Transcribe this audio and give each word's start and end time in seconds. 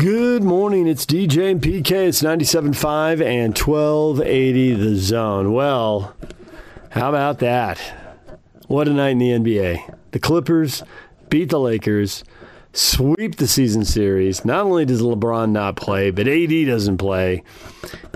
Good 0.00 0.42
morning. 0.42 0.86
It's 0.88 1.04
DJ 1.04 1.50
and 1.50 1.60
PK. 1.60 1.90
It's 1.90 2.22
97.5 2.22 3.22
and 3.22 3.54
1280 3.54 4.72
the 4.72 4.96
zone. 4.96 5.52
Well, 5.52 6.16
how 6.88 7.10
about 7.10 7.40
that? 7.40 7.78
What 8.66 8.88
a 8.88 8.94
night 8.94 9.10
in 9.10 9.18
the 9.18 9.32
NBA. 9.32 9.94
The 10.12 10.18
Clippers 10.18 10.82
beat 11.28 11.50
the 11.50 11.60
Lakers, 11.60 12.24
sweep 12.72 13.36
the 13.36 13.46
season 13.46 13.84
series. 13.84 14.44
Not 14.44 14.64
only 14.64 14.84
does 14.84 15.02
LeBron 15.02 15.50
not 15.50 15.76
play, 15.76 16.10
but 16.10 16.28
AD 16.28 16.66
doesn't 16.66 16.98
play. 16.98 17.42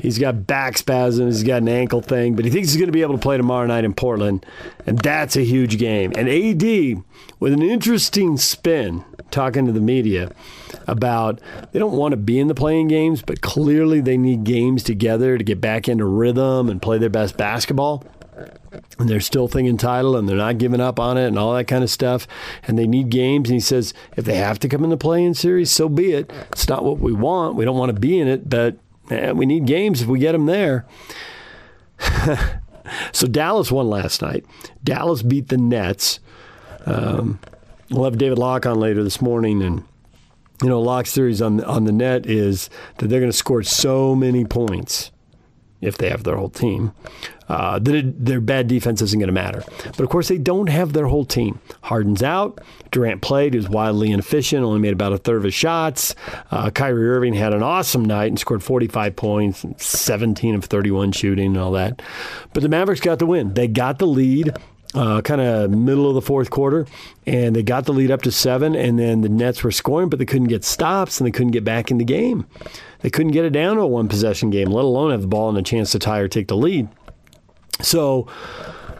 He's 0.00 0.19
got 0.19 0.46
back 0.46 0.79
spasms, 0.79 1.37
he's 1.37 1.46
got 1.46 1.62
an 1.62 1.69
ankle 1.69 2.02
thing, 2.02 2.37
but 2.37 2.45
he 2.45 2.50
thinks 2.50 2.69
he's 2.69 2.77
going 2.77 2.88
to 2.88 2.93
be 2.93 3.02
able 3.02 3.14
to 3.14 3.23
play 3.23 3.37
tomorrow 3.37 3.66
night 3.66 3.84
in 3.84 3.95
Portland, 3.95 4.45
and 4.87 4.98
that's 4.98 5.37
a 5.37 5.45
huge 5.45 5.79
game. 5.79 6.12
And 6.16 6.29
AD, 6.29 7.02
with 7.41 7.52
an 7.52 7.62
interesting 7.62 8.37
spin, 8.37 9.05
talking 9.30 9.66
to 9.66 9.73
the 9.73 9.80
media 9.80 10.30
about 10.86 11.41
they 11.73 11.79
don't 11.79 11.96
want 11.96 12.12
to 12.12 12.16
be 12.16 12.39
in 12.39 12.48
the 12.48 12.55
play-in 12.55 12.86
games, 12.89 13.23
but 13.23 13.41
clearly 13.41 14.00
they 14.00 14.16
need 14.16 14.45
games 14.45 14.83
together 14.83 15.39
to 15.39 15.45
get 15.45 15.61
back 15.61 15.89
into 15.89 16.05
rhythm 16.05 16.69
and 16.69 16.80
play 16.80 16.98
their 16.98 17.11
best 17.11 17.36
basketball 17.36 18.05
and 18.98 19.09
they're 19.09 19.20
still 19.20 19.48
thinking 19.48 19.77
title 19.77 20.16
and 20.16 20.29
they're 20.29 20.37
not 20.37 20.59
giving 20.59 20.80
up 20.80 20.98
on 20.98 21.16
it 21.16 21.27
and 21.27 21.38
all 21.38 21.55
that 21.55 21.66
kind 21.66 21.84
of 21.84 21.91
stuff. 21.91 22.27
And 22.65 22.79
they 22.79 22.87
need 22.87 23.11
games. 23.11 23.48
And 23.48 23.55
he 23.55 23.61
says, 23.61 23.95
if 24.16 24.25
they 24.25 24.37
have 24.37 24.59
to 24.61 24.69
come 24.69 24.84
in 24.84 24.91
the 24.91 24.97
play-in 24.97 25.34
series, 25.34 25.70
so 25.70 25.88
be 25.88 26.12
it. 26.12 26.33
It's 26.52 26.69
not 26.69 26.84
what 26.84 26.98
we 26.98 27.12
want. 27.12 27.56
We 27.56 27.65
don't 27.65 27.78
want 27.78 27.95
to 27.95 28.01
be 28.01 28.19
in 28.19 28.28
it, 28.28 28.48
but 28.48 28.77
eh, 29.11 29.33
we 29.33 29.47
need 29.47 29.66
games 29.66 30.02
if 30.02 30.09
we 30.09 30.19
get 30.19 30.33
them 30.33 30.47
there. 30.47 30.87
so 33.12 33.27
Dallas 33.27 33.70
won 33.70 33.89
last 33.89 34.23
night. 34.23 34.45
Dallas 34.83 35.23
beat 35.23 35.48
the 35.48 35.59
Nets. 35.59 36.20
Um, 36.87 37.39
we'll 37.91 38.05
have 38.05 38.19
David 38.19 38.39
Locke 38.39 38.66
on 38.66 38.78
later 38.78 39.03
this 39.03 39.20
morning 39.20 39.62
and 39.62 39.84
you 40.62 40.69
know, 40.69 40.80
Locke's 40.80 41.12
theories 41.12 41.42
on 41.42 41.62
on 41.64 41.84
the 41.84 41.92
net 41.92 42.27
is 42.27 42.70
that 42.98 43.09
they're 43.09 43.19
going 43.19 43.30
to 43.30 43.37
score 43.37 43.64
so 43.64 44.14
many 44.14 44.45
points 44.45 45.11
if 45.84 45.98
they 45.98 46.08
have 46.10 46.24
their 46.24 46.36
whole 46.36 46.50
team 46.50 46.92
uh, 47.48 47.78
it, 47.84 48.24
their 48.24 48.40
bad 48.40 48.68
defense 48.68 49.02
isn't 49.02 49.18
going 49.18 49.28
to 49.28 49.32
matter. 49.32 49.62
But 49.84 50.00
of 50.00 50.08
course, 50.08 50.28
they 50.28 50.38
don't 50.38 50.68
have 50.68 50.92
their 50.92 51.06
whole 51.06 51.24
team. 51.24 51.60
Harden's 51.82 52.22
out. 52.22 52.60
Durant 52.90 53.22
played. 53.22 53.54
He 53.54 53.58
was 53.58 53.68
wildly 53.68 54.10
inefficient. 54.12 54.64
Only 54.64 54.80
made 54.80 54.92
about 54.92 55.12
a 55.12 55.18
third 55.18 55.38
of 55.38 55.42
his 55.44 55.55
shots. 55.55 56.14
Uh, 56.50 56.70
Kyrie 56.70 57.08
Irving 57.08 57.34
had 57.34 57.52
an 57.52 57.62
awesome 57.62 58.05
night 58.05 58.28
and 58.28 58.38
scored 58.38 58.62
45 58.62 59.16
points, 59.16 59.64
17 59.77 60.55
of 60.55 60.64
31 60.64 61.12
shooting, 61.12 61.48
and 61.48 61.58
all 61.58 61.72
that. 61.72 62.00
But 62.52 62.62
the 62.62 62.68
Mavericks 62.68 63.00
got 63.00 63.18
the 63.18 63.27
win. 63.27 63.55
They 63.55 63.68
got 63.68 63.98
the 63.98 64.06
lead. 64.06 64.56
Uh, 64.95 65.20
kind 65.23 65.41
of 65.41 65.73
middle 65.73 66.09
of 66.09 66.14
the 66.14 66.23
fourth 66.23 66.50
quarter, 66.50 66.87
and 67.27 67.56
they 67.56 67.64
got 67.64 67.84
the 67.84 67.92
lead 67.92 68.12
up 68.12 68.23
to 68.23 68.31
seven, 68.31 68.77
and 68.77 68.97
then 68.97 69.23
the 69.23 69.28
Nets 69.28 69.64
were 69.64 69.73
scoring, 69.73 70.09
but 70.09 70.20
they 70.20 70.25
couldn't 70.25 70.47
get 70.47 70.62
stops 70.62 71.19
and 71.19 71.27
they 71.27 71.33
couldn't 71.33 71.51
get 71.51 71.64
back 71.64 71.91
in 71.91 71.98
the 71.98 72.05
game. 72.05 72.47
They 73.01 73.11
couldn't 73.11 73.33
get 73.33 73.45
it 73.45 73.51
down 73.51 73.75
to 73.75 73.83
a 73.83 73.86
one 73.89 74.09
possession 74.09 74.51
game, 74.51 74.70
let 74.70 74.84
alone 74.84 75.11
have 75.11 75.23
the 75.23 75.27
ball 75.27 75.48
and 75.48 75.59
a 75.59 75.62
chance 75.62 75.91
to 75.92 75.98
tie 75.98 76.20
or 76.20 76.28
take 76.28 76.47
the 76.47 76.56
lead. 76.56 76.89
So 77.81 78.28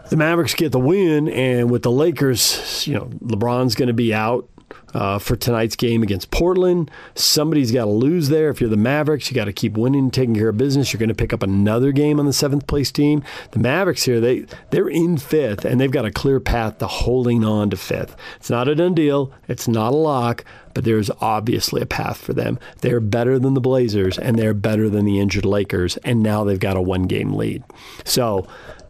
the 0.09 0.17
Mavericks 0.17 0.53
get 0.53 0.73
the 0.73 0.79
win, 0.79 1.29
and 1.29 1.71
with 1.71 1.83
the 1.83 1.91
Lakers, 1.91 2.85
you 2.85 2.93
know, 2.93 3.05
LeBron's 3.23 3.75
going 3.75 3.87
to 3.87 3.93
be 3.93 4.13
out 4.13 4.49
uh, 4.95 5.19
for 5.19 5.35
tonight's 5.35 5.75
game 5.75 6.01
against 6.01 6.31
Portland. 6.31 6.89
Somebody's 7.15 7.73
got 7.73 7.83
to 7.83 7.91
lose 7.91 8.29
there. 8.29 8.49
If 8.49 8.61
you're 8.61 8.69
the 8.69 8.77
Mavericks, 8.77 9.29
you 9.29 9.35
got 9.35 9.45
to 9.45 9.53
keep 9.53 9.77
winning, 9.77 10.09
taking 10.09 10.35
care 10.35 10.47
of 10.47 10.57
business. 10.57 10.93
You're 10.93 10.99
going 10.99 11.09
to 11.09 11.15
pick 11.15 11.33
up 11.33 11.43
another 11.43 11.91
game 11.91 12.17
on 12.17 12.25
the 12.25 12.33
seventh 12.33 12.65
place 12.65 12.93
team. 12.93 13.21
The 13.51 13.59
Mavericks 13.59 14.03
here, 14.03 14.21
they 14.21 14.45
they're 14.69 14.87
in 14.87 15.17
fifth, 15.17 15.65
and 15.65 15.81
they've 15.81 15.91
got 15.91 16.05
a 16.05 16.11
clear 16.11 16.39
path 16.39 16.77
to 16.77 16.87
holding 16.87 17.43
on 17.43 17.69
to 17.71 17.77
fifth. 17.77 18.15
It's 18.37 18.49
not 18.49 18.69
a 18.69 18.75
done 18.75 18.95
deal. 18.95 19.33
It's 19.49 19.67
not 19.67 19.91
a 19.91 19.97
lock. 19.97 20.45
But 20.73 20.83
there's 20.83 21.09
obviously 21.21 21.81
a 21.81 21.85
path 21.85 22.17
for 22.17 22.33
them. 22.33 22.59
They're 22.81 22.99
better 22.99 23.39
than 23.39 23.53
the 23.53 23.61
Blazers, 23.61 24.17
and 24.19 24.37
they're 24.37 24.53
better 24.53 24.89
than 24.89 25.05
the 25.05 25.21
injured 25.21 25.45
Lakers, 25.45 25.95
and 25.97 26.21
now 26.21 26.43
they've 26.43 26.59
got 26.59 26.75
a 26.75 26.81
one 26.81 27.03
game 27.03 27.33
lead. 27.33 27.63
So 28.03 28.45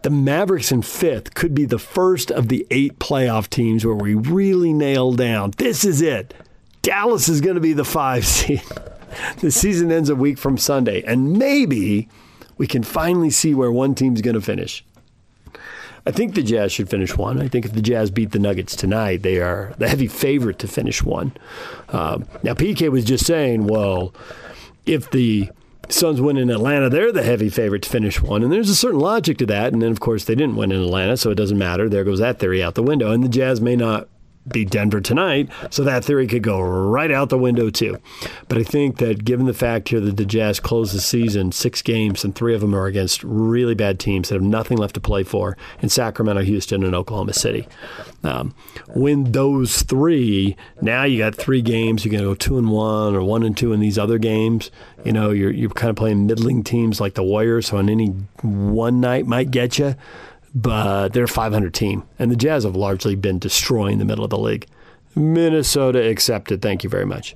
the 0.06 0.12
Mavericks 0.12 0.72
in 0.72 0.84
fifth 0.84 1.34
could 1.34 1.56
be 1.56 1.66
the 1.66 1.80
first 1.80 2.30
of 2.30 2.48
the 2.48 2.68
eight 2.70 3.00
playoff 3.00 3.50
teams 3.50 3.84
where 3.84 3.96
we 3.96 4.14
really 4.14 4.72
nail 4.72 5.14
down. 5.14 5.50
This 5.58 5.84
is 5.84 6.00
it. 6.00 6.32
Dallas 6.84 7.28
is 7.28 7.42
going 7.42 7.56
to 7.56 7.60
be 7.60 7.74
the 7.74 7.84
five 7.84 8.24
seed. 8.28 8.62
the 9.40 9.50
season 9.50 9.92
ends 9.92 10.10
a 10.10 10.16
week 10.16 10.38
from 10.38 10.60
Sunday, 10.60 11.02
and 11.08 11.34
maybe 11.34 12.08
we 12.56 12.68
can 12.68 12.84
finally 12.84 13.32
see 13.32 13.56
where 13.56 13.72
one 13.72 13.96
team's 13.96 14.22
going 14.22 14.36
to 14.36 14.42
finish. 14.42 14.86
I 16.06 16.12
think 16.12 16.36
the 16.36 16.44
Jazz 16.44 16.72
should 16.72 16.88
finish 16.88 17.18
one. 17.18 17.42
I 17.42 17.48
think 17.48 17.66
if 17.66 17.74
the 17.74 17.82
Jazz 17.82 18.12
beat 18.12 18.30
the 18.30 18.38
Nuggets 18.38 18.76
tonight, 18.76 19.24
they 19.24 19.40
are 19.40 19.74
the 19.80 19.90
heavy 19.90 20.06
favorite 20.06 20.60
to 20.60 20.68
finish 20.68 21.02
one. 21.02 21.36
Um, 21.90 22.28
now, 22.44 22.54
PK 22.54 22.92
was 22.92 23.06
just 23.06 23.26
saying, 23.26 23.66
well, 23.66 24.14
if 24.86 25.10
the 25.10 25.50
Suns 25.90 26.22
win 26.22 26.38
in 26.38 26.50
Atlanta, 26.50 26.90
they're 26.90 27.12
the 27.12 27.24
heavy 27.24 27.50
favorite 27.50 27.84
to 27.84 27.90
finish 27.90 28.22
one. 28.22 28.44
And 28.44 28.52
there's 28.52 28.70
a 28.70 28.76
certain 28.76 29.00
logic 29.00 29.38
to 29.40 29.46
that. 29.48 29.74
And 29.74 29.82
then, 29.82 29.92
of 29.92 30.00
course, 30.00 30.26
they 30.26 30.36
didn't 30.36 30.56
win 30.56 30.72
in 30.72 30.82
Atlanta, 30.82 31.18
so 31.18 31.32
it 31.32 31.36
doesn't 31.36 31.58
matter. 31.58 31.88
There 31.88 32.04
goes 32.04 32.20
that 32.20 32.40
theory 32.40 32.64
out 32.64 32.76
the 32.76 32.84
window. 32.84 33.12
And 33.12 33.24
the 33.24 33.30
Jazz 33.30 33.62
may 33.62 33.76
not 33.76 34.08
beat 34.48 34.70
Denver 34.70 35.02
tonight, 35.02 35.50
so 35.70 35.84
that 35.84 36.06
theory 36.06 36.28
could 36.28 36.44
go 36.44 36.60
right 36.60 37.12
out 37.12 37.30
the 37.30 37.38
window 37.38 37.70
too. 37.70 37.98
But 38.48 38.58
I 38.58 38.64
think 38.64 38.98
that 38.98 39.26
given 39.26 39.46
the 39.46 39.54
fact 39.54 39.90
here 39.90 40.00
that 40.00 40.18
the 40.18 40.26
Jazz 40.26 40.60
closed 40.60 40.94
the 40.94 41.02
season 41.02 41.52
six 41.52 41.82
games 41.82 42.24
and 42.24 42.36
three 42.36 42.54
of 42.54 42.62
them 42.62 42.76
are 42.76 42.86
against 42.86 43.24
really 43.24 43.76
bad 43.76 44.00
teams 44.00 44.30
that 44.30 44.36
have 44.36 44.44
nothing 44.44 44.78
left 44.78 44.94
to 44.96 45.02
play 45.02 45.24
for 45.24 45.58
in 45.82 45.90
Sacramento, 45.90 46.44
Houston, 46.44 46.84
and 46.84 46.96
Oklahoma 46.96 47.34
City. 47.34 47.68
Um, 48.24 48.54
win 48.90 49.32
those 49.32 49.82
three, 49.82 50.56
now 50.82 51.04
you 51.04 51.18
got 51.18 51.36
three 51.36 51.62
games. 51.62 52.06
You're 52.06 52.12
going 52.12 52.24
to 52.24 52.30
go 52.30 52.36
two 52.36 52.58
and 52.58 52.70
one 52.70 53.16
or 53.16 53.24
one 53.24 53.44
and 53.44 53.56
two 53.56 53.74
in 53.74 53.80
these 53.80 53.98
other 53.98 54.18
games. 54.18 54.72
You 55.04 55.12
know, 55.12 55.30
you're 55.32 55.52
you're 55.52 55.70
kind 55.70 55.90
of 55.90 55.96
playing 55.96 56.26
middling 56.26 56.64
teams 56.64 57.00
like 57.00 57.14
the 57.14 57.24
Warriors, 57.24 57.68
so 57.68 57.78
on 57.78 57.90
any 57.90 58.08
one 58.42 59.00
night 59.00 59.26
might 59.26 59.52
get 59.52 59.78
you 59.78 59.96
but 60.56 61.10
they're 61.10 61.26
a 61.26 61.28
500 61.28 61.74
team, 61.74 62.04
and 62.18 62.32
the 62.32 62.36
Jazz 62.38 62.64
have 62.64 62.76
largely 62.76 63.16
been 63.16 63.38
destroying 63.38 63.98
the 63.98 64.06
middle 64.06 64.24
of 64.24 64.30
the 64.30 64.38
league. 64.38 64.66
Minnesota 65.14 66.02
accepted, 66.10 66.62
thank 66.62 66.84
you 66.84 66.90
very 66.90 67.06
much. 67.06 67.36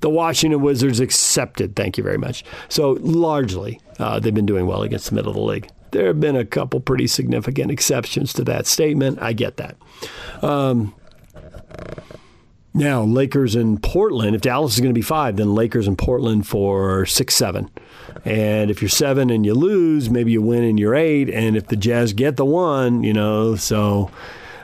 The 0.00 0.10
Washington 0.10 0.60
Wizards 0.60 1.00
accepted, 1.00 1.74
thank 1.74 1.96
you 1.98 2.04
very 2.04 2.18
much. 2.18 2.44
So 2.68 2.98
largely, 3.00 3.80
uh, 3.98 4.20
they've 4.20 4.34
been 4.34 4.46
doing 4.46 4.66
well 4.66 4.82
against 4.82 5.08
the 5.08 5.14
middle 5.14 5.30
of 5.30 5.36
the 5.36 5.42
league. 5.42 5.70
There 5.90 6.06
have 6.06 6.20
been 6.20 6.36
a 6.36 6.44
couple 6.44 6.80
pretty 6.80 7.06
significant 7.06 7.70
exceptions 7.70 8.32
to 8.34 8.44
that 8.44 8.66
statement. 8.66 9.20
I 9.20 9.32
get 9.32 9.56
that. 9.56 9.76
Um, 10.42 10.94
now, 12.72 13.02
Lakers 13.02 13.56
and 13.56 13.82
Portland. 13.82 14.36
If 14.36 14.42
Dallas 14.42 14.74
is 14.74 14.80
going 14.80 14.90
to 14.90 14.98
be 14.98 15.02
five, 15.02 15.36
then 15.36 15.54
Lakers 15.54 15.88
and 15.88 15.98
Portland 15.98 16.46
for 16.46 17.04
six, 17.06 17.34
seven. 17.34 17.68
And 18.24 18.70
if 18.70 18.82
you're 18.82 18.88
seven 18.88 19.30
and 19.30 19.44
you 19.44 19.54
lose, 19.54 20.10
maybe 20.10 20.32
you 20.32 20.42
win 20.42 20.64
and 20.64 20.78
you're 20.78 20.94
eight. 20.94 21.30
And 21.30 21.56
if 21.56 21.68
the 21.68 21.76
Jazz 21.76 22.12
get 22.12 22.36
the 22.36 22.44
one, 22.44 23.02
you 23.02 23.12
know, 23.12 23.56
so 23.56 24.10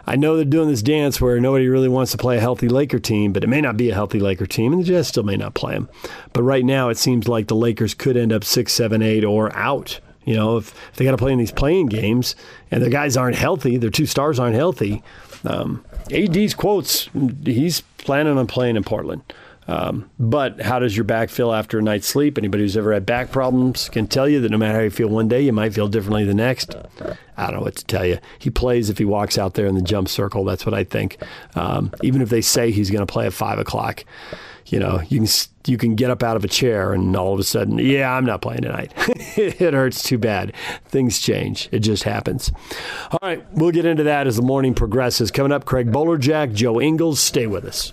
I 0.07 0.17
know 0.17 0.37
they're 0.37 0.45
doing 0.45 0.69
this 0.69 0.83
dance 0.83 1.21
where 1.21 1.41
nobody 1.41 1.69
really 1.69 1.89
wants 1.89 2.13
to 2.13 2.19
play 2.19 2.37
a 2.37 2.41
healthy 2.41 2.69
Laker 2.69 2.99
team, 2.99 3.33
but 3.33 3.43
it 3.43 3.49
may 3.49 3.61
not 3.61 3.77
be 3.77 3.91
a 3.91 3.95
healthy 3.95 4.21
Laker 4.21 4.47
team, 4.47 4.73
and 4.73 4.83
the 4.83 4.87
Jazz 4.87 5.09
still 5.09 5.25
may 5.25 5.37
not 5.37 5.55
play 5.55 5.75
them. 5.75 5.89
But 6.33 6.45
right 6.45 6.65
now, 6.65 6.91
it 6.91 6.99
seems 6.99 7.27
like 7.27 7.49
the 7.49 7.57
Lakers 7.57 7.95
could 7.95 8.17
end 8.17 8.33
up 8.33 8.45
six, 8.45 8.73
seven, 8.73 9.03
eight, 9.03 9.25
or 9.25 9.55
out. 9.57 9.99
You 10.25 10.35
know, 10.35 10.57
if, 10.59 10.75
if 10.91 10.97
they 10.97 11.05
got 11.05 11.13
to 11.13 11.17
play 11.17 11.33
in 11.33 11.39
these 11.39 11.53
play-in 11.53 11.87
games 11.87 12.37
and 12.71 12.83
their 12.83 12.91
guys 12.91 13.17
aren't 13.17 13.37
healthy, 13.37 13.77
their 13.77 13.91
two 13.91 14.07
stars 14.07 14.39
aren't 14.39 14.57
healthy. 14.57 15.03
Um, 15.45 15.85
AD's 16.13 16.55
quotes, 16.55 17.09
he's 17.45 17.81
planning 17.99 18.37
on 18.37 18.47
playing 18.47 18.77
in 18.77 18.85
Portland. 18.85 19.23
Um, 19.69 20.09
but 20.19 20.61
how 20.61 20.79
does 20.79 20.97
your 20.97 21.05
back 21.05 21.29
feel 21.29 21.53
after 21.53 21.79
a 21.79 21.83
night's 21.83 22.07
sleep? 22.07 22.39
Anybody 22.39 22.65
who's 22.65 22.77
ever 22.77 22.93
had 22.93 23.05
back 23.05 23.31
problems 23.31 23.89
can 23.89 24.07
tell 24.07 24.29
you 24.29 24.41
that 24.41 24.51
no 24.51 24.59
matter 24.59 24.79
how 24.79 24.85
you 24.85 24.91
feel 24.91 25.09
one 25.09 25.29
day, 25.29 25.41
you 25.41 25.53
might 25.53 25.75
feel 25.75 25.89
differently 25.89 26.25
the 26.25 26.35
next. 26.35 26.75
I 27.37 27.47
don't 27.47 27.57
know 27.57 27.63
what 27.63 27.77
to 27.77 27.85
tell 27.85 28.07
you. 28.07 28.19
He 28.39 28.51
plays 28.51 28.91
if 28.91 28.99
he 28.99 29.05
walks 29.05 29.39
out 29.39 29.55
there 29.55 29.67
in 29.67 29.75
the 29.75 29.83
jump 29.83 30.09
circle. 30.09 30.45
That's 30.45 30.65
what 30.65 30.75
I 30.75 30.85
think. 30.85 31.19
Um, 31.55 31.93
even 32.03 32.23
if 32.23 32.31
they 32.31 32.41
say 32.41 32.71
he's 32.71 32.91
going 32.91 33.05
to 33.05 33.13
play 33.13 33.27
at 33.27 33.33
five 33.33 33.59
o'clock, 33.59 34.05
you 34.67 34.79
know, 34.79 35.01
you 35.09 35.21
can 35.21 35.29
you 35.67 35.79
can 35.79 35.95
get 35.95 36.11
up 36.11 36.23
out 36.23 36.37
of 36.37 36.45
a 36.45 36.49
chair 36.49 36.93
and 36.93 37.17
all 37.17 37.35
of 37.35 37.41
a 37.41 37.45
sudden, 37.45 37.79
yeah, 37.79 38.13
I'm 38.13 38.25
not 38.25 38.43
playing 38.43 38.63
tonight. 38.63 38.93
it 39.37 39.75
hurts 39.75 40.03
too 40.03 40.19
bad. 40.19 40.53
Things 40.87 41.19
change. 41.19 41.69
It 41.73 41.81
just 41.81 42.05
happens. 42.05 42.53
All 43.11 43.19
right, 43.23 43.45
we'll 43.53 43.73
get 43.73 43.85
into 43.85 44.05
that 44.05 44.27
as 44.27 44.37
the 44.37 44.43
morning 44.43 44.75
progresses. 44.75 45.31
Coming 45.31 45.53
up, 45.53 45.65
Craig 45.65 45.91
Bolerjack, 45.91 46.55
Joe 46.55 46.81
Ingles. 46.81 47.21
Stay 47.21 47.47
with 47.47 47.65
us. 47.65 47.93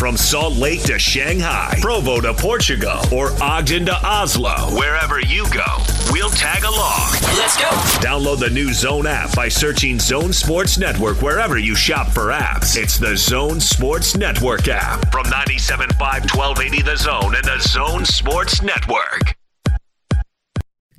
From 0.00 0.16
Salt 0.16 0.54
Lake 0.54 0.82
to 0.84 0.98
Shanghai, 0.98 1.76
Provo 1.82 2.22
to 2.22 2.32
Portugal, 2.32 3.02
or 3.12 3.32
Ogden 3.42 3.84
to 3.84 3.94
Oslo, 4.02 4.54
wherever 4.74 5.20
you 5.20 5.44
go, 5.50 5.66
we'll 6.10 6.30
tag 6.30 6.64
along. 6.64 7.10
Let's 7.36 7.58
go. 7.58 7.68
Download 8.00 8.38
the 8.38 8.48
new 8.48 8.72
Zone 8.72 9.06
app 9.06 9.36
by 9.36 9.50
searching 9.50 9.98
Zone 9.98 10.32
Sports 10.32 10.78
Network 10.78 11.20
wherever 11.20 11.58
you 11.58 11.74
shop 11.74 12.08
for 12.08 12.28
apps. 12.28 12.82
It's 12.82 12.96
the 12.96 13.14
Zone 13.14 13.60
Sports 13.60 14.16
Network 14.16 14.68
app 14.68 15.12
from 15.12 15.26
97.5 15.26 16.34
1280 16.34 16.80
The 16.80 16.96
Zone 16.96 17.34
and 17.34 17.44
the 17.44 17.58
Zone 17.58 18.06
Sports 18.06 18.62
Network. 18.62 19.36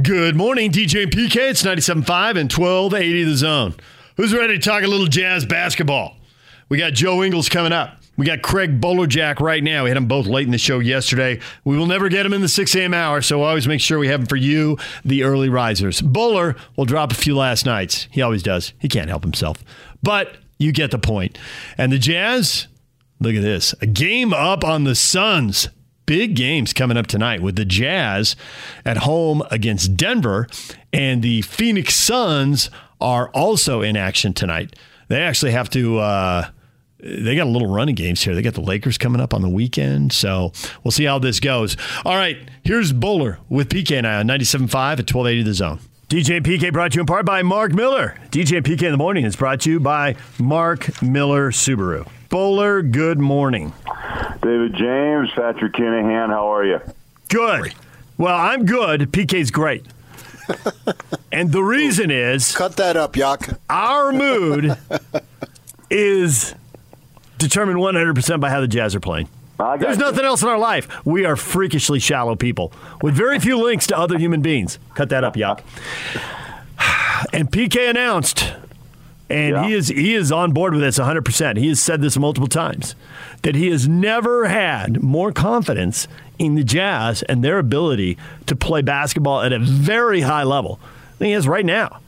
Good 0.04 0.36
morning, 0.36 0.72
DJ 0.72 1.02
and 1.02 1.12
PK. 1.12 1.50
It's 1.50 1.64
97.5 1.64 2.38
and 2.38 2.54
1280 2.54 3.24
the 3.24 3.36
zone. 3.36 3.74
Who's 4.18 4.32
ready 4.32 4.60
to 4.60 4.64
talk 4.64 4.84
a 4.84 4.88
little 4.88 5.08
jazz 5.08 5.44
basketball? 5.44 6.18
We 6.70 6.78
got 6.78 6.94
Joe 6.94 7.24
Ingles 7.24 7.50
coming 7.50 7.72
up. 7.72 8.01
We 8.18 8.26
got 8.26 8.42
Craig 8.42 8.82
Bolerjack 8.82 9.40
right 9.40 9.64
now. 9.64 9.84
We 9.84 9.90
had 9.90 9.98
them 9.98 10.06
both 10.06 10.28
late 10.28 10.46
in 10.46 10.52
the 10.52 10.58
show 10.58 10.80
yesterday. 10.80 11.40
We 11.64 11.78
will 11.78 11.88
never 11.88 12.10
get 12.10 12.24
them 12.24 12.34
in 12.34 12.42
the 12.42 12.50
6 12.50 12.76
a.m. 12.76 12.94
hour, 12.94 13.22
so 13.22 13.42
always 13.42 13.68
make 13.68 13.82
sure 13.82 13.98
we 13.98 14.10
have 14.10 14.22
them 14.22 14.28
for 14.28 14.36
you, 14.36 14.78
the 15.04 15.24
early 15.24 15.50
risers. 15.50 16.02
Bowler 16.02 16.56
will 16.76 16.86
drop 16.86 17.12
a 17.12 17.16
few 17.16 17.36
last 17.36 17.66
nights. 17.66 18.08
He 18.12 18.22
always 18.22 18.44
does. 18.44 18.74
He 18.80 18.90
can't 18.90 19.10
help 19.10 19.24
himself. 19.24 19.64
But 20.04 20.38
you 20.60 20.72
get 20.72 20.92
the 20.92 21.00
point. 21.00 21.38
And 21.78 21.92
the 21.92 21.98
Jazz, 21.98 22.68
look 23.20 23.34
at 23.34 23.42
this. 23.42 23.74
A 23.82 23.88
game 23.88 24.34
up 24.34 24.64
on 24.64 24.84
the 24.84 24.96
Suns 24.96 25.70
big 26.06 26.36
games 26.36 26.74
coming 26.74 26.98
up 26.98 27.08
tonight 27.08 27.42
with 27.42 27.56
the 27.56 27.64
Jazz 27.64 28.36
at 28.86 28.98
home 28.98 29.44
against 29.50 29.96
Denver, 29.96 30.46
and 30.92 31.22
the 31.22 31.42
Phoenix 31.44 31.96
Suns 31.96 32.70
are 33.00 33.30
also 33.30 33.82
in 33.82 33.96
action 33.96 34.34
tonight. 34.34 34.76
They 35.08 35.22
actually 35.22 35.52
have 35.52 35.70
to. 35.70 36.00
Uh, 36.00 36.50
they 37.04 37.36
got 37.36 37.48
a 37.48 37.50
little 37.50 37.68
running 37.68 37.96
games 37.96 38.22
here. 38.22 38.36
They 38.36 38.42
got 38.42 38.54
the 38.54 38.62
Lakers 38.62 38.98
coming 38.98 39.22
up 39.22 39.34
on 39.34 39.42
the 39.42 39.50
weekend, 39.50 40.14
so 40.14 40.52
we'll 40.84 40.92
see 40.92 41.06
how 41.06 41.20
this 41.20 41.40
goes. 41.40 41.76
All 42.06 42.16
right, 42.16 42.38
here's 42.64 42.94
Bowler 42.94 43.40
with 43.50 43.70
PK 43.70 43.98
and 43.98 44.08
I 44.08 44.16
on 44.16 44.28
97.5 44.28 44.66
at 44.74 45.14
1280 45.14 45.44
The 45.44 45.54
Zone. 45.54 45.80
DJ 46.10 46.42
PK 46.42 46.74
brought 46.74 46.92
to 46.92 46.98
you 46.98 47.02
in 47.02 47.06
part 47.06 47.26
by 47.26 47.42
Mark 47.42 47.72
Miller. 47.72 48.18
DJ 48.32 48.62
PK 48.62 48.84
in 48.84 48.92
the 48.92 48.98
morning 48.98 49.24
is 49.24 49.36
brought 49.36 49.62
to 49.62 49.70
you 49.72 49.80
by 49.80 50.16
Mark 50.40 51.02
Miller 51.02 51.52
Subaru. 51.52 52.06
Bowler, 52.28 52.82
good 52.82 53.20
morning. 53.20 53.74
David 54.42 54.74
James, 54.76 55.30
Patrick 55.32 55.74
Kinahan, 55.74 56.28
how 56.28 56.54
are 56.54 56.66
you? 56.66 56.82
Good. 57.30 57.74
Well, 58.18 58.36
I'm 58.36 58.66
good. 58.66 59.12
PK's 59.14 59.52
great. 59.52 59.86
and 61.32 61.52
the 61.52 61.64
reason 61.64 62.12
is 62.12 62.54
cut 62.56 62.76
that 62.76 62.98
up, 62.98 63.16
Yak. 63.16 63.50
Our 63.70 64.12
mood 64.12 64.78
is 65.90 66.56
determined 67.42 67.80
100% 67.80 68.40
by 68.40 68.50
how 68.50 68.62
the 68.62 68.68
Jazz 68.68 68.96
are 68.96 69.00
playing. 69.00 69.28
There's 69.58 69.98
you. 69.98 70.04
nothing 70.04 70.26
else 70.26 70.42
in 70.42 70.50
our 70.50 70.58
life. 70.58 70.88
We 71.06 71.26
are 71.26 71.36
freakishly 71.36 72.00
shallow 72.00 72.36
people 72.36 72.74
with 73.02 73.14
very 73.14 73.40
few 73.40 73.62
links 73.62 73.86
to 73.88 73.98
other 73.98 74.18
human 74.18 74.42
beings. 74.42 74.80
Cut 74.96 75.10
that 75.10 75.24
up, 75.24 75.36
Yak. 75.36 75.64
And 77.34 77.52
PK 77.52 77.88
announced 77.88 78.52
and 79.32 79.56
yeah. 79.56 79.66
he 79.66 79.74
is 79.74 79.88
he 79.88 80.14
is 80.14 80.32
on 80.32 80.52
board 80.52 80.74
with 80.74 80.82
this 80.82 81.00
100%. 81.00 81.58
He 81.58 81.70
has 81.70 81.80
said 81.80 82.02
this 82.02 82.18
multiple 82.18 82.50
times 82.50 82.96
that 83.44 83.56
he 83.56 83.70
has 83.70 83.88
never 83.88 84.48
had 84.48 85.02
more 85.02 85.32
confidence 85.32 86.08
in 86.38 86.56
the 86.56 86.64
Jazz 86.64 87.24
and 87.24 87.44
their 87.44 87.58
ability 87.58 88.18
to 88.48 88.56
play 88.56 88.82
basketball 88.82 89.42
at 89.42 89.54
a 89.54 89.60
very 89.60 90.22
high 90.22 90.44
level 90.44 90.80
than 91.18 91.28
he 91.30 91.34
is 91.34 91.48
right 91.48 91.66
now. 91.66 92.00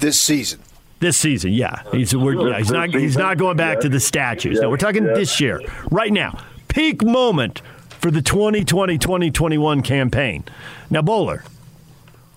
This 0.00 0.20
season. 0.20 0.60
This 0.98 1.16
season, 1.16 1.52
yeah. 1.52 1.82
He's, 1.92 2.12
yeah, 2.12 2.58
he's 2.58 2.70
not 2.70 2.90
he's 2.90 3.16
not 3.18 3.36
going 3.36 3.56
back 3.56 3.80
to 3.80 3.88
the 3.88 4.00
statues. 4.00 4.60
No, 4.60 4.70
we're 4.70 4.78
talking 4.78 5.04
this 5.04 5.40
year, 5.40 5.60
right 5.90 6.12
now. 6.12 6.38
Peak 6.68 7.04
moment 7.04 7.60
for 8.00 8.10
the 8.10 8.20
2020-2021 8.20 9.84
campaign. 9.84 10.44
Now, 10.90 11.02
Bowler, 11.02 11.44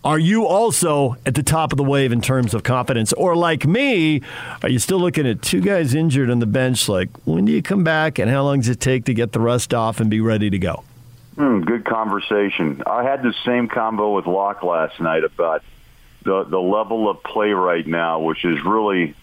are 0.03 0.19
you 0.19 0.45
also 0.45 1.17
at 1.25 1.35
the 1.35 1.43
top 1.43 1.73
of 1.73 1.77
the 1.77 1.83
wave 1.83 2.11
in 2.11 2.21
terms 2.21 2.53
of 2.53 2.63
confidence? 2.63 3.11
Or 3.13 3.35
like 3.35 3.65
me, 3.65 4.21
are 4.63 4.69
you 4.69 4.79
still 4.79 4.99
looking 4.99 5.27
at 5.27 5.41
two 5.41 5.61
guys 5.61 5.93
injured 5.93 6.29
on 6.29 6.39
the 6.39 6.45
bench? 6.45 6.87
Like, 6.87 7.09
when 7.25 7.45
do 7.45 7.51
you 7.51 7.61
come 7.61 7.83
back 7.83 8.17
and 8.17 8.29
how 8.29 8.43
long 8.43 8.59
does 8.59 8.69
it 8.69 8.79
take 8.79 9.05
to 9.05 9.13
get 9.13 9.33
the 9.33 9.39
rust 9.39 9.73
off 9.73 9.99
and 9.99 10.09
be 10.09 10.21
ready 10.21 10.49
to 10.49 10.57
go? 10.57 10.83
Hmm, 11.35 11.61
good 11.61 11.85
conversation. 11.85 12.81
I 12.85 13.03
had 13.03 13.23
the 13.23 13.33
same 13.45 13.67
combo 13.67 14.15
with 14.15 14.25
Locke 14.25 14.63
last 14.63 14.99
night 14.99 15.23
about 15.23 15.63
the, 16.23 16.43
the 16.43 16.59
level 16.59 17.09
of 17.09 17.23
play 17.23 17.51
right 17.51 17.85
now, 17.85 18.19
which 18.19 18.43
is 18.45 18.63
really 18.63 19.15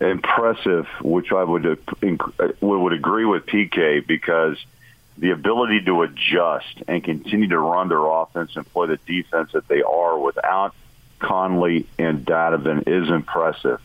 impressive, 0.00 0.86
which 1.02 1.32
I 1.32 1.42
would, 1.42 1.66
uh, 1.66 2.46
would 2.60 2.92
agree 2.92 3.24
with 3.24 3.46
PK 3.46 4.06
because– 4.06 4.56
the 5.18 5.32
ability 5.32 5.80
to 5.80 6.02
adjust 6.02 6.82
and 6.86 7.02
continue 7.02 7.48
to 7.48 7.58
run 7.58 7.88
their 7.88 8.04
offense 8.04 8.54
and 8.54 8.70
play 8.72 8.86
the 8.86 8.98
defense 8.98 9.50
that 9.52 9.66
they 9.66 9.82
are 9.82 10.18
without 10.18 10.74
Conley 11.18 11.86
and 11.98 12.24
Donovan 12.24 12.84
is 12.86 13.10
impressive. 13.10 13.80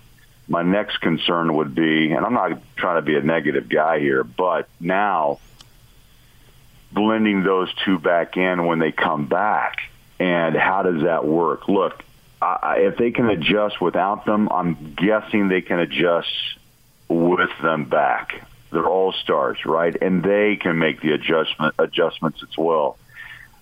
My 0.48 0.62
next 0.62 0.98
concern 0.98 1.56
would 1.56 1.74
be, 1.74 2.12
and 2.12 2.24
I'm 2.24 2.34
not 2.34 2.62
trying 2.76 2.98
to 2.98 3.02
be 3.02 3.16
a 3.16 3.22
negative 3.22 3.68
guy 3.68 4.00
here, 4.00 4.24
but 4.24 4.70
now 4.80 5.40
blending 6.92 7.44
those 7.44 7.74
two 7.84 7.98
back 7.98 8.38
in 8.38 8.68
when 8.68 8.78
they 8.78 8.92
come 8.92 9.26
back, 9.26 9.78
and 10.20 10.56
how 10.56 10.84
does 10.84 11.02
that 11.04 11.26
work? 11.26 11.68
Look, 11.68 12.04
If 12.78 12.98
they 12.98 13.12
can 13.12 13.30
adjust 13.30 13.80
without 13.80 14.26
them, 14.26 14.50
I'm 14.50 14.96
guessing 14.96 15.48
they 15.48 15.62
can 15.62 15.80
adjust 15.80 16.30
with 17.08 17.52
them 17.62 17.86
back. 17.86 18.44
They're 18.72 18.86
all 18.88 19.14
stars, 19.14 19.66
right? 19.66 19.96
And 20.02 20.24
they 20.24 20.56
can 20.56 20.80
make 20.80 21.02
the 21.02 21.12
adjustment 21.12 21.76
adjustments 21.78 22.42
as 22.42 22.58
well. 22.58 22.98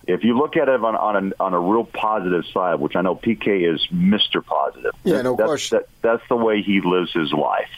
If 0.06 0.24
you 0.24 0.36
look 0.36 0.56
at 0.56 0.68
it 0.68 0.82
on 0.82 0.96
on 0.96 1.32
a, 1.38 1.42
on 1.42 1.54
a 1.54 1.60
real 1.60 1.84
positive 1.84 2.44
side, 2.46 2.80
which 2.80 2.96
I 2.96 3.02
know 3.02 3.14
PK 3.14 3.72
is 3.72 3.86
Mister 3.92 4.40
Positive. 4.40 4.92
Yeah, 5.04 5.22
no 5.22 5.36
that's, 5.36 5.46
question. 5.46 5.78
That, 5.78 5.88
that's 6.00 6.28
the 6.28 6.36
way 6.36 6.62
he 6.62 6.80
lives 6.80 7.12
his 7.12 7.32
life. 7.32 7.70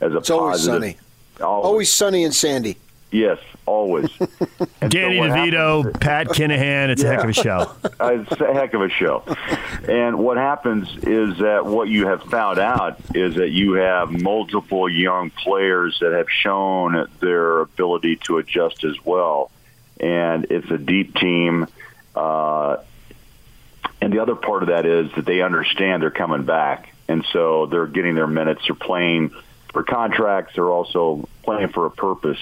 As 0.00 0.12
a 0.12 0.18
it's 0.18 0.30
always 0.30 0.62
sunny. 0.62 0.96
Always. 1.40 1.66
always 1.66 1.92
sunny 1.92 2.24
and 2.24 2.34
sandy. 2.34 2.76
Yes, 3.12 3.38
always. 3.66 4.08
Danny 4.18 5.18
so 5.18 5.24
DeVito, 5.24 5.84
happens, 5.84 5.96
Pat 5.98 6.28
Kinahan. 6.28 6.90
It's 6.90 7.02
yeah. 7.02 7.08
a 7.08 7.14
heck 7.14 7.24
of 7.24 7.30
a 7.30 7.32
show. 7.32 7.72
it's 8.00 8.40
a 8.40 8.54
heck 8.54 8.74
of 8.74 8.82
a 8.82 8.88
show. 8.88 9.24
And 9.88 10.18
what 10.18 10.36
happens 10.36 10.88
is 11.02 11.38
that 11.38 11.66
what 11.66 11.88
you 11.88 12.06
have 12.06 12.22
found 12.22 12.60
out 12.60 13.00
is 13.14 13.34
that 13.34 13.50
you 13.50 13.74
have 13.74 14.12
multiple 14.12 14.88
young 14.88 15.30
players 15.30 15.98
that 16.00 16.12
have 16.12 16.30
shown 16.30 17.08
their 17.20 17.60
ability 17.60 18.16
to 18.26 18.38
adjust 18.38 18.84
as 18.84 18.94
well. 19.04 19.50
And 19.98 20.46
it's 20.50 20.70
a 20.70 20.78
deep 20.78 21.16
team. 21.16 21.66
Uh, 22.14 22.76
and 24.00 24.12
the 24.12 24.20
other 24.20 24.36
part 24.36 24.62
of 24.62 24.68
that 24.68 24.86
is 24.86 25.10
that 25.16 25.24
they 25.24 25.42
understand 25.42 26.02
they're 26.02 26.10
coming 26.12 26.44
back. 26.44 26.94
And 27.08 27.26
so 27.32 27.66
they're 27.66 27.88
getting 27.88 28.14
their 28.14 28.28
minutes. 28.28 28.62
They're 28.68 28.76
playing 28.76 29.32
for 29.72 29.82
contracts. 29.82 30.54
They're 30.54 30.70
also 30.70 31.28
playing 31.42 31.70
for 31.70 31.86
a 31.86 31.90
purpose 31.90 32.38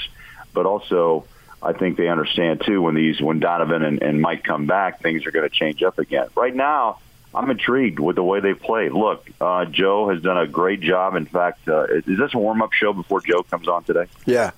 but 0.59 0.67
also 0.67 1.25
I 1.63 1.73
think 1.73 1.97
they 1.97 2.09
understand 2.09 2.63
too 2.67 2.83
when 2.83 2.97
these 2.97 3.21
when 3.21 3.39
Donovan 3.39 3.85
and, 3.85 4.03
and 4.03 4.21
Mike 4.21 4.43
come 4.43 4.67
back, 4.67 5.01
things 5.01 5.25
are 5.25 5.31
going 5.31 5.49
to 5.49 5.55
change 5.55 5.85
up 5.85 6.01
again. 6.01 6.27
Right 6.35 6.55
now, 6.55 6.99
I'm 7.33 7.49
intrigued 7.49 8.01
with 8.01 8.17
the 8.17 8.25
way 8.25 8.41
they 8.41 8.55
play. 8.55 8.89
Look, 8.89 9.31
uh, 9.41 9.67
Joe 9.67 10.09
has 10.09 10.21
done 10.21 10.37
a 10.37 10.49
great 10.49 10.81
job. 10.81 11.15
In 11.15 11.27
fact, 11.27 11.69
uh, 11.69 11.85
is 11.85 12.19
this 12.19 12.35
a 12.35 12.39
warm 12.39 12.61
up 12.61 12.73
show 12.73 12.93
before 12.93 13.21
Joe 13.21 13.45
comes 13.45 13.69
on 13.69 13.85
today? 13.85 14.07
Yeah. 14.27 14.51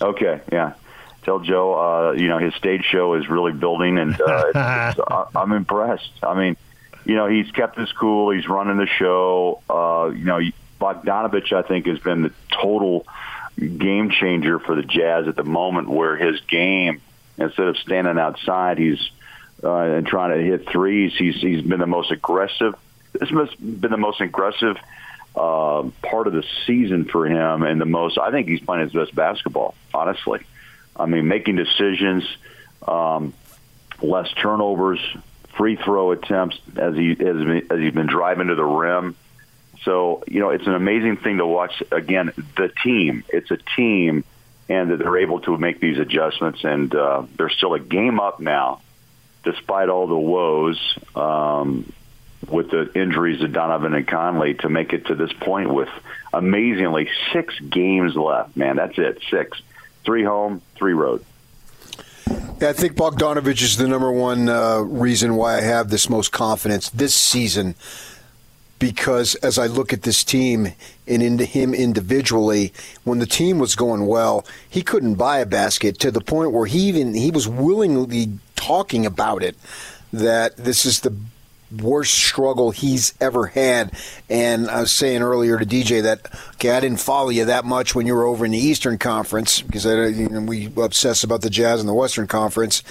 Okay. 0.00 0.40
Yeah. 0.52 0.74
Tell 1.24 1.40
Joe, 1.40 1.74
uh, 1.74 2.12
you 2.12 2.28
know, 2.28 2.38
his 2.38 2.54
stage 2.54 2.84
show 2.84 3.14
is 3.14 3.28
really 3.28 3.52
building, 3.52 3.98
and 3.98 4.14
uh, 4.20 4.44
it's, 4.54 4.98
it's, 5.00 5.08
I'm 5.34 5.50
impressed. 5.50 6.12
I 6.22 6.38
mean, 6.38 6.56
you 7.04 7.16
know, 7.16 7.26
he's 7.26 7.50
kept 7.50 7.76
his 7.76 7.90
cool. 7.90 8.30
He's 8.30 8.48
running 8.48 8.76
the 8.76 8.86
show. 8.86 9.60
Uh, 9.68 10.12
you 10.14 10.24
know, 10.24 10.40
Bogdanovich, 10.80 11.52
I 11.52 11.62
think, 11.62 11.86
has 11.86 11.98
been 11.98 12.22
the 12.22 12.32
total 12.52 13.04
game 13.58 14.10
changer 14.10 14.58
for 14.58 14.74
the 14.74 14.82
Jazz 14.82 15.26
at 15.28 15.36
the 15.36 15.44
moment, 15.44 15.88
where 15.88 16.16
his 16.16 16.40
game 16.42 17.00
instead 17.38 17.68
of 17.68 17.76
standing 17.78 18.18
outside, 18.18 18.78
he's 18.78 19.10
uh, 19.62 19.74
and 19.74 20.06
trying 20.06 20.36
to 20.36 20.44
hit 20.44 20.68
threes. 20.68 21.12
He's 21.16 21.36
he's 21.36 21.62
been 21.62 21.80
the 21.80 21.86
most 21.86 22.10
aggressive. 22.10 22.74
This 23.12 23.30
has 23.30 23.54
been 23.54 23.90
the 23.90 23.96
most 23.96 24.20
aggressive 24.20 24.76
uh, 25.34 25.90
part 26.02 26.26
of 26.26 26.32
the 26.32 26.44
season 26.66 27.04
for 27.04 27.26
him, 27.26 27.62
and 27.62 27.80
the 27.80 27.86
most. 27.86 28.18
I 28.18 28.30
think 28.30 28.48
he's 28.48 28.60
playing 28.60 28.84
his 28.84 28.92
best 28.92 29.14
basketball. 29.14 29.74
Honestly, 29.94 30.40
I 30.96 31.06
mean, 31.06 31.28
making 31.28 31.56
decisions, 31.56 32.24
um, 32.86 33.34
less 34.02 34.32
turnovers, 34.34 35.00
free 35.56 35.76
throw 35.76 36.12
attempts 36.12 36.58
as 36.76 36.94
he 36.94 37.12
as, 37.12 37.62
as 37.70 37.78
he's 37.78 37.94
been 37.94 38.06
driving 38.06 38.48
to 38.48 38.54
the 38.54 38.64
rim. 38.64 39.16
So, 39.84 40.24
you 40.26 40.40
know, 40.40 40.50
it's 40.50 40.66
an 40.66 40.74
amazing 40.74 41.18
thing 41.18 41.38
to 41.38 41.46
watch. 41.46 41.82
Again, 41.90 42.32
the 42.56 42.70
team. 42.82 43.24
It's 43.28 43.50
a 43.50 43.58
team, 43.76 44.24
and 44.68 44.90
that 44.90 44.98
they're 44.98 45.18
able 45.18 45.40
to 45.40 45.56
make 45.56 45.80
these 45.80 45.98
adjustments. 45.98 46.64
And 46.64 46.94
uh, 46.94 47.24
they're 47.36 47.50
still 47.50 47.74
a 47.74 47.80
game 47.80 48.20
up 48.20 48.40
now, 48.40 48.80
despite 49.44 49.88
all 49.88 50.06
the 50.06 50.18
woes 50.18 50.98
um, 51.14 51.90
with 52.48 52.70
the 52.70 52.90
injuries 52.94 53.40
to 53.40 53.48
Donovan 53.48 53.94
and 53.94 54.06
Conley 54.06 54.54
to 54.54 54.68
make 54.68 54.92
it 54.92 55.06
to 55.06 55.14
this 55.14 55.32
point 55.32 55.72
with 55.72 55.90
amazingly 56.32 57.08
six 57.32 57.58
games 57.60 58.16
left. 58.16 58.56
Man, 58.56 58.76
that's 58.76 58.98
it. 58.98 59.22
Six. 59.30 59.60
Three 60.04 60.24
home, 60.24 60.62
three 60.76 60.94
road. 60.94 61.24
Yeah, 62.60 62.70
I 62.70 62.72
think 62.72 62.94
Bogdanovich 62.94 63.62
is 63.62 63.76
the 63.76 63.86
number 63.86 64.10
one 64.10 64.48
uh, 64.48 64.78
reason 64.80 65.36
why 65.36 65.58
I 65.58 65.60
have 65.60 65.90
this 65.90 66.10
most 66.10 66.32
confidence 66.32 66.90
this 66.90 67.14
season 67.14 67.76
because 68.78 69.34
as 69.36 69.58
I 69.58 69.66
look 69.66 69.92
at 69.92 70.02
this 70.02 70.22
team 70.24 70.72
and 71.06 71.22
into 71.22 71.44
him 71.44 71.74
individually, 71.74 72.72
when 73.04 73.18
the 73.18 73.26
team 73.26 73.58
was 73.58 73.74
going 73.74 74.06
well, 74.06 74.46
he 74.68 74.82
couldn't 74.82 75.14
buy 75.14 75.38
a 75.38 75.46
basket 75.46 75.98
to 76.00 76.10
the 76.10 76.20
point 76.20 76.52
where 76.52 76.66
he 76.66 76.80
even 76.88 77.14
he 77.14 77.30
was 77.30 77.48
willingly 77.48 78.38
talking 78.56 79.06
about 79.06 79.42
it 79.42 79.56
that 80.12 80.56
this 80.56 80.86
is 80.86 81.00
the 81.00 81.14
worst 81.82 82.14
struggle 82.14 82.70
he's 82.70 83.14
ever 83.20 83.46
had. 83.46 83.92
And 84.30 84.70
I 84.70 84.80
was 84.80 84.92
saying 84.92 85.22
earlier 85.22 85.58
to 85.58 85.66
DJ 85.66 86.02
that 86.02 86.26
okay, 86.54 86.70
I 86.70 86.80
didn't 86.80 87.00
follow 87.00 87.28
you 87.28 87.44
that 87.46 87.64
much 87.64 87.94
when 87.94 88.06
you 88.06 88.14
were 88.14 88.24
over 88.24 88.44
in 88.44 88.52
the 88.52 88.58
Eastern 88.58 88.98
Conference 88.98 89.60
because 89.60 89.86
I, 89.86 90.06
you 90.06 90.28
know, 90.28 90.40
we 90.40 90.66
obsess 90.76 91.24
about 91.24 91.42
the 91.42 91.50
Jazz 91.50 91.80
in 91.80 91.86
the 91.86 91.94
Western 91.94 92.26
Conference. 92.26 92.82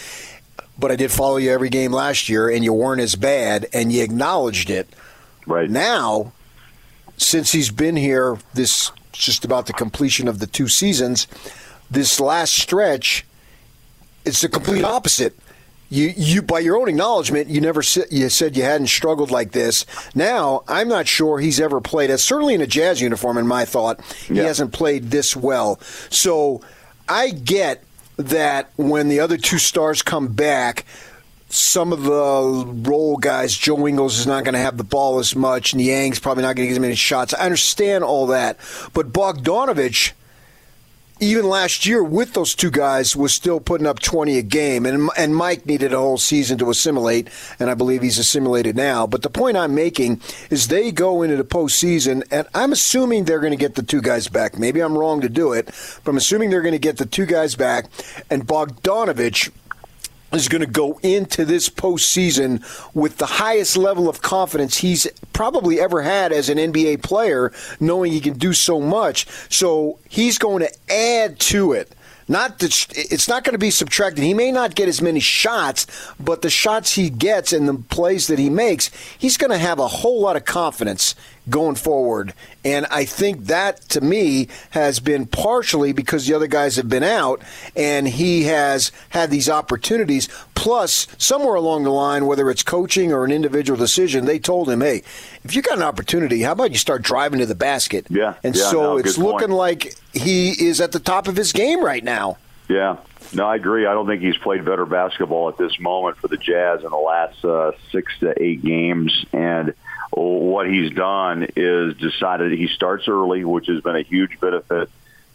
But 0.80 0.92
I 0.92 0.96
did 0.96 1.12
follow 1.12 1.38
you 1.38 1.52
every 1.52 1.70
game 1.70 1.92
last 1.92 2.30
year, 2.30 2.50
and 2.50 2.64
you 2.64 2.72
weren't 2.72 3.02
as 3.02 3.16
bad, 3.16 3.68
and 3.74 3.92
you 3.92 4.04
acknowledged 4.04 4.70
it. 4.70 4.88
Right 5.48 5.70
now, 5.70 6.32
since 7.18 7.52
he's 7.52 7.72
been 7.72 7.96
here, 7.96 8.38
this 8.54 8.92
just 9.12 9.44
about 9.44 9.66
the 9.66 9.74
completion 9.74 10.28
of 10.28 10.40
the 10.40 10.48
two 10.48 10.68
seasons. 10.68 11.28
This 11.90 12.20
last 12.20 12.54
stretch, 12.54 13.26
it's 14.26 14.42
the 14.42 14.50
complete 14.50 14.84
opposite 14.84 15.34
you 15.90 16.14
you 16.18 16.42
by 16.42 16.60
your 16.60 16.78
own 16.78 16.90
acknowledgement 16.90 17.48
you 17.48 17.62
never 17.62 17.82
you 18.12 18.30
said 18.30 18.58
you 18.58 18.64
hadn't 18.64 18.88
struggled 18.88 19.32
like 19.32 19.52
this 19.52 19.86
now 20.16 20.64
i'm 20.68 20.88
not 20.88 21.08
sure 21.08 21.40
he's 21.40 21.60
ever 21.60 21.80
played 21.80 22.10
as 22.10 22.24
certainly 22.24 22.54
in 22.54 22.62
a 22.62 22.68
jazz 22.68 23.02
uniform 23.02 23.38
in 23.38 23.48
my 23.48 23.64
thought 23.64 24.02
he 24.28 24.36
yeah. 24.36 24.44
hasn't 24.44 24.74
played 24.74 25.06
this 25.12 25.36
well 25.36 25.80
so 26.10 26.62
i 27.08 27.30
get 27.30 27.84
that 28.18 28.72
when 28.76 29.08
the 29.08 29.20
other 29.20 29.38
two 29.38 29.58
stars 29.58 30.02
come 30.02 30.28
back 30.28 30.86
some 31.50 31.94
of 31.94 32.04
the 32.04 32.90
role 32.90 33.18
guys, 33.18 33.56
Joe 33.56 33.88
Ingles 33.88 34.20
is 34.20 34.28
not 34.28 34.44
going 34.44 34.54
to 34.54 34.60
have 34.60 34.78
the 34.78 34.84
ball 34.84 35.20
as 35.20 35.36
much, 35.36 35.74
Niang's 35.74 36.20
probably 36.20 36.44
not 36.44 36.56
going 36.56 36.68
to 36.68 36.70
get 36.70 36.74
as 36.74 36.80
many 36.80 36.96
shots. 36.96 37.34
I 37.34 37.46
understand 37.46 38.04
all 38.04 38.28
that. 38.28 38.58
But 38.94 39.14
Bogdanovich, 39.14 40.12
even 41.20 41.48
last 41.48 41.86
year 41.86 42.04
with 42.04 42.34
those 42.34 42.54
two 42.54 42.70
guys 42.70 43.16
was 43.16 43.34
still 43.34 43.60
putting 43.60 43.88
up 43.88 44.00
20 44.00 44.38
a 44.38 44.42
game 44.42 44.86
and 44.86 45.10
and 45.18 45.36
Mike 45.36 45.66
needed 45.66 45.94
a 45.94 45.98
whole 45.98 46.18
season 46.18 46.58
to 46.60 46.70
assimilate 46.70 47.30
and 47.60 47.70
I 47.70 47.74
believe 47.74 48.02
he's 48.02 48.20
assimilated 48.20 48.76
now 48.76 49.08
but 49.08 49.24
the 49.24 49.30
point 49.30 49.58
I'm 49.58 49.74
making 49.74 50.22
is 50.50 50.68
they 50.68 50.92
go 50.92 51.24
into 51.24 51.36
the 51.36 51.44
postseason 51.44 52.24
and 52.30 52.48
I'm 52.54 52.72
assuming 52.72 53.26
they're 53.26 53.40
going 53.40 53.52
to 53.52 53.58
get 53.58 53.76
the 53.76 53.84
two 53.84 54.02
guys 54.02 54.28
back 54.28 54.60
maybe 54.60 54.80
I'm 54.80 54.98
wrong 54.98 55.22
to 55.22 55.30
do 55.30 55.54
it 55.54 55.66
but 56.04 56.12
I'm 56.12 56.18
assuming 56.18 56.50
they're 56.50 56.62
going 56.62 56.74
to 56.74 56.80
get 56.80 56.98
the 56.98 57.06
two 57.06 57.26
guys 57.26 57.56
back 57.56 57.86
and 58.30 58.46
Bogdanovich 58.46 59.50
is 60.34 60.48
going 60.48 60.62
to 60.62 60.68
go 60.68 61.00
into 61.04 61.46
this 61.46 61.70
postseason 61.70 62.64
with 62.94 63.18
the 63.18 63.26
highest 63.26 63.78
level 63.78 64.10
of 64.10 64.22
confidence 64.22 64.78
he's 64.78 65.08
probably 65.34 65.80
ever 65.80 66.02
had 66.02 66.32
as 66.32 66.50
an 66.50 66.58
NBA 66.58 67.02
player, 67.02 67.54
knowing 67.80 68.12
he 68.12 68.20
can 68.20 68.38
do 68.38 68.54
so 68.54 68.82
much. 68.82 69.28
So 69.50 70.00
he's 70.10 70.38
going 70.38 70.68
to 70.68 70.94
add 70.94 71.40
to 71.40 71.74
it. 71.74 71.94
Not 72.28 72.60
that 72.60 72.88
it's 72.94 73.30
not 73.30 73.46
going 73.46 73.54
to 73.54 73.60
be 73.60 73.72
subtracted. 73.72 74.24
He 74.24 74.34
may 74.34 74.52
not 74.52 74.76
get 74.76 74.90
as 74.90 75.02
many 75.02 75.22
shots, 75.22 75.88
but 76.20 76.42
the 76.42 76.50
shots 76.50 76.94
he 76.94 77.10
gets 77.10 77.54
and 77.54 77.70
the 77.70 77.76
plays 77.76 78.28
that 78.28 78.38
he 78.38 78.50
makes, 78.50 78.92
he's 79.18 79.38
going 79.38 79.52
to 79.52 79.58
have 79.58 79.80
a 79.80 79.88
whole 79.88 80.22
lot 80.22 80.36
of 80.36 80.44
confidence 80.44 81.16
going 81.50 81.76
forward. 81.76 82.34
And 82.66 82.86
I 82.92 83.06
think 83.06 83.46
that, 83.46 83.82
to 83.90 84.02
me, 84.02 84.48
has 84.72 85.00
been 85.00 85.26
partially 85.26 85.94
because 85.94 86.28
the 86.28 86.34
other 86.34 86.48
guys 86.48 86.76
have 86.76 86.90
been 86.90 87.04
out 87.04 87.42
and 87.76 88.08
he 88.08 88.44
has 88.44 88.92
had 89.10 89.32
these 89.32 89.50
opportunities. 89.50 90.28
Plus, 90.56 91.08
somewhere 91.18 91.56
along 91.56 91.84
the 91.84 91.92
line, 91.92 92.26
whether 92.26 92.50
it's 92.50 92.64
coaching 92.64 93.14
or 93.14 93.24
an 93.24 93.32
individual 93.32 93.78
decision, 93.78 94.26
they 94.26 94.40
told 94.40 94.70
him, 94.70 94.82
hey, 94.82 95.04
if 95.44 95.56
you 95.56 95.62
got 95.62 95.78
an 95.78 95.84
opportunity, 95.84 96.42
how 96.42 96.52
about 96.52 96.72
you 96.72 96.78
start 96.78 97.02
driving 97.02 97.40
to 97.40 97.46
the 97.46 97.56
basket? 97.56 98.08
Yeah. 98.10 98.36
And 98.44 98.56
yeah, 98.56 98.64
so 98.64 98.82
no, 98.82 98.98
it's 98.98 99.18
looking 99.18 99.48
point. 99.48 99.52
like 99.52 99.96
he 100.14 100.50
is 100.50 100.82
at 100.82 100.92
the 100.92 101.00
top 101.00 101.28
of 101.28 101.36
his 101.36 101.54
game 101.54 101.84
right 101.84 102.04
now. 102.04 102.38
Yeah. 102.68 102.98
No, 103.34 103.46
I 103.46 103.56
agree. 103.56 103.86
I 103.86 103.94
don't 103.94 104.08
think 104.08 104.22
he's 104.22 104.38
played 104.38 104.64
better 104.66 104.86
basketball 104.86 105.50
at 105.50 105.58
this 105.58 105.80
moment 105.80 106.18
for 106.18 106.28
the 106.28 106.38
Jazz 106.38 106.84
in 106.84 106.90
the 106.90 106.98
last 106.98 107.44
uh, 107.44 107.72
six 107.92 108.12
to 108.20 108.42
eight 108.42 108.64
games. 108.64 109.26
And 109.34 109.74
what 110.22 110.68
he's 110.68 110.92
done 110.92 111.48
is 111.56 111.96
decided 111.98 112.52
he 112.52 112.68
starts 112.68 113.08
early, 113.08 113.44
which 113.44 113.68
has 113.68 113.82
been 113.82 113.96
a 113.96 114.02
huge 114.02 114.40
benefit 114.40 114.90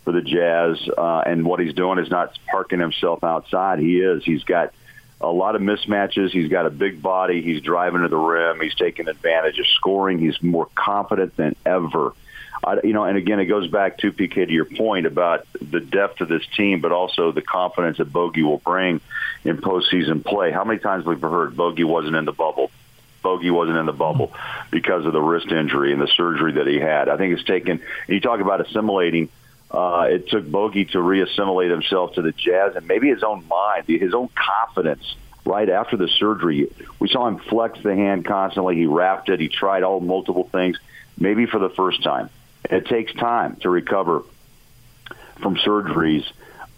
for 0.04 0.12
the 0.12 0.22
Jazz. 0.22 0.88
Uh, 0.96 1.22
and 1.26 1.44
what 1.44 1.60
he's 1.60 1.74
doing 1.74 1.98
is 1.98 2.10
not 2.10 2.38
parking 2.50 2.80
himself 2.80 3.22
outside. 3.22 3.78
He 3.78 4.00
is. 4.00 4.24
He's 4.24 4.44
got 4.44 4.72
a 5.20 5.30
lot 5.30 5.54
of 5.54 5.62
mismatches. 5.62 6.30
He's 6.30 6.48
got 6.48 6.66
a 6.66 6.70
big 6.70 7.00
body. 7.00 7.42
He's 7.42 7.62
driving 7.62 8.02
to 8.02 8.08
the 8.08 8.16
rim. 8.16 8.60
He's 8.60 8.74
taking 8.74 9.08
advantage 9.08 9.58
of 9.58 9.66
scoring. 9.68 10.18
He's 10.18 10.42
more 10.42 10.68
confident 10.74 11.36
than 11.36 11.54
ever. 11.64 12.12
I, 12.64 12.78
you 12.84 12.92
know, 12.92 13.04
and 13.04 13.16
again, 13.16 13.40
it 13.40 13.46
goes 13.46 13.68
back 13.68 13.98
to 13.98 14.12
PK 14.12 14.46
to 14.46 14.52
your 14.52 14.64
point 14.64 15.06
about 15.06 15.46
the 15.60 15.80
depth 15.80 16.20
of 16.20 16.28
this 16.28 16.46
team, 16.56 16.80
but 16.80 16.92
also 16.92 17.32
the 17.32 17.42
confidence 17.42 17.98
that 17.98 18.12
Bogey 18.12 18.42
will 18.42 18.58
bring 18.58 19.00
in 19.44 19.58
postseason 19.58 20.24
play. 20.24 20.52
How 20.52 20.64
many 20.64 20.78
times 20.78 21.04
have 21.04 21.08
we've 21.08 21.20
heard 21.20 21.56
Bogey 21.56 21.84
wasn't 21.84 22.14
in 22.14 22.24
the 22.24 22.32
bubble? 22.32 22.70
Bogey 23.22 23.50
wasn't 23.50 23.78
in 23.78 23.86
the 23.86 23.92
bubble 23.92 24.32
because 24.70 25.06
of 25.06 25.12
the 25.12 25.20
wrist 25.20 25.50
injury 25.50 25.92
and 25.92 26.00
the 26.00 26.08
surgery 26.08 26.52
that 26.52 26.66
he 26.66 26.78
had. 26.78 27.08
I 27.08 27.16
think 27.16 27.34
it's 27.34 27.44
taken. 27.44 27.80
You 28.08 28.20
talk 28.20 28.40
about 28.40 28.60
assimilating. 28.60 29.28
Uh, 29.70 30.06
it 30.10 30.28
took 30.28 30.50
Bogey 30.50 30.84
to 30.86 30.98
reassimilate 30.98 31.70
himself 31.70 32.14
to 32.14 32.22
the 32.22 32.32
Jazz 32.32 32.76
and 32.76 32.86
maybe 32.86 33.08
his 33.08 33.22
own 33.22 33.46
mind, 33.48 33.86
his 33.86 34.12
own 34.12 34.28
confidence. 34.34 35.16
Right 35.44 35.68
after 35.68 35.96
the 35.96 36.06
surgery, 36.06 36.70
we 37.00 37.08
saw 37.08 37.26
him 37.26 37.38
flex 37.38 37.80
the 37.82 37.96
hand 37.96 38.24
constantly. 38.24 38.76
He 38.76 38.86
wrapped 38.86 39.28
it. 39.28 39.40
He 39.40 39.48
tried 39.48 39.82
all 39.82 39.98
multiple 39.98 40.48
things, 40.52 40.78
maybe 41.18 41.46
for 41.46 41.58
the 41.58 41.70
first 41.70 42.02
time. 42.02 42.30
It 42.70 42.86
takes 42.86 43.12
time 43.14 43.56
to 43.62 43.70
recover 43.70 44.22
from 45.40 45.56
surgeries 45.56 46.24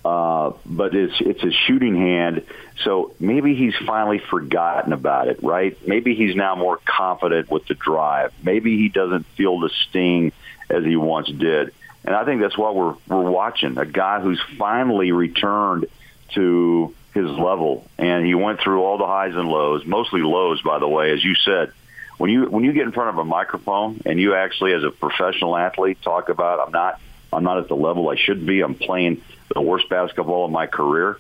uh, 0.05 0.53
but 0.67 0.95
it's 0.95 1.15
it's 1.21 1.43
a 1.43 1.51
shooting 1.51 1.97
hand. 1.97 2.45
So 2.83 3.15
maybe 3.19 3.55
he's 3.55 3.75
finally 3.87 4.19
forgotten 4.19 4.93
about 4.93 5.29
it, 5.29 5.43
right? 5.43 5.77
Maybe 5.87 6.15
he's 6.15 6.37
now 6.37 6.57
more 6.57 6.79
confident 6.85 7.51
with 7.51 7.67
the 7.67 7.75
drive. 7.75 8.33
Maybe 8.43 8.77
he 8.77 8.89
doesn't 8.89 9.25
feel 9.37 9.61
the 9.61 9.71
sting 9.89 10.33
as 10.69 10.85
he 10.85 10.97
once 10.97 11.29
did. 11.29 11.73
And 12.05 12.15
I 12.15 12.25
think 12.25 12.43
that's 12.43 12.59
what 12.59 12.75
we're 12.75 12.95
we're 13.09 13.31
watching 13.31 13.79
a 13.79 13.87
guy 13.87 14.21
who's 14.21 14.41
finally 14.59 15.13
returned 15.13 15.87
to 16.35 16.95
his 17.15 17.27
level, 17.27 17.87
and 17.97 18.27
he 18.27 18.35
went 18.35 18.61
through 18.61 18.83
all 18.83 18.99
the 18.99 19.07
highs 19.07 19.35
and 19.35 19.49
lows, 19.49 19.87
mostly 19.87 20.21
lows, 20.21 20.61
by 20.63 20.81
the 20.81 20.89
way, 20.89 21.13
as 21.13 21.25
you 21.25 21.35
said. 21.35 21.73
When 22.19 22.31
you 22.31 22.45
when 22.45 22.63
you 22.65 22.73
get 22.73 22.83
in 22.83 22.93
front 22.93 23.11
of 23.11 23.19
a 23.19 23.25
microphone 23.25 24.03
and 24.05 24.21
you 24.21 24.35
actually, 24.35 24.75
as 24.75 24.85
a 24.85 24.91
professional 24.91 25.57
athlete, 25.57 26.03
talk 26.03 26.29
about 26.29 26.61
I'm 26.61 26.73
not 26.73 27.01
I'm 27.35 27.45
not 27.45 27.59
at 27.59 27.69
the 27.69 27.77
level 27.77 28.09
I 28.09 28.17
should 28.17 28.47
be. 28.47 28.61
I'm 28.61 28.75
playing 28.75 29.23
the 29.53 29.61
worst 29.61 29.89
basketball 29.89 30.45
of 30.45 30.51
my 30.51 30.67
career. 30.67 31.19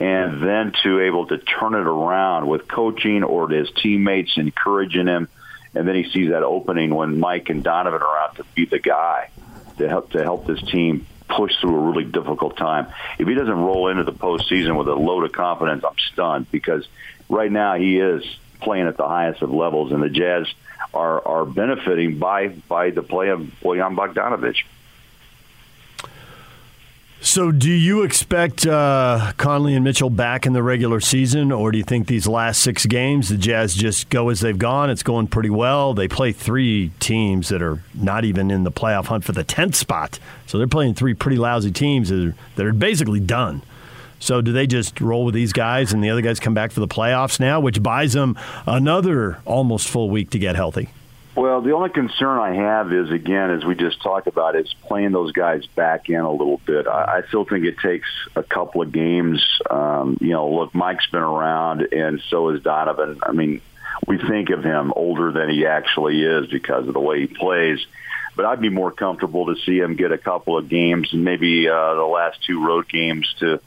And 0.00 0.42
then 0.42 0.72
to 0.84 1.00
able 1.00 1.26
to 1.26 1.38
turn 1.38 1.74
it 1.74 1.86
around 1.86 2.46
with 2.46 2.68
coaching 2.68 3.24
or 3.24 3.48
his 3.48 3.68
teammates 3.82 4.36
encouraging 4.36 5.06
him. 5.06 5.28
And 5.74 5.86
then 5.86 5.96
he 5.96 6.10
sees 6.10 6.30
that 6.30 6.42
opening 6.42 6.94
when 6.94 7.18
Mike 7.18 7.50
and 7.50 7.64
Donovan 7.64 8.00
are 8.00 8.18
out 8.18 8.36
to 8.36 8.44
be 8.54 8.64
the 8.64 8.78
guy 8.78 9.30
to 9.78 9.88
help 9.88 10.12
to 10.12 10.22
help 10.22 10.46
this 10.46 10.62
team 10.62 11.06
push 11.28 11.52
through 11.60 11.74
a 11.74 11.90
really 11.90 12.04
difficult 12.04 12.56
time. 12.56 12.86
If 13.18 13.28
he 13.28 13.34
doesn't 13.34 13.58
roll 13.58 13.88
into 13.88 14.04
the 14.04 14.12
postseason 14.12 14.78
with 14.78 14.88
a 14.88 14.94
load 14.94 15.24
of 15.24 15.32
confidence, 15.32 15.84
I'm 15.84 15.98
stunned 16.12 16.50
because 16.50 16.86
right 17.28 17.50
now 17.50 17.74
he 17.74 17.98
is 17.98 18.24
playing 18.60 18.86
at 18.86 18.96
the 18.96 19.06
highest 19.06 19.42
of 19.42 19.52
levels, 19.52 19.92
and 19.92 20.02
the 20.02 20.08
Jazz 20.08 20.46
are 20.94 21.26
are 21.26 21.44
benefiting 21.44 22.18
by 22.18 22.48
by 22.48 22.90
the 22.90 23.02
play 23.02 23.28
of 23.28 23.40
Bojan 23.62 23.94
Bogdanovich. 23.96 24.64
So, 27.28 27.52
do 27.52 27.70
you 27.70 28.04
expect 28.04 28.66
uh, 28.66 29.34
Conley 29.36 29.74
and 29.74 29.84
Mitchell 29.84 30.08
back 30.08 30.46
in 30.46 30.54
the 30.54 30.62
regular 30.62 30.98
season, 30.98 31.52
or 31.52 31.70
do 31.70 31.76
you 31.76 31.84
think 31.84 32.06
these 32.06 32.26
last 32.26 32.62
six 32.62 32.86
games 32.86 33.28
the 33.28 33.36
Jazz 33.36 33.74
just 33.74 34.08
go 34.08 34.30
as 34.30 34.40
they've 34.40 34.58
gone? 34.58 34.88
It's 34.88 35.02
going 35.02 35.26
pretty 35.26 35.50
well. 35.50 35.92
They 35.92 36.08
play 36.08 36.32
three 36.32 36.90
teams 37.00 37.50
that 37.50 37.60
are 37.60 37.82
not 37.92 38.24
even 38.24 38.50
in 38.50 38.64
the 38.64 38.72
playoff 38.72 39.08
hunt 39.08 39.24
for 39.24 39.32
the 39.32 39.44
tenth 39.44 39.74
spot, 39.74 40.18
so 40.46 40.56
they're 40.56 40.66
playing 40.66 40.94
three 40.94 41.12
pretty 41.12 41.36
lousy 41.36 41.70
teams 41.70 42.08
that 42.08 42.28
are, 42.28 42.34
that 42.56 42.64
are 42.64 42.72
basically 42.72 43.20
done. 43.20 43.60
So, 44.20 44.40
do 44.40 44.50
they 44.50 44.66
just 44.66 44.98
roll 44.98 45.26
with 45.26 45.34
these 45.34 45.52
guys, 45.52 45.92
and 45.92 46.02
the 46.02 46.08
other 46.08 46.22
guys 46.22 46.40
come 46.40 46.54
back 46.54 46.72
for 46.72 46.80
the 46.80 46.88
playoffs 46.88 47.38
now, 47.38 47.60
which 47.60 47.82
buys 47.82 48.14
them 48.14 48.38
another 48.66 49.38
almost 49.44 49.86
full 49.86 50.08
week 50.08 50.30
to 50.30 50.38
get 50.38 50.56
healthy? 50.56 50.88
Well, 51.38 51.60
the 51.60 51.70
only 51.70 51.90
concern 51.90 52.36
I 52.36 52.54
have 52.54 52.92
is, 52.92 53.12
again, 53.12 53.52
as 53.52 53.64
we 53.64 53.76
just 53.76 54.02
talked 54.02 54.26
about, 54.26 54.56
is 54.56 54.74
playing 54.88 55.12
those 55.12 55.30
guys 55.30 55.64
back 55.66 56.08
in 56.08 56.18
a 56.18 56.32
little 56.32 56.60
bit. 56.66 56.88
I, 56.88 57.18
I 57.18 57.28
still 57.28 57.44
think 57.44 57.64
it 57.64 57.78
takes 57.78 58.08
a 58.34 58.42
couple 58.42 58.82
of 58.82 58.90
games. 58.90 59.40
Um, 59.70 60.18
you 60.20 60.30
know, 60.30 60.50
look, 60.50 60.74
Mike's 60.74 61.06
been 61.06 61.22
around, 61.22 61.92
and 61.92 62.20
so 62.28 62.48
is 62.48 62.62
Donovan. 62.64 63.20
I 63.22 63.30
mean, 63.30 63.60
we 64.04 64.18
think 64.18 64.50
of 64.50 64.64
him 64.64 64.92
older 64.96 65.30
than 65.30 65.48
he 65.48 65.64
actually 65.64 66.24
is 66.24 66.48
because 66.48 66.88
of 66.88 66.94
the 66.94 66.98
way 66.98 67.20
he 67.20 67.26
plays. 67.28 67.78
But 68.34 68.44
I'd 68.44 68.60
be 68.60 68.68
more 68.68 68.90
comfortable 68.90 69.54
to 69.54 69.62
see 69.62 69.78
him 69.78 69.94
get 69.94 70.10
a 70.10 70.18
couple 70.18 70.58
of 70.58 70.68
games, 70.68 71.12
and 71.12 71.24
maybe 71.24 71.68
uh, 71.68 71.94
the 71.94 72.02
last 72.02 72.42
two 72.44 72.66
road 72.66 72.88
games 72.88 73.32
to 73.38 73.60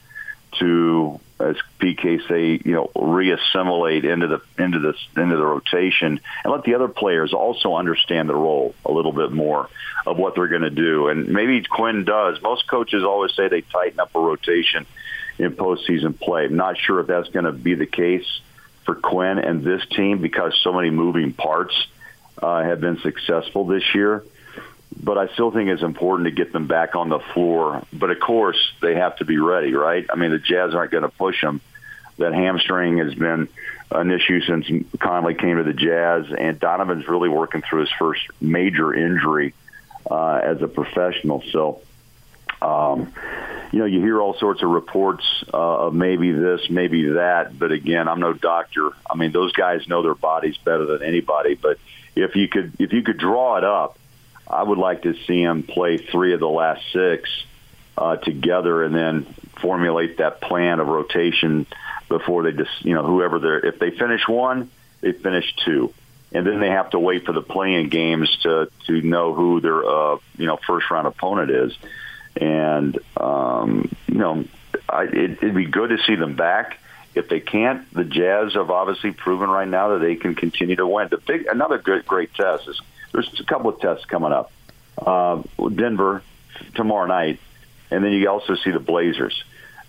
to 0.59 1.21
as 1.41 1.55
PK 1.79 2.27
say, 2.27 2.61
you 2.63 2.73
know, 2.73 2.91
reassimilate 2.95 4.03
into 4.03 4.27
the 4.27 4.41
into 4.57 4.79
the 4.79 5.21
into 5.21 5.35
the 5.35 5.45
rotation 5.45 6.19
and 6.43 6.53
let 6.53 6.63
the 6.63 6.75
other 6.75 6.87
players 6.87 7.33
also 7.33 7.75
understand 7.75 8.29
the 8.29 8.35
role 8.35 8.75
a 8.85 8.91
little 8.91 9.11
bit 9.11 9.31
more 9.31 9.69
of 10.05 10.17
what 10.17 10.35
they're 10.35 10.47
going 10.47 10.61
to 10.61 10.69
do. 10.69 11.07
And 11.07 11.27
maybe 11.27 11.61
Quin 11.63 12.05
does. 12.05 12.41
Most 12.41 12.67
coaches 12.67 13.03
always 13.03 13.33
say 13.35 13.47
they 13.47 13.61
tighten 13.61 13.99
up 13.99 14.15
a 14.15 14.19
rotation 14.19 14.85
in 15.37 15.55
postseason 15.55 16.19
play. 16.19 16.45
I'm 16.45 16.55
not 16.55 16.77
sure 16.77 16.99
if 16.99 17.07
that's 17.07 17.29
going 17.29 17.45
to 17.45 17.51
be 17.51 17.75
the 17.75 17.85
case 17.85 18.27
for 18.85 18.95
Quin 18.95 19.37
and 19.37 19.63
this 19.63 19.85
team 19.87 20.21
because 20.21 20.59
so 20.63 20.73
many 20.73 20.89
moving 20.89 21.33
parts 21.33 21.75
uh, 22.41 22.63
have 22.63 22.81
been 22.81 22.99
successful 22.99 23.65
this 23.65 23.83
year. 23.93 24.23
But 24.99 25.17
I 25.17 25.27
still 25.33 25.51
think 25.51 25.69
it's 25.69 25.83
important 25.83 26.27
to 26.27 26.31
get 26.31 26.51
them 26.51 26.67
back 26.67 26.95
on 26.95 27.09
the 27.09 27.19
floor. 27.33 27.83
But 27.93 28.11
of 28.11 28.19
course, 28.19 28.57
they 28.81 28.95
have 28.95 29.15
to 29.17 29.25
be 29.25 29.37
ready, 29.37 29.73
right? 29.73 30.05
I 30.11 30.15
mean, 30.15 30.31
the 30.31 30.39
Jazz 30.39 30.75
aren't 30.75 30.91
going 30.91 31.03
to 31.03 31.09
push 31.09 31.41
them. 31.41 31.61
That 32.17 32.33
hamstring 32.33 32.97
has 32.97 33.15
been 33.15 33.47
an 33.89 34.11
issue 34.11 34.41
since 34.41 34.67
Conley 34.99 35.33
came 35.33 35.57
to 35.57 35.63
the 35.63 35.73
Jazz, 35.73 36.25
and 36.37 36.59
Donovan's 36.59 37.07
really 37.07 37.29
working 37.29 37.61
through 37.61 37.81
his 37.81 37.91
first 37.97 38.21
major 38.39 38.93
injury 38.93 39.53
uh, 40.09 40.41
as 40.43 40.61
a 40.61 40.67
professional. 40.67 41.43
So, 41.51 41.81
um, 42.61 43.13
you 43.71 43.79
know, 43.79 43.85
you 43.85 44.01
hear 44.01 44.21
all 44.21 44.37
sorts 44.37 44.61
of 44.61 44.69
reports 44.69 45.23
uh, 45.53 45.87
of 45.87 45.93
maybe 45.93 46.31
this, 46.31 46.69
maybe 46.69 47.09
that, 47.13 47.57
but 47.57 47.71
again, 47.71 48.07
I'm 48.07 48.19
no 48.19 48.33
doctor. 48.33 48.91
I 49.09 49.15
mean, 49.15 49.31
those 49.31 49.53
guys 49.53 49.87
know 49.87 50.03
their 50.03 50.15
bodies 50.15 50.57
better 50.57 50.85
than 50.85 51.03
anybody. 51.03 51.55
But 51.55 51.79
if 52.15 52.35
you 52.35 52.47
could, 52.49 52.73
if 52.79 52.93
you 52.93 53.03
could 53.03 53.17
draw 53.17 53.57
it 53.57 53.63
up, 53.63 53.97
I 54.51 54.63
would 54.63 54.77
like 54.77 55.03
to 55.03 55.15
see 55.25 55.41
him 55.41 55.63
play 55.63 55.97
three 55.97 56.33
of 56.33 56.39
the 56.39 56.49
last 56.49 56.81
six 56.91 57.29
uh, 57.97 58.17
together, 58.17 58.83
and 58.83 58.93
then 58.93 59.23
formulate 59.61 60.17
that 60.17 60.41
plan 60.41 60.79
of 60.79 60.87
rotation 60.87 61.65
before 62.09 62.43
they 62.43 62.51
just, 62.51 62.83
you 62.83 62.93
know, 62.93 63.03
whoever 63.03 63.39
they're. 63.39 63.65
If 63.65 63.79
they 63.79 63.91
finish 63.91 64.27
one, 64.27 64.69
they 65.01 65.11
finish 65.11 65.53
two 65.65 65.93
and 66.33 66.47
then 66.47 66.59
they 66.59 66.69
have 66.69 66.89
to 66.91 66.99
wait 66.99 67.25
for 67.25 67.33
the 67.33 67.41
play-in 67.41 67.89
games 67.89 68.35
to 68.43 68.69
to 68.87 69.01
know 69.01 69.33
who 69.33 69.59
their 69.59 69.83
uh, 69.83 70.17
you 70.37 70.47
know 70.47 70.57
first 70.65 70.89
round 70.89 71.07
opponent 71.07 71.51
is, 71.51 71.77
and 72.39 72.97
um, 73.17 73.91
you 74.07 74.17
know 74.17 74.45
I, 74.87 75.03
it, 75.03 75.31
it'd 75.31 75.55
be 75.55 75.65
good 75.65 75.89
to 75.89 75.97
see 76.03 76.15
them 76.15 76.35
back. 76.35 76.79
If 77.13 77.27
they 77.27 77.41
can't, 77.41 77.93
the 77.93 78.05
Jazz 78.05 78.53
have 78.53 78.71
obviously 78.71 79.11
proven 79.11 79.49
right 79.49 79.67
now 79.67 79.89
that 79.89 79.99
they 79.99 80.15
can 80.15 80.33
continue 80.33 80.77
to 80.77 80.87
win. 80.87 81.09
The 81.09 81.17
big 81.17 81.47
another 81.47 81.77
good 81.77 82.05
great 82.05 82.33
test 82.33 82.67
is 82.69 82.79
there's 83.11 83.39
a 83.39 83.43
couple 83.43 83.69
of 83.69 83.79
tests 83.79 84.05
coming 84.05 84.31
up. 84.31 84.51
Uh, 84.97 85.41
Denver 85.73 86.21
tomorrow 86.75 87.07
night, 87.07 87.39
and 87.89 88.03
then 88.03 88.11
you 88.11 88.29
also 88.29 88.55
see 88.55 88.71
the 88.71 88.79
Blazers. 88.79 89.43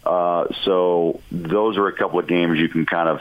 Uh, 0.05 0.47
so 0.65 1.21
those 1.31 1.77
are 1.77 1.87
a 1.89 1.93
couple 1.93 2.19
of 2.19 2.27
games 2.27 2.59
you 2.59 2.69
can 2.69 2.87
kind 2.87 3.09
of 3.09 3.21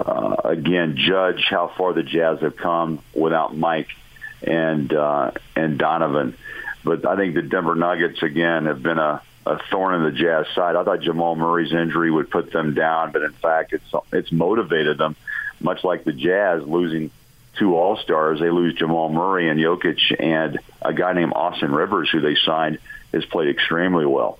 uh, 0.00 0.48
again 0.48 0.96
judge 0.96 1.44
how 1.48 1.72
far 1.76 1.92
the 1.92 2.02
Jazz 2.02 2.40
have 2.40 2.56
come 2.56 3.02
without 3.14 3.56
Mike 3.56 3.88
and 4.42 4.92
uh, 4.92 5.32
and 5.54 5.78
Donovan. 5.78 6.36
But 6.84 7.06
I 7.06 7.16
think 7.16 7.34
the 7.34 7.42
Denver 7.42 7.74
Nuggets 7.74 8.22
again 8.22 8.66
have 8.66 8.82
been 8.82 8.98
a, 8.98 9.22
a 9.46 9.58
thorn 9.70 9.94
in 9.94 10.02
the 10.02 10.18
Jazz 10.18 10.46
side. 10.54 10.76
I 10.76 10.84
thought 10.84 11.00
Jamal 11.00 11.34
Murray's 11.34 11.72
injury 11.72 12.10
would 12.10 12.30
put 12.30 12.52
them 12.52 12.74
down, 12.74 13.12
but 13.12 13.22
in 13.22 13.32
fact, 13.32 13.72
it's 13.72 13.94
it's 14.12 14.32
motivated 14.32 14.98
them. 14.98 15.16
Much 15.60 15.84
like 15.84 16.04
the 16.04 16.12
Jazz 16.12 16.62
losing 16.66 17.10
two 17.58 17.76
All 17.76 17.96
Stars, 17.96 18.40
they 18.40 18.50
lose 18.50 18.74
Jamal 18.74 19.08
Murray 19.08 19.48
and 19.48 19.58
Jokic, 19.58 20.14
and 20.18 20.58
a 20.82 20.92
guy 20.92 21.12
named 21.12 21.32
Austin 21.34 21.72
Rivers, 21.72 22.10
who 22.10 22.20
they 22.20 22.36
signed, 22.36 22.78
has 23.12 23.24
played 23.24 23.48
extremely 23.48 24.06
well 24.06 24.38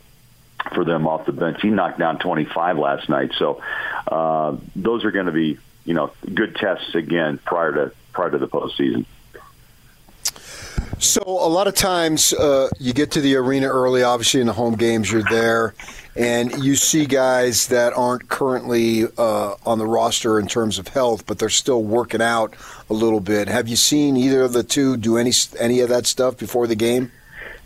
for 0.75 0.85
them 0.85 1.07
off 1.07 1.27
the 1.27 1.33
bench. 1.33 1.61
He 1.61 1.71
knocked 1.71 1.99
down 1.99 2.19
25 2.19 2.79
last 2.79 3.09
night. 3.09 3.33
So 3.39 3.63
uh, 4.07 4.57
those 4.75 5.05
are 5.05 5.11
going 5.11 5.27
to 5.27 5.33
be, 5.33 5.59
you 5.85 5.95
know, 5.95 6.13
good 6.33 6.57
tests 6.57 6.95
again 6.95 7.39
prior 7.39 7.73
to 7.73 7.93
prior 8.13 8.31
to 8.31 8.39
the 8.39 8.49
postseason. 8.49 9.07
So 11.05 11.21
a 11.27 11.49
lot 11.49 11.67
of 11.67 11.75
times 11.75 12.33
uh, 12.33 12.71
you 12.79 12.95
get 12.95 13.11
to 13.11 13.21
the 13.21 13.37
arena 13.37 13.69
early. 13.69 14.03
Obviously, 14.03 14.41
in 14.41 14.47
the 14.47 14.55
home 14.55 14.75
games, 14.75 15.13
you're 15.13 15.23
there, 15.29 15.75
and 16.17 16.65
you 16.65 16.77
see 16.77 17.05
guys 17.05 17.67
that 17.67 17.93
aren't 17.93 18.31
currently 18.31 19.05
uh, 19.19 19.55
on 19.67 19.79
the 19.79 19.87
roster 19.87 20.41
in 20.41 20.47
terms 20.47 20.79
of 20.79 20.89
health, 20.89 21.27
but 21.27 21.39
they're 21.39 21.51
still 21.51 21.83
working 21.83 22.23
out 22.23 22.55
a 22.89 22.95
little 22.95 23.21
bit. 23.21 23.49
Have 23.49 23.69
you 23.69 23.77
seen 23.77 24.17
either 24.17 24.41
of 24.41 24.55
the 24.55 24.63
two 24.63 24.97
do 24.97 25.19
any 25.19 25.33
any 25.61 25.81
of 25.81 25.91
that 25.91 26.07
stuff 26.07 26.39
before 26.39 26.67
the 26.67 26.75
game? 26.75 27.13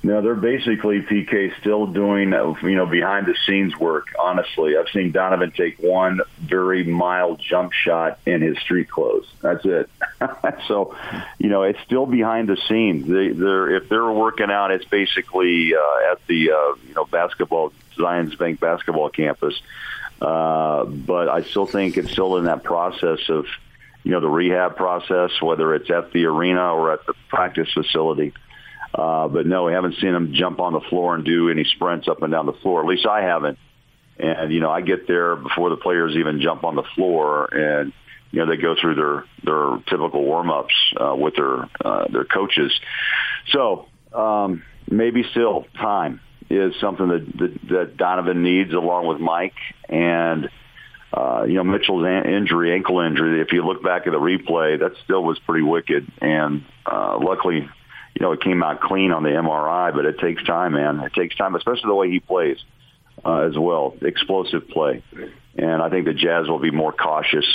No, 0.02 0.22
they're 0.22 0.36
basically 0.36 1.02
PK 1.02 1.58
still 1.60 1.86
doing 1.86 2.30
you 2.30 2.76
know 2.76 2.86
behind 2.86 3.26
the 3.26 3.34
scenes 3.46 3.76
work. 3.76 4.06
Honestly, 4.18 4.76
I've 4.76 4.88
seen 4.90 5.10
Donovan 5.10 5.50
take 5.50 5.78
one 5.80 6.20
very 6.38 6.84
mild 6.84 7.40
jump 7.40 7.72
shot 7.72 8.20
in 8.24 8.40
his 8.40 8.56
street 8.58 8.88
clothes. 8.88 9.26
That's 9.40 9.64
it. 9.64 9.90
so, 10.68 10.96
you 11.38 11.48
know, 11.48 11.64
it's 11.64 11.80
still 11.84 12.06
behind 12.06 12.48
the 12.48 12.56
scenes. 12.68 13.08
They, 13.08 13.30
they're 13.30 13.76
if 13.76 13.88
they're 13.88 14.10
working 14.10 14.52
out, 14.52 14.70
it's 14.70 14.84
basically 14.84 15.74
uh, 15.74 16.12
at 16.12 16.24
the 16.28 16.52
uh, 16.52 16.74
you 16.86 16.94
know 16.94 17.04
basketball 17.04 17.72
Zions 17.96 18.38
Bank 18.38 18.60
basketball 18.60 19.10
campus. 19.10 19.60
Uh, 20.22 20.84
but 20.84 21.28
I 21.28 21.42
still 21.42 21.66
think 21.66 21.96
it's 21.96 22.12
still 22.12 22.36
in 22.36 22.44
that 22.44 22.62
process 22.62 23.18
of 23.28 23.46
you 24.04 24.12
know 24.12 24.20
the 24.20 24.28
rehab 24.28 24.76
process, 24.76 25.30
whether 25.42 25.74
it's 25.74 25.90
at 25.90 26.12
the 26.12 26.26
arena 26.26 26.72
or 26.72 26.92
at 26.92 27.04
the 27.04 27.14
practice 27.28 27.72
facility. 27.72 28.32
Uh, 28.94 29.28
but 29.28 29.46
no, 29.46 29.64
we 29.64 29.72
haven't 29.72 29.96
seen 30.00 30.14
him 30.14 30.32
jump 30.34 30.60
on 30.60 30.72
the 30.72 30.80
floor 30.88 31.14
and 31.14 31.24
do 31.24 31.50
any 31.50 31.64
sprints 31.64 32.08
up 32.08 32.22
and 32.22 32.32
down 32.32 32.46
the 32.46 32.54
floor. 32.54 32.80
At 32.80 32.86
least 32.86 33.06
I 33.06 33.22
haven't. 33.22 33.58
And 34.18 34.52
you 34.52 34.60
know, 34.60 34.70
I 34.70 34.80
get 34.80 35.06
there 35.06 35.36
before 35.36 35.70
the 35.70 35.76
players 35.76 36.16
even 36.16 36.40
jump 36.40 36.64
on 36.64 36.74
the 36.74 36.82
floor, 36.94 37.54
and 37.54 37.92
you 38.32 38.40
know 38.40 38.46
they 38.50 38.60
go 38.60 38.74
through 38.80 38.96
their 38.96 39.24
their 39.44 39.76
typical 39.88 40.24
warm 40.24 40.50
ups 40.50 40.74
uh, 40.96 41.14
with 41.14 41.36
their 41.36 41.68
uh, 41.84 42.08
their 42.10 42.24
coaches. 42.24 42.72
So 43.52 43.86
um, 44.12 44.64
maybe 44.90 45.22
still 45.30 45.66
time 45.76 46.20
is 46.50 46.74
something 46.80 47.08
that, 47.08 47.26
that 47.38 47.68
that 47.68 47.96
Donovan 47.96 48.42
needs 48.42 48.72
along 48.72 49.06
with 49.06 49.20
Mike 49.20 49.56
and. 49.88 50.48
Uh, 51.10 51.44
you 51.44 51.54
know 51.54 51.64
Mitchell's 51.64 52.04
an- 52.04 52.30
injury, 52.30 52.74
ankle 52.74 53.00
injury. 53.00 53.40
If 53.40 53.52
you 53.52 53.64
look 53.64 53.82
back 53.82 54.06
at 54.06 54.12
the 54.12 54.18
replay, 54.18 54.78
that 54.78 54.92
still 55.04 55.24
was 55.24 55.38
pretty 55.38 55.62
wicked. 55.62 56.06
And 56.20 56.66
uh, 56.84 57.18
luckily, 57.18 57.66
you 58.14 58.24
know, 58.24 58.32
it 58.32 58.40
came 58.40 58.62
out 58.62 58.80
clean 58.80 59.12
on 59.12 59.22
the 59.22 59.30
MRI, 59.30 59.94
but 59.94 60.04
it 60.04 60.18
takes 60.18 60.42
time, 60.44 60.72
man. 60.72 61.00
It 61.00 61.12
takes 61.12 61.36
time, 61.36 61.54
especially 61.54 61.88
the 61.88 61.94
way 61.94 62.10
he 62.10 62.20
plays 62.20 62.58
uh, 63.24 63.40
as 63.40 63.56
well, 63.56 63.94
explosive 64.02 64.68
play. 64.68 65.02
And 65.56 65.82
I 65.82 65.90
think 65.90 66.06
the 66.06 66.14
Jazz 66.14 66.48
will 66.48 66.58
be 66.58 66.70
more 66.70 66.92
cautious 66.92 67.46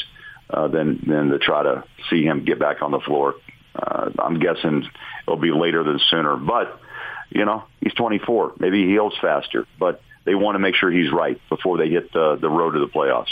uh, 0.49 0.67
than 0.67 1.03
than 1.07 1.29
to 1.29 1.39
try 1.39 1.63
to 1.63 1.83
see 2.09 2.23
him 2.23 2.45
get 2.45 2.59
back 2.59 2.81
on 2.81 2.91
the 2.91 2.99
floor. 2.99 3.35
Uh, 3.75 4.11
I'm 4.19 4.39
guessing 4.39 4.87
it'll 5.27 5.37
be 5.37 5.51
later 5.51 5.83
than 5.83 5.99
sooner, 6.09 6.35
but 6.35 6.79
you 7.29 7.45
know, 7.45 7.63
he's 7.81 7.93
24. 7.93 8.53
Maybe 8.59 8.83
he 8.83 8.89
heals 8.89 9.13
faster, 9.19 9.65
but 9.79 10.01
they 10.25 10.35
want 10.35 10.55
to 10.55 10.59
make 10.59 10.75
sure 10.75 10.91
he's 10.91 11.11
right 11.11 11.39
before 11.49 11.77
they 11.77 11.89
hit 11.89 12.11
the 12.13 12.37
the 12.39 12.49
road 12.49 12.71
to 12.71 12.79
the 12.79 12.87
playoffs. 12.87 13.29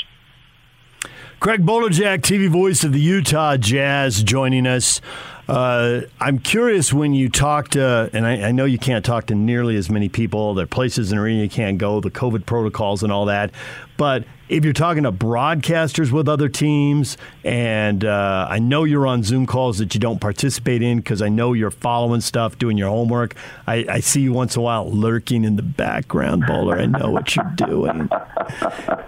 Craig 1.42 1.66
Bolerjack, 1.66 2.20
TV 2.20 2.48
voice 2.48 2.84
of 2.84 2.94
the 2.94 3.00
Utah 3.00 3.58
Jazz, 3.58 4.22
joining 4.22 4.68
us. 4.68 5.02
Uh, 5.48 6.02
I'm 6.20 6.38
curious 6.38 6.94
when 6.94 7.16
you 7.16 7.30
talk 7.30 7.70
to, 7.70 8.12
and 8.14 8.28
I, 8.28 8.50
I, 8.50 8.52
know 8.52 8.66
you 8.66 8.78
can't 8.78 9.04
talk 9.04 9.26
to 9.26 9.34
nearly 9.34 9.76
as 9.76 9.90
many 9.90 10.08
people. 10.08 10.54
There 10.54 10.66
are 10.66 10.68
places 10.68 11.12
in 11.12 11.18
arena 11.18 11.42
you 11.42 11.50
can't 11.50 11.80
go, 11.80 12.00
the 12.00 12.12
COVID 12.12 12.46
protocols 12.46 13.02
and 13.02 13.12
all 13.12 13.26
that. 13.26 13.56
But 13.98 14.26
if 14.52 14.66
you're 14.66 14.74
talking 14.74 15.04
to 15.04 15.14
broadcasters 15.14 16.12
with 16.12 16.28
other 16.28 16.50
teams, 16.50 17.18
and 17.46 18.04
uh, 18.04 18.48
I 18.50 18.60
know 18.60 18.84
you're 18.84 19.08
on 19.08 19.24
Zoom 19.24 19.46
calls 19.46 19.78
that 19.78 19.94
you 19.94 20.00
don't 20.02 20.20
participate 20.20 20.82
in 20.82 20.98
because 20.98 21.22
I 21.22 21.30
know 21.30 21.54
you're 21.54 21.72
following 21.72 22.20
stuff, 22.20 22.60
doing 22.60 22.78
your 22.78 22.90
homework. 22.90 23.36
I, 23.66 23.86
I, 23.88 24.00
see 24.02 24.20
you 24.20 24.34
once 24.34 24.58
in 24.58 24.60
a 24.60 24.64
while 24.64 24.92
lurking 24.92 25.46
in 25.46 25.56
the 25.56 25.64
background, 25.64 26.44
Bowler. 26.46 26.80
I 26.80 26.86
know 26.86 27.10
what 27.10 27.34
you're 27.34 27.54
doing. 27.56 28.10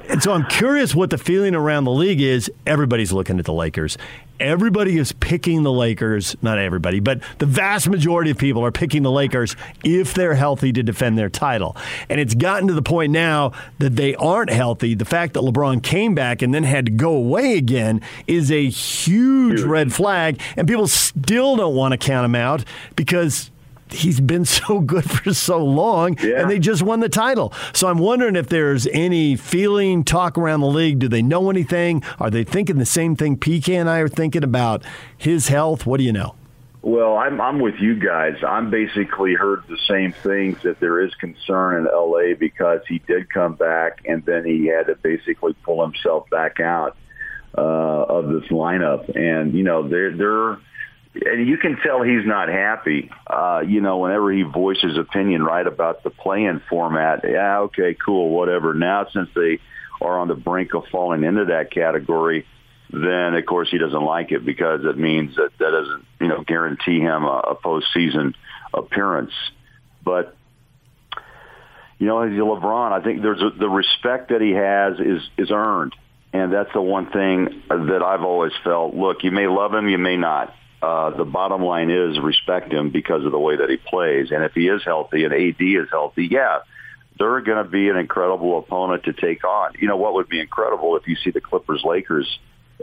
and 0.08 0.24
so 0.24 0.32
I'm 0.32 0.46
curious 0.46 0.96
what 0.96 1.10
the 1.10 1.18
feeling 1.18 1.56
around 1.56 1.84
the 1.84 1.92
league 1.92 2.22
is. 2.22 2.50
Everybody's 2.66 3.12
looking 3.12 3.38
at 3.38 3.44
the 3.44 3.54
Lakers. 3.54 3.98
Everybody 4.40 4.98
is 4.98 5.12
picking 5.14 5.64
the 5.64 5.72
Lakers, 5.72 6.36
not 6.42 6.58
everybody, 6.58 7.00
but 7.00 7.22
the 7.38 7.46
vast 7.46 7.88
majority 7.88 8.32
of 8.32 8.38
people 8.38 8.66
are 8.66 8.72
picking 8.72 9.04
the 9.04 9.12
Lakers 9.12 9.56
if 9.84 10.14
they're 10.14 10.34
healthy 10.34 10.74
to 10.74 10.84
defend 10.84 11.18
their 11.18 11.30
title. 11.30 11.78
And 12.10 12.20
it's 12.20 12.34
gotten 12.34 12.68
to 12.68 12.74
the 12.74 12.82
point 12.82 13.12
now 13.12 13.54
that 13.80 13.96
they 13.96 14.16
aren't 14.16 14.50
healthy. 14.50 14.96
The 14.96 15.06
fact 15.06 15.34
that 15.36 15.42
LeBron 15.42 15.84
came 15.84 16.16
back 16.16 16.42
and 16.42 16.54
then 16.54 16.64
had 16.64 16.88
to 16.88 16.92
go 16.92 17.14
away 17.14 17.58
again 17.58 18.02
is 18.28 18.52
a 18.52 18.68
huge 18.70 19.62
red 19.62 19.94
flag, 19.94 20.42
and 20.58 20.68
people 20.68 20.88
still 20.88 21.56
don't 21.56 21.76
want 21.76 21.94
to 21.94 21.98
count 21.98 22.26
him 22.26 22.36
out 22.36 22.66
because 22.96 23.52
he's 23.94 24.20
been 24.20 24.46
so 24.64 24.80
good 24.80 25.10
for 25.10 25.34
so 25.34 25.64
long, 25.64 26.18
yeah. 26.22 26.42
and 26.42 26.50
they 26.50 26.60
just 26.60 26.82
won 26.82 27.00
the 27.00 27.10
title. 27.10 27.54
So 27.74 27.88
I'm 27.88 27.98
wondering 27.98 28.36
if 28.36 28.48
there's 28.48 28.88
any 28.88 29.36
feeling, 29.36 30.04
talk 30.04 30.38
around 30.38 30.62
the 30.62 30.68
league. 30.68 31.00
Do 31.00 31.08
they 31.08 31.22
know 31.22 31.50
anything? 31.50 32.04
Are 32.20 32.30
they 32.30 32.44
thinking 32.44 32.78
the 32.78 32.86
same 32.86 33.16
thing 33.16 33.38
PK 33.38 33.74
and 33.76 33.90
I 33.90 34.00
are 34.00 34.08
thinking 34.08 34.44
about 34.44 34.84
his 35.18 35.48
health? 35.48 35.86
What 35.86 35.98
do 35.98 36.04
you 36.04 36.14
know? 36.14 36.36
Well, 36.84 37.16
I'm 37.16 37.40
I'm 37.40 37.60
with 37.60 37.76
you 37.80 37.96
guys. 37.96 38.36
I'm 38.46 38.70
basically 38.70 39.36
heard 39.36 39.64
the 39.70 39.78
same 39.88 40.12
things 40.12 40.62
that 40.64 40.82
there 40.82 41.00
is 41.00 41.16
concern 41.16 41.78
in 41.78 41.86
LA 41.86 42.36
because 42.38 42.82
he 42.90 43.00
did 43.00 43.30
come 43.30 43.54
back 43.56 44.02
and 44.06 44.24
then 44.26 44.44
he 44.44 44.66
had 44.66 44.88
to 44.88 44.96
basically 44.96 45.54
pull 45.64 45.82
himself 45.82 46.30
back 46.30 46.60
out 46.60 46.98
uh, 47.58 47.62
of 47.62 48.28
this 48.28 48.50
lineup. 48.50 49.16
And 49.16 49.54
you 49.54 49.64
know, 49.64 49.88
they're 49.88 50.16
they're 50.16 50.58
and 51.16 51.48
you 51.48 51.58
can 51.58 51.78
tell 51.78 52.02
he's 52.02 52.26
not 52.26 52.50
happy. 52.50 53.10
Uh, 53.28 53.62
you 53.66 53.82
know, 53.82 54.00
whenever 54.00 54.32
he 54.32 54.42
voices 54.42 54.98
opinion 54.98 55.44
right 55.44 55.66
about 55.66 56.04
the 56.04 56.10
play-in 56.10 56.62
format, 56.70 57.22
yeah, 57.24 57.60
okay, 57.60 57.96
cool, 58.04 58.30
whatever. 58.30 58.74
Now 58.74 59.08
since 59.14 59.30
they 59.36 59.60
are 60.02 60.20
on 60.20 60.28
the 60.28 60.36
brink 60.36 60.74
of 60.74 60.86
falling 60.92 61.24
into 61.24 61.46
that 61.46 61.72
category, 61.72 62.46
then 62.90 63.36
of 63.36 63.46
course 63.46 63.70
he 63.70 63.78
doesn't 63.78 64.04
like 64.04 64.32
it 64.32 64.46
because 64.46 64.82
it 64.84 64.98
means 64.98 65.36
that 65.36 65.52
that 65.60 65.72
doesn't 65.72 66.06
you 66.20 66.28
know 66.28 66.44
guarantee 66.44 67.00
him 67.00 67.24
a, 67.24 67.40
a 67.52 67.56
postseason 67.56 68.34
appearance. 68.74 69.34
But 70.04 70.36
you 72.00 72.08
know, 72.08 72.16
LeBron, 72.16 72.92
I 72.92 73.04
think 73.04 73.22
there's 73.22 73.42
a, 73.42 73.52
the 73.52 73.70
respect 73.70 74.30
that 74.30 74.42
he 74.42 74.52
has 74.52 75.00
is 75.00 75.22
is 75.38 75.52
earned, 75.52 75.96
and 76.34 76.52
that's 76.52 76.74
the 76.74 76.82
one 76.82 77.12
thing 77.12 77.62
that 77.70 78.02
I've 78.04 78.24
always 78.24 78.52
felt. 78.64 78.96
Look, 78.96 79.24
you 79.24 79.32
may 79.32 79.48
love 79.48 79.74
him, 79.74 79.88
you 79.88 80.00
may 80.00 80.18
not. 80.18 80.54
Uh, 80.84 81.16
the 81.16 81.24
bottom 81.24 81.64
line 81.64 81.90
is 81.90 82.20
respect 82.20 82.74
him 82.74 82.90
because 82.90 83.24
of 83.24 83.32
the 83.32 83.40
way 83.40 83.56
that 83.56 83.70
he 83.70 83.78
plays, 83.78 84.32
and 84.32 84.44
if 84.44 84.52
he 84.52 84.68
is 84.68 84.84
healthy 84.84 85.24
and 85.24 85.34
AD 85.34 85.56
is 85.62 85.88
healthy, 85.90 86.28
yeah, 86.30 86.60
they're 87.18 87.40
going 87.40 87.64
to 87.64 87.70
be 87.70 87.88
an 87.88 87.96
incredible 87.96 88.60
opponent 88.60 89.06
to 89.06 89.14
take 89.14 89.46
on. 89.46 89.72
You 89.80 89.88
know 89.88 89.96
what 89.96 90.16
would 90.16 90.28
be 90.28 90.42
incredible 90.42 90.98
if 90.98 91.08
you 91.08 91.16
see 91.24 91.32
the 91.32 91.40
Clippers 91.40 91.84
Lakers 91.86 92.28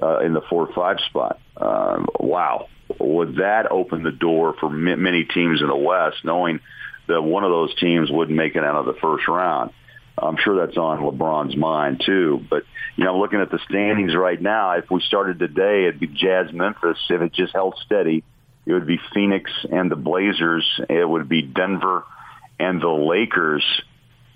uh, 0.01 0.21
in 0.21 0.33
the 0.33 0.41
four 0.49 0.73
five 0.73 0.97
spot. 1.11 1.41
Um, 1.59 2.07
wow, 2.19 2.69
would 2.99 3.37
that 3.37 3.71
open 3.71 4.03
the 4.03 4.13
door 4.13 4.55
for 4.59 4.71
many 4.71 5.25
teams 5.25 5.61
in 5.61 5.69
the 5.69 5.77
West, 5.77 6.25
knowing 6.25 6.61
that 7.07 7.21
one 7.21 7.45
of 7.45 7.51
those 7.51 7.75
teams 7.81 8.11
wouldn't 8.11 8.35
make 8.35 8.57
it 8.57 8.65
out 8.65 8.77
of 8.77 8.87
the 8.87 8.99
first 8.99 9.29
round? 9.29 9.73
I'm 10.21 10.37
sure 10.37 10.67
that's 10.67 10.77
on 10.77 10.99
LeBron's 11.01 11.57
mind 11.57 12.03
too. 12.05 12.45
But 12.49 12.65
you 12.97 13.05
know, 13.05 13.19
looking 13.19 13.41
at 13.41 13.51
the 13.51 13.59
standings 13.69 14.15
right 14.15 14.41
now, 14.41 14.73
if 14.73 14.91
we 14.91 15.01
started 15.01 15.39
today, 15.39 15.87
it'd 15.87 16.01
be 16.01 16.07
Jazz 16.07 16.53
Memphis. 16.53 16.99
If 17.09 17.21
it 17.23 17.33
just 17.33 17.55
held 17.55 17.77
steady, 17.85 18.25
it 18.67 18.73
would 18.73 18.87
be 18.87 19.01
Phoenix 19.15 19.51
and 19.71 19.91
the 19.91 19.97
Blazers. 19.97 20.81
It 20.89 21.09
would 21.09 21.29
be 21.29 21.43
Denver 21.43 22.05
and 22.59 22.81
the 22.81 22.89
Lakers. 22.89 23.65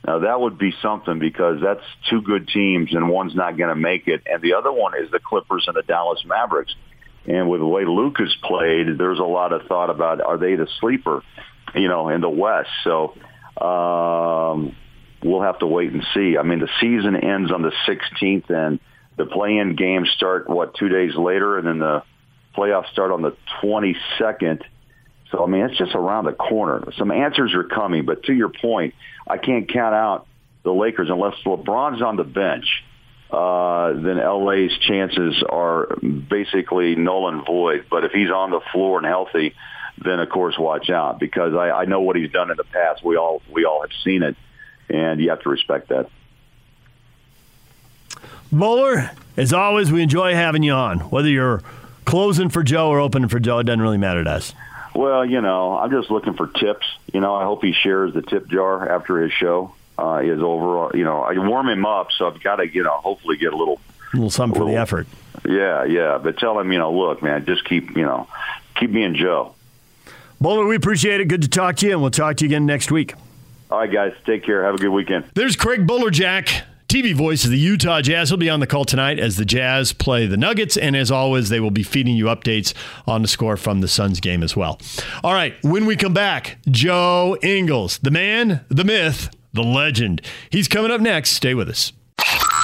Now 0.07 0.21
that 0.21 0.41
would 0.41 0.59
be 0.59 0.73
something 0.83 1.19
because 1.19 1.61
that's 1.63 1.85
two 2.11 2.23
good 2.23 2.49
teams 2.49 2.95
and 2.95 3.09
one's 3.09 3.35
not 3.35 3.57
going 3.57 3.71
to 3.71 3.77
make 3.77 4.07
it, 4.07 4.23
and 4.27 4.43
the 4.43 4.55
other 4.55 4.73
one 4.73 4.93
is 5.03 5.11
the 5.11 5.21
Clippers 5.21 5.65
and 5.67 5.77
the 5.77 5.83
Dallas 5.83 6.23
Mavericks. 6.27 6.75
And 7.27 7.49
with 7.49 7.61
the 7.61 7.67
way 7.67 7.87
Luka's 7.87 8.37
played, 8.43 8.99
there's 8.99 9.19
a 9.19 9.25
lot 9.25 9.55
of 9.55 9.63
thought 9.67 9.89
about 9.89 10.21
are 10.21 10.37
they 10.37 10.57
the 10.57 10.69
sleeper, 10.81 11.23
you 11.75 11.89
know, 11.89 12.11
in 12.11 12.21
the 12.21 12.29
West. 12.29 12.69
So 12.85 13.15
um, 13.57 14.77
we'll 15.25 15.43
have 15.43 15.59
to 15.61 15.67
wait 15.67 15.93
and 15.93 16.07
see. 16.15 16.37
I 16.39 16.43
mean, 16.43 16.61
the 16.61 16.69
season 16.81 17.17
ends 17.17 17.51
on 17.51 17.63
the 17.63 17.73
16th, 17.89 18.51
and 18.51 18.79
the 19.17 19.27
play-in 19.27 19.75
games 19.75 20.11
start 20.15 20.49
what 20.49 20.75
two 20.75 20.89
days 20.89 21.17
later, 21.17 21.59
and 21.59 21.67
then 21.67 21.79
the 21.79 22.03
playoffs 22.57 22.91
start 22.93 23.11
on 23.11 23.23
the 23.23 23.37
22nd. 23.63 24.63
So 25.31 25.43
I 25.43 25.47
mean, 25.47 25.65
it's 25.65 25.79
just 25.79 25.95
around 25.95 26.27
the 26.27 26.33
corner. 26.33 26.85
Some 26.97 27.11
answers 27.11 27.55
are 27.55 27.65
coming, 27.65 28.05
but 28.05 28.25
to 28.25 28.33
your 28.33 28.51
point, 28.51 28.95
I 29.27 29.39
can't 29.39 29.73
count 29.73 29.95
out 29.95 30.27
the 30.63 30.73
Lakers 30.73 31.09
unless 31.11 31.35
LeBron's 31.45 32.03
on 32.03 32.17
the 32.17 32.25
bench. 32.25 32.67
Uh, 33.31 33.95
then 33.95 34.19
LA's 34.19 34.71
chances 34.87 35.43
are 35.49 35.97
basically 35.97 36.95
null 36.95 37.29
and 37.29 37.45
void. 37.45 37.87
But 37.91 38.05
if 38.05 38.13
he's 38.13 38.31
on 38.31 38.51
the 38.51 38.61
floor 38.73 38.99
and 38.99 39.07
healthy, 39.07 39.55
then 40.03 40.21
of 40.21 40.29
course 40.29 40.57
watch 40.59 40.91
out 40.91 41.19
because 41.19 41.55
I, 41.55 41.71
I 41.71 41.85
know 41.87 42.01
what 42.01 42.17
he's 42.17 42.31
done 42.31 42.51
in 42.51 42.57
the 42.57 42.65
past. 42.65 43.05
We 43.05 43.17
all 43.17 43.43
we 43.51 43.65
all 43.65 43.81
have 43.81 43.91
seen 44.05 44.23
it, 44.23 44.37
and 44.89 45.21
you 45.21 45.31
have 45.31 45.41
to 45.43 45.49
respect 45.49 45.89
that. 45.89 46.09
Bowler, 48.53 49.11
as 49.37 49.53
always, 49.53 49.91
we 49.91 50.03
enjoy 50.03 50.35
having 50.35 50.63
you 50.63 50.73
on. 50.73 51.01
Whether 51.01 51.29
you're 51.29 51.63
closing 52.05 52.49
for 52.49 52.63
Joe 52.63 52.89
or 52.89 53.01
opening 53.01 53.29
for 53.29 53.41
Joe, 53.41 53.59
it 53.59 53.65
doesn't 53.65 53.81
really 53.81 53.99
matter 53.99 54.23
to 54.23 54.31
us. 54.31 54.55
Well, 54.95 55.25
you 55.25 55.41
know, 55.41 55.77
I'm 55.77 55.91
just 55.91 56.11
looking 56.11 56.35
for 56.35 56.47
tips. 56.47 56.87
You 57.13 57.21
know, 57.21 57.35
I 57.35 57.45
hope 57.45 57.65
he 57.65 57.73
shares 57.73 58.15
the 58.15 58.23
tip 58.23 58.47
jar 58.47 58.89
after 58.89 59.21
his 59.21 59.33
show 59.33 59.75
uh, 59.99 60.21
is 60.23 60.41
over. 60.41 60.97
You 60.97 61.05
know, 61.05 61.23
I 61.23 61.37
warm 61.37 61.69
him 61.69 61.85
up, 61.85 62.13
so 62.13 62.29
I've 62.29 62.41
got 62.41 62.57
to, 62.57 62.69
you 62.69 62.85
know, 62.85 62.97
hopefully 62.99 63.37
get 63.37 63.53
a 63.53 63.57
little, 63.57 63.81
a 64.13 64.17
little 64.17 64.31
something 64.31 64.61
a 64.61 64.65
little, 64.65 64.69
for 64.69 64.73
the 64.73 64.81
effort. 64.81 65.07
Yeah, 65.45 65.85
yeah. 65.85 66.19
But 66.19 66.39
tell 66.39 66.59
him, 66.61 66.71
you 66.71 66.79
know, 66.79 66.93
look, 66.93 67.23
man, 67.25 67.45
just 67.45 67.65
keep, 67.65 67.97
you 67.97 68.05
know, 68.05 68.29
keep 68.77 68.93
being 68.93 69.17
Joe. 69.17 69.55
Bowler, 70.41 70.67
we 70.67 70.77
appreciate 70.77 71.21
it. 71.21 71.27
Good 71.27 71.43
to 71.43 71.49
talk 71.49 71.77
to 71.77 71.87
you, 71.87 71.93
and 71.93 72.01
we'll 72.01 72.13
talk 72.13 72.37
to 72.37 72.45
you 72.45 72.51
again 72.51 72.67
next 72.67 72.93
week. 72.93 73.15
All 73.71 73.79
right, 73.79 73.91
guys. 73.93 74.13
Take 74.25 74.45
care. 74.45 74.65
Have 74.65 74.75
a 74.75 74.79
good 74.79 74.91
weekend. 74.91 75.25
There's 75.35 75.57
Craig 75.57 75.87
Bolerjack. 75.87 76.63
TV 76.87 77.13
voice 77.13 77.45
of 77.45 77.51
the 77.51 77.59
Utah 77.59 78.01
Jazz. 78.03 78.29
He'll 78.29 78.39
be 78.39 78.49
on 78.51 78.61
the 78.61 78.69
call 78.69 78.85
tonight 78.85 79.19
as 79.19 79.37
the 79.37 79.45
Jazz 79.45 79.93
play 79.93 80.27
the 80.27 80.37
Nuggets. 80.37 80.77
And 80.77 80.95
as 80.95 81.11
always, 81.11 81.49
they 81.49 81.59
will 81.59 81.73
be 81.73 81.83
feeding 81.83 82.15
you 82.15 82.27
updates 82.27 82.73
on 83.05 83.23
the 83.23 83.27
score 83.27 83.57
from 83.57 83.81
the 83.81 83.89
Suns 83.89 84.21
game 84.21 84.45
as 84.45 84.55
well. 84.55 84.79
All 85.25 85.33
right, 85.33 85.55
when 85.65 85.87
we 85.87 85.97
come 85.97 86.15
back, 86.15 86.59
Joe 86.71 87.37
Ingles, 87.43 87.99
the 87.99 88.13
man, 88.13 88.65
the 88.69 88.85
myth, 88.85 89.29
the 89.53 89.63
legend. 89.65 90.21
He's 90.51 90.69
coming 90.69 90.93
up 90.93 91.01
next. 91.01 91.31
Stay 91.33 91.55
with 91.55 91.69
us. 91.69 91.93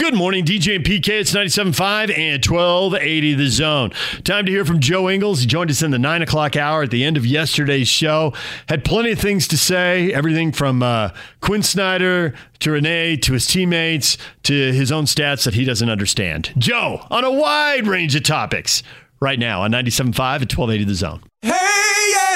Good 0.00 0.14
morning, 0.14 0.46
DJ 0.46 0.76
and 0.76 0.84
PK. 0.84 1.08
It's 1.20 1.34
97.5 1.34 2.16
and 2.16 2.42
1280 2.42 3.34
The 3.34 3.48
Zone. 3.48 3.90
Time 4.24 4.46
to 4.46 4.50
hear 4.50 4.64
from 4.64 4.80
Joe 4.80 5.10
Ingles. 5.10 5.40
He 5.40 5.46
joined 5.46 5.70
us 5.70 5.82
in 5.82 5.90
the 5.90 5.98
9 5.98 6.22
o'clock 6.22 6.56
hour 6.56 6.84
at 6.84 6.90
the 6.90 7.04
end 7.04 7.18
of 7.18 7.26
yesterday's 7.26 7.86
show. 7.86 8.32
Had 8.70 8.82
plenty 8.82 9.12
of 9.12 9.18
things 9.18 9.46
to 9.48 9.58
say, 9.58 10.10
everything 10.10 10.52
from 10.52 10.82
uh, 10.82 11.10
Quin 11.42 11.62
Snyder 11.62 12.34
to 12.60 12.70
Renae 12.70 13.20
to 13.20 13.34
his 13.34 13.46
teammates 13.46 14.16
to 14.44 14.72
his 14.72 14.90
own 14.90 15.04
stats 15.04 15.44
that 15.44 15.52
he 15.52 15.66
doesn't 15.66 15.90
understand. 15.90 16.54
Joe, 16.56 17.06
on 17.10 17.22
a 17.22 17.30
wide 17.30 17.86
range 17.86 18.16
of 18.16 18.22
topics, 18.22 18.82
right 19.20 19.38
now 19.38 19.60
on 19.60 19.70
97.5 19.70 20.08
at 20.08 20.50
1280 20.50 20.84
The 20.84 20.94
Zone. 20.94 21.22
Hey, 21.42 21.50
yeah! 21.50 22.29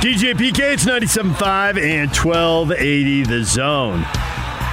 DJ 0.00 0.32
PK, 0.32 0.72
it's 0.72 0.86
97.5 0.86 1.78
and 1.78 2.08
1280 2.08 3.22
The 3.24 3.44
Zone. 3.44 4.00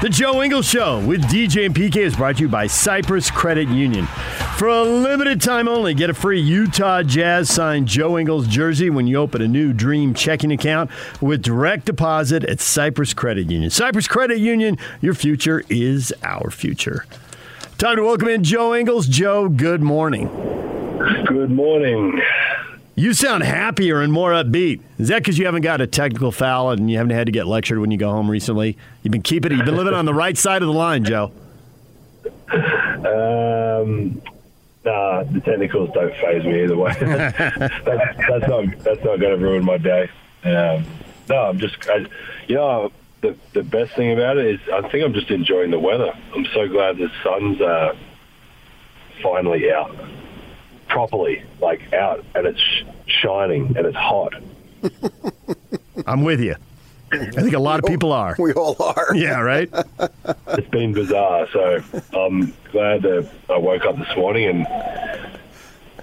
The 0.01 0.07
Joe 0.09 0.41
Ingles 0.41 0.65
Show 0.65 1.05
with 1.05 1.21
DJ 1.23 1.65
and 1.65 1.75
PK 1.75 1.97
is 1.97 2.15
brought 2.15 2.37
to 2.37 2.43
you 2.43 2.47
by 2.47 2.67
Cypress 2.67 3.29
Credit 3.29 3.67
Union. 3.67 4.05
For 4.55 4.69
a 4.69 4.83
limited 4.83 5.41
time 5.41 5.67
only, 5.67 5.93
get 5.93 6.09
a 6.09 6.13
free 6.13 6.39
Utah 6.39 7.03
Jazz 7.03 7.49
signed 7.49 7.89
Joe 7.89 8.17
Ingles 8.17 8.47
jersey 8.47 8.89
when 8.89 9.05
you 9.05 9.17
open 9.17 9.41
a 9.41 9.49
new 9.49 9.73
Dream 9.73 10.13
checking 10.13 10.53
account 10.53 10.89
with 11.19 11.41
direct 11.41 11.83
deposit 11.83 12.45
at 12.45 12.61
Cypress 12.61 13.13
Credit 13.13 13.51
Union. 13.51 13.69
Cypress 13.69 14.07
Credit 14.07 14.39
Union, 14.39 14.77
your 15.01 15.13
future 15.13 15.61
is 15.67 16.13
our 16.23 16.49
future. 16.49 17.05
Time 17.77 17.97
to 17.97 18.03
welcome 18.03 18.29
in 18.29 18.45
Joe 18.45 18.73
Ingles. 18.73 19.07
Joe, 19.07 19.49
good 19.49 19.83
morning. 19.83 20.29
Good 21.27 21.51
morning. 21.51 22.21
You 22.99 23.13
sound 23.13 23.43
happier 23.43 24.01
and 24.01 24.11
more 24.11 24.31
upbeat. 24.31 24.81
Is 24.97 25.09
that 25.09 25.19
because 25.19 25.37
you 25.37 25.45
haven't 25.45 25.61
got 25.61 25.81
a 25.81 25.85
technical 25.85 26.31
foul 26.31 26.71
and 26.71 26.89
you 26.89 26.97
haven't 26.97 27.15
had 27.15 27.27
to 27.27 27.31
get 27.31 27.45
lectured 27.45 27.77
when 27.77 27.91
you 27.91 27.97
go 27.99 28.09
home 28.09 28.29
recently? 28.29 28.75
You've 29.03 29.11
been 29.11 29.21
keeping 29.21 29.51
it. 29.51 29.57
You've 29.57 29.67
been 29.67 29.77
living 29.77 29.93
on 29.93 30.05
the 30.05 30.13
right 30.15 30.35
side 30.35 30.63
of 30.63 30.67
the 30.67 30.73
line, 30.73 31.03
Joe. 31.03 31.31
Um, 32.51 34.19
nah, 34.83 35.21
the 35.25 35.41
technicals 35.45 35.91
don't 35.93 36.11
phase 36.15 36.43
me 36.43 36.63
either 36.63 36.75
way. 36.75 36.95
that's, 36.99 37.37
that's, 37.85 38.47
not 38.47 38.79
that's 38.79 39.03
not 39.03 39.19
going 39.19 39.37
to 39.37 39.37
ruin 39.37 39.63
my 39.63 39.77
day. 39.77 40.09
Um, 40.43 40.83
no, 41.29 41.35
I'm 41.35 41.59
just, 41.59 41.87
I, 41.87 42.07
you 42.47 42.55
know, 42.55 42.91
the 43.21 43.37
the 43.53 43.61
best 43.61 43.93
thing 43.93 44.11
about 44.11 44.37
it 44.37 44.47
is 44.47 44.59
I 44.73 44.89
think 44.89 45.05
I'm 45.05 45.13
just 45.13 45.29
enjoying 45.29 45.69
the 45.69 45.79
weather. 45.79 46.17
I'm 46.33 46.45
so 46.45 46.67
glad 46.67 46.97
the 46.97 47.11
sun's 47.21 47.61
uh, 47.61 47.95
finally 49.21 49.71
out 49.71 49.95
properly, 50.87 51.43
like 51.61 51.93
out, 51.93 52.23
and 52.35 52.47
it's 52.47 52.61
shining 53.07 53.75
and 53.77 53.85
it's 53.85 53.97
hot. 53.97 54.33
I'm 56.07 56.23
with 56.23 56.39
you. 56.41 56.55
I 57.11 57.29
think 57.29 57.53
a 57.53 57.59
lot 57.59 57.79
of 57.79 57.85
people 57.85 58.11
are. 58.11 58.35
We 58.37 58.53
all 58.53 58.75
are. 58.81 59.07
Yeah, 59.15 59.39
right? 59.39 59.69
It's 60.49 60.67
been 60.69 60.93
bizarre. 60.93 61.47
So 61.51 61.81
I'm 62.13 62.53
glad 62.71 63.03
that 63.03 63.29
I 63.49 63.57
woke 63.57 63.85
up 63.85 63.97
this 63.97 64.15
morning 64.17 64.49
and 64.49 65.39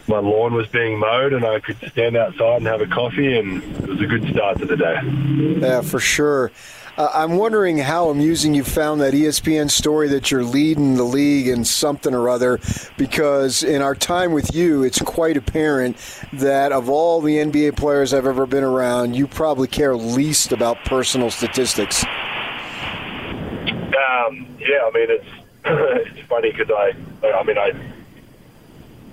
my 0.06 0.18
lawn 0.18 0.54
was 0.54 0.66
being 0.68 0.98
mowed 0.98 1.32
and 1.32 1.44
I 1.44 1.60
could 1.60 1.76
stand 1.90 2.16
outside 2.16 2.58
and 2.58 2.66
have 2.66 2.80
a 2.80 2.86
coffee 2.86 3.36
and 3.36 3.62
it 3.62 3.88
was 3.88 4.00
a 4.00 4.06
good 4.06 4.28
start 4.30 4.58
to 4.58 4.66
the 4.66 4.76
day. 4.76 5.60
Yeah, 5.60 5.80
for 5.82 5.98
sure. 5.98 6.52
Uh, 6.96 7.10
I'm 7.12 7.36
wondering 7.36 7.78
how 7.78 8.08
amusing 8.08 8.54
you 8.54 8.62
found 8.62 9.00
that 9.00 9.14
ESPN 9.14 9.68
story 9.68 10.06
that 10.08 10.30
you're 10.30 10.44
leading 10.44 10.94
the 10.94 11.02
league 11.02 11.48
in 11.48 11.64
something 11.64 12.14
or 12.14 12.28
other, 12.28 12.60
because 12.96 13.64
in 13.64 13.82
our 13.82 13.96
time 13.96 14.32
with 14.32 14.54
you, 14.54 14.84
it's 14.84 15.00
quite 15.00 15.36
apparent 15.36 15.96
that 16.34 16.70
of 16.70 16.88
all 16.88 17.20
the 17.20 17.36
NBA 17.36 17.76
players 17.76 18.14
I've 18.14 18.26
ever 18.26 18.46
been 18.46 18.62
around, 18.62 19.16
you 19.16 19.26
probably 19.26 19.66
care 19.66 19.96
least 19.96 20.52
about 20.52 20.76
personal 20.84 21.30
statistics. 21.30 22.04
Um, 22.04 24.46
yeah, 24.60 24.86
I 24.86 24.90
mean 24.94 25.10
it's 25.10 25.26
it's 25.64 26.20
funny 26.28 26.52
because 26.52 26.70
I 26.70 26.92
I 27.26 27.42
mean 27.42 27.58
I 27.58 27.72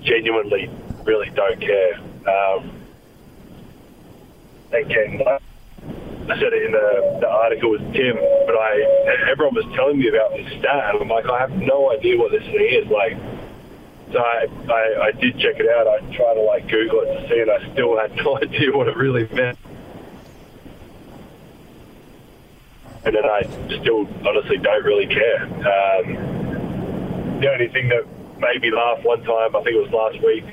genuinely 0.02 0.70
really 1.04 1.32
don't 1.32 1.60
care. 1.60 2.00
Um, 2.28 2.72
again, 4.72 5.24
I 6.30 6.36
said 6.40 6.54
it 6.54 6.64
in 6.64 6.72
the, 6.72 7.18
the 7.22 7.28
article 7.28 7.72
with 7.72 7.82
Tim, 7.94 8.16
but 8.46 8.56
I 8.56 9.26
everyone 9.30 9.56
was 9.56 9.66
telling 9.76 10.00
me 10.00 10.08
about 10.08 10.32
this 10.32 10.48
stat, 10.60 10.94
and 10.96 11.02
I'm 11.02 11.10
like, 11.10 11.26
I 11.26 11.40
have 11.40 11.52
no 11.52 11.92
idea 11.92 12.18
what 12.18 12.32
this 12.32 12.44
thing 12.44 12.70
is. 12.70 12.88
Like, 12.88 13.18
so 14.12 14.20
I, 14.20 14.46
I, 14.70 15.08
I 15.08 15.12
did 15.12 15.40
check 15.40 15.60
it 15.60 15.68
out. 15.68 15.88
I 15.88 16.00
tried 16.16 16.36
to 16.36 16.42
like 16.42 16.68
Google 16.70 17.02
it 17.02 17.22
to 17.22 17.30
see, 17.30 17.40
and 17.42 17.52
I 17.52 17.74
still 17.74 17.98
had 17.98 18.16
no 18.24 18.38
idea 18.38 18.72
what 18.72 18.88
it 18.88 18.96
really 18.96 19.28
meant. 19.34 19.58
And 23.04 23.16
then 23.16 23.26
I 23.26 23.42
still 23.82 24.08
honestly 24.28 24.58
don't 24.58 24.86
really 24.86 25.08
care. 25.08 25.44
Um, 25.44 27.40
the 27.42 27.52
only 27.52 27.68
thing 27.70 27.90
that 27.90 28.06
made 28.40 28.62
me 28.62 28.72
laugh 28.72 29.04
one 29.04 29.24
time, 29.24 29.56
I 29.56 29.64
think 29.64 29.76
it 29.76 29.82
was 29.82 29.92
last 29.92 30.24
week, 30.24 30.46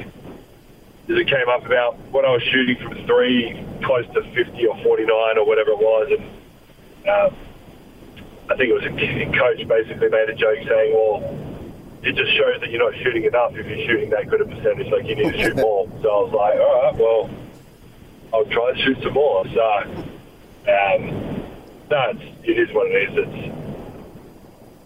it 1.17 1.29
came 1.29 1.49
up 1.49 1.65
about 1.65 1.99
when 2.11 2.25
I 2.25 2.31
was 2.31 2.43
shooting 2.43 2.77
from 2.77 3.07
three, 3.07 3.65
close 3.83 4.07
to 4.15 4.23
50 4.35 4.67
or 4.67 4.77
49 4.83 5.39
or 5.39 5.47
whatever 5.47 5.71
it 5.71 5.79
was, 5.79 6.11
and 6.11 7.09
um, 7.09 7.37
I 8.51 8.57
think 8.57 8.71
it 8.71 8.75
was 8.75 8.85
a 8.85 9.39
coach 9.39 9.67
basically 9.67 10.09
made 10.09 10.29
a 10.29 10.35
joke 10.35 10.59
saying, 10.67 10.95
well, 10.95 11.23
it 12.03 12.15
just 12.15 12.33
shows 12.37 12.61
that 12.61 12.71
you're 12.71 12.91
not 12.91 12.99
shooting 13.03 13.25
enough 13.25 13.53
if 13.57 13.67
you're 13.67 13.87
shooting 13.87 14.11
that 14.11 14.29
good 14.29 14.41
a 14.41 14.45
percentage, 14.45 14.91
like 14.93 15.07
you 15.07 15.17
need 15.17 15.33
to 15.33 15.43
shoot 15.43 15.57
more. 15.65 15.89
So 16.03 16.09
I 16.09 16.21
was 16.23 16.33
like, 16.33 16.61
all 16.61 16.83
right, 16.83 16.95
well, 16.97 17.31
I'll 18.33 18.45
try 18.47 18.73
to 18.73 18.79
shoot 18.83 18.99
some 19.03 19.15
more. 19.15 19.45
So, 19.49 19.63
um, 20.69 21.43
no, 21.91 22.11
it's, 22.11 22.23
it 22.45 22.59
is 22.59 22.75
what 22.75 22.87
it 22.91 23.09
is. 23.09 23.19
It's, 23.27 23.55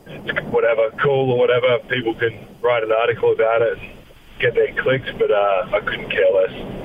it's 0.07 0.47
whatever, 0.47 0.91
cool 1.03 1.31
or 1.33 1.39
whatever. 1.39 1.79
People 1.89 2.15
can 2.15 2.47
write 2.61 2.83
an 2.83 2.93
article 2.93 3.33
about 3.33 3.63
it 3.63 3.79
and 3.79 3.92
get 4.43 4.55
their 4.55 4.75
clicks, 4.75 5.09
but 5.19 5.31
uh, 5.31 5.69
I 5.73 5.81
couldn't 5.81 6.11
care 6.11 6.31
less. 6.33 6.83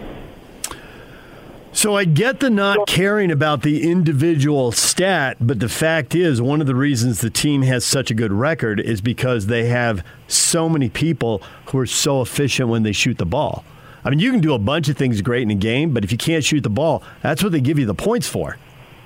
So 1.74 1.96
I 1.96 2.06
get 2.06 2.39
the 2.39 2.50
not 2.50 2.88
caring 2.88 3.30
about 3.30 3.62
the 3.62 3.88
individual 3.88 4.72
stat, 4.72 5.38
but 5.39 5.60
the 5.60 5.70
fact 5.70 6.15
is, 6.15 6.41
one 6.41 6.60
of 6.62 6.65
the 6.65 6.74
reasons 6.74 7.22
the 7.22 7.30
team 7.30 7.62
has 7.63 7.86
such 7.86 8.10
a 8.10 8.15
good 8.15 8.32
record 8.32 8.80
is 8.80 9.00
because 9.00 9.46
they 9.46 9.65
have 9.65 10.04
so 10.28 10.70
many 10.70 10.89
people 10.89 11.41
who 11.67 11.78
are 11.78 11.86
so 11.86 12.22
efficient 12.22 12.70
when 12.70 12.82
they 12.84 12.93
shoot 12.93 13.20
the 13.20 13.26
ball. 13.26 13.63
I 14.04 14.10
mean, 14.10 14.20
you 14.20 14.32
can 14.32 14.39
do 14.41 14.54
a 14.54 14.60
bunch 14.60 14.89
of 14.89 14.98
things 14.98 15.22
great 15.22 15.43
in 15.43 15.52
a 15.52 15.56
game, 15.56 15.93
but 15.93 16.04
if 16.04 16.12
you 16.12 16.17
can't 16.17 16.43
shoot 16.43 16.62
the 16.62 16.70
ball, 16.70 17.04
that's 17.22 17.43
what 17.43 17.52
they 17.52 17.62
give 17.62 17.78
you 17.78 17.86
the 17.86 17.93
points 17.93 18.28
for. 18.28 18.58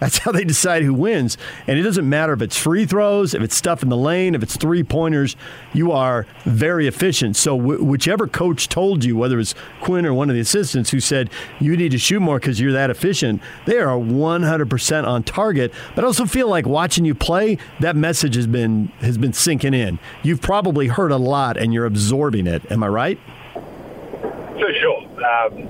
That's 0.01 0.17
how 0.17 0.31
they 0.31 0.43
decide 0.43 0.81
who 0.81 0.95
wins. 0.95 1.37
And 1.67 1.77
it 1.77 1.83
doesn't 1.83 2.09
matter 2.09 2.33
if 2.33 2.41
it's 2.41 2.57
free 2.57 2.87
throws, 2.87 3.35
if 3.35 3.43
it's 3.43 3.55
stuff 3.55 3.83
in 3.83 3.89
the 3.89 3.95
lane, 3.95 4.33
if 4.33 4.41
it's 4.41 4.57
three 4.57 4.83
pointers, 4.83 5.35
you 5.73 5.91
are 5.91 6.25
very 6.43 6.87
efficient. 6.87 7.35
So, 7.35 7.55
wh- 7.55 7.85
whichever 7.85 8.27
coach 8.27 8.67
told 8.67 9.03
you, 9.03 9.15
whether 9.15 9.39
it's 9.39 9.53
Quin 9.79 10.07
or 10.07 10.13
one 10.15 10.31
of 10.31 10.33
the 10.33 10.41
assistants 10.41 10.89
who 10.89 10.99
said 10.99 11.29
you 11.59 11.77
need 11.77 11.91
to 11.91 11.99
shoot 11.99 12.19
more 12.19 12.39
because 12.39 12.59
you're 12.59 12.71
that 12.71 12.89
efficient, 12.89 13.43
they 13.67 13.77
are 13.77 13.95
100% 13.95 15.07
on 15.07 15.21
target. 15.21 15.71
But 15.93 16.03
I 16.03 16.07
also 16.07 16.25
feel 16.25 16.47
like 16.47 16.65
watching 16.65 17.05
you 17.05 17.13
play, 17.13 17.59
that 17.79 17.95
message 17.95 18.33
has 18.33 18.47
been, 18.47 18.87
has 19.01 19.19
been 19.19 19.33
sinking 19.33 19.75
in. 19.75 19.99
You've 20.23 20.41
probably 20.41 20.87
heard 20.87 21.11
a 21.11 21.17
lot 21.17 21.57
and 21.57 21.75
you're 21.75 21.85
absorbing 21.85 22.47
it. 22.47 22.71
Am 22.71 22.83
I 22.83 22.87
right? 22.87 23.19
For 23.53 24.73
sure. 24.73 25.03
Um, 25.23 25.67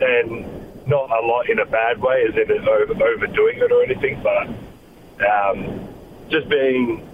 and 0.00 0.67
not 0.88 1.10
a 1.10 1.26
lot 1.26 1.48
in 1.50 1.58
a 1.58 1.66
bad 1.66 2.00
way, 2.00 2.24
as 2.26 2.34
in 2.34 2.50
over, 2.66 3.04
overdoing 3.04 3.58
it 3.58 3.70
or 3.70 3.82
anything, 3.84 4.22
but 4.22 4.48
um, 5.24 5.88
just 6.30 6.48
being, 6.48 7.06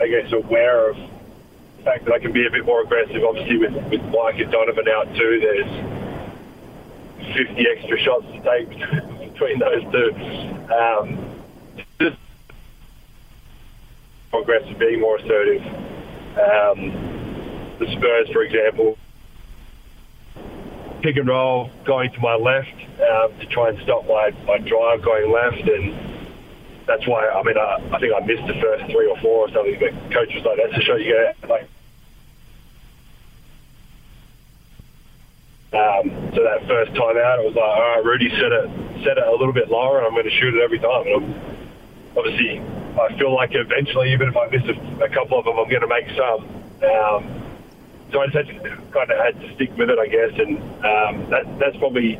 I 0.00 0.08
guess, 0.08 0.32
aware 0.32 0.90
of 0.90 0.96
the 0.96 1.82
fact 1.84 2.04
that 2.06 2.14
I 2.14 2.18
can 2.18 2.32
be 2.32 2.46
a 2.46 2.50
bit 2.50 2.66
more 2.66 2.82
aggressive. 2.82 3.22
Obviously, 3.22 3.58
with, 3.58 3.74
with 3.90 4.02
Mike 4.10 4.40
and 4.40 4.50
Donovan 4.50 4.88
out 4.88 5.06
too, 5.14 5.40
there's 5.40 5.96
50 7.34 7.66
extra 7.76 7.98
shots 8.00 8.26
to 8.26 8.40
take 8.42 8.68
between 9.32 9.58
those 9.60 9.82
two. 9.92 10.10
Um, 10.74 11.42
just 12.00 12.16
more 14.32 14.42
aggressive, 14.42 14.78
being 14.78 15.00
more 15.00 15.18
assertive. 15.18 15.62
Um, 16.36 17.06
the 17.78 17.86
Spurs, 17.92 18.28
for 18.32 18.42
example, 18.42 18.98
pick 21.06 21.16
and 21.16 21.28
roll 21.28 21.70
going 21.84 22.10
to 22.10 22.18
my 22.18 22.34
left 22.34 22.74
um, 22.98 23.30
to 23.38 23.46
try 23.46 23.68
and 23.68 23.78
stop 23.84 24.04
my, 24.08 24.32
my 24.44 24.58
drive 24.58 25.00
going 25.02 25.30
left. 25.30 25.62
And 25.62 25.94
that's 26.84 27.06
why, 27.06 27.28
I 27.28 27.42
mean, 27.44 27.56
I, 27.56 27.78
I 27.94 28.00
think 28.00 28.12
I 28.12 28.26
missed 28.26 28.44
the 28.48 28.60
first 28.60 28.90
three 28.90 29.06
or 29.06 29.16
four 29.20 29.46
or 29.46 29.50
something, 29.52 29.78
but 29.78 29.92
coach 30.10 30.34
was 30.34 30.42
like, 30.42 30.58
that's 30.58 30.74
the 30.74 30.82
shot 30.82 31.00
you 31.00 31.14
get. 31.14 31.48
Like, 31.48 31.70
um, 35.78 36.10
so 36.34 36.42
that 36.42 36.66
first 36.66 36.90
time 36.96 37.16
out, 37.22 37.38
it 37.38 37.46
was 37.46 37.54
like, 37.54 37.62
all 37.62 37.94
right, 37.94 38.04
Rudy 38.04 38.28
set 38.30 38.50
it, 38.50 38.66
set 39.04 39.16
it 39.16 39.26
a 39.28 39.30
little 39.30 39.52
bit 39.52 39.70
lower 39.70 39.98
and 39.98 40.08
I'm 40.08 40.12
going 40.12 40.24
to 40.24 40.36
shoot 40.40 40.54
it 40.54 40.62
every 40.62 40.80
time. 40.80 41.06
And 41.06 42.18
obviously, 42.18 42.58
I 42.98 43.16
feel 43.16 43.32
like 43.32 43.50
eventually, 43.54 44.12
even 44.12 44.26
if 44.26 44.36
I 44.36 44.48
miss 44.48 44.64
a, 44.66 45.04
a 45.04 45.08
couple 45.08 45.38
of 45.38 45.44
them, 45.44 45.54
I'm 45.54 45.70
going 45.70 45.82
to 45.82 45.86
make 45.86 46.10
some. 46.18 46.50
Um, 46.82 47.35
so 48.12 48.20
I 48.20 48.26
just 48.26 48.50
kind 48.92 49.10
of 49.10 49.18
had 49.18 49.40
to 49.40 49.54
stick 49.54 49.76
with 49.76 49.90
it, 49.90 49.98
I 49.98 50.06
guess, 50.06 50.32
and 50.38 50.58
um, 50.84 51.30
that, 51.30 51.58
that's 51.58 51.76
probably 51.76 52.18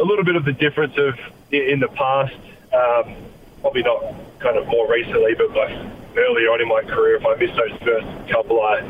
a 0.00 0.04
little 0.04 0.24
bit 0.24 0.36
of 0.36 0.44
the 0.44 0.52
difference 0.52 0.96
of 0.96 1.14
in 1.52 1.80
the 1.80 1.88
past. 1.88 2.36
Um, 2.72 3.16
probably 3.60 3.82
not 3.82 4.14
kind 4.38 4.56
of 4.56 4.66
more 4.68 4.90
recently, 4.90 5.34
but 5.34 5.50
like 5.50 5.74
earlier 6.16 6.52
on 6.52 6.60
in 6.60 6.68
my 6.68 6.82
career, 6.82 7.16
if 7.16 7.26
I 7.26 7.34
missed 7.36 7.56
those 7.56 7.78
first 7.82 8.30
couple, 8.30 8.60
I 8.62 8.82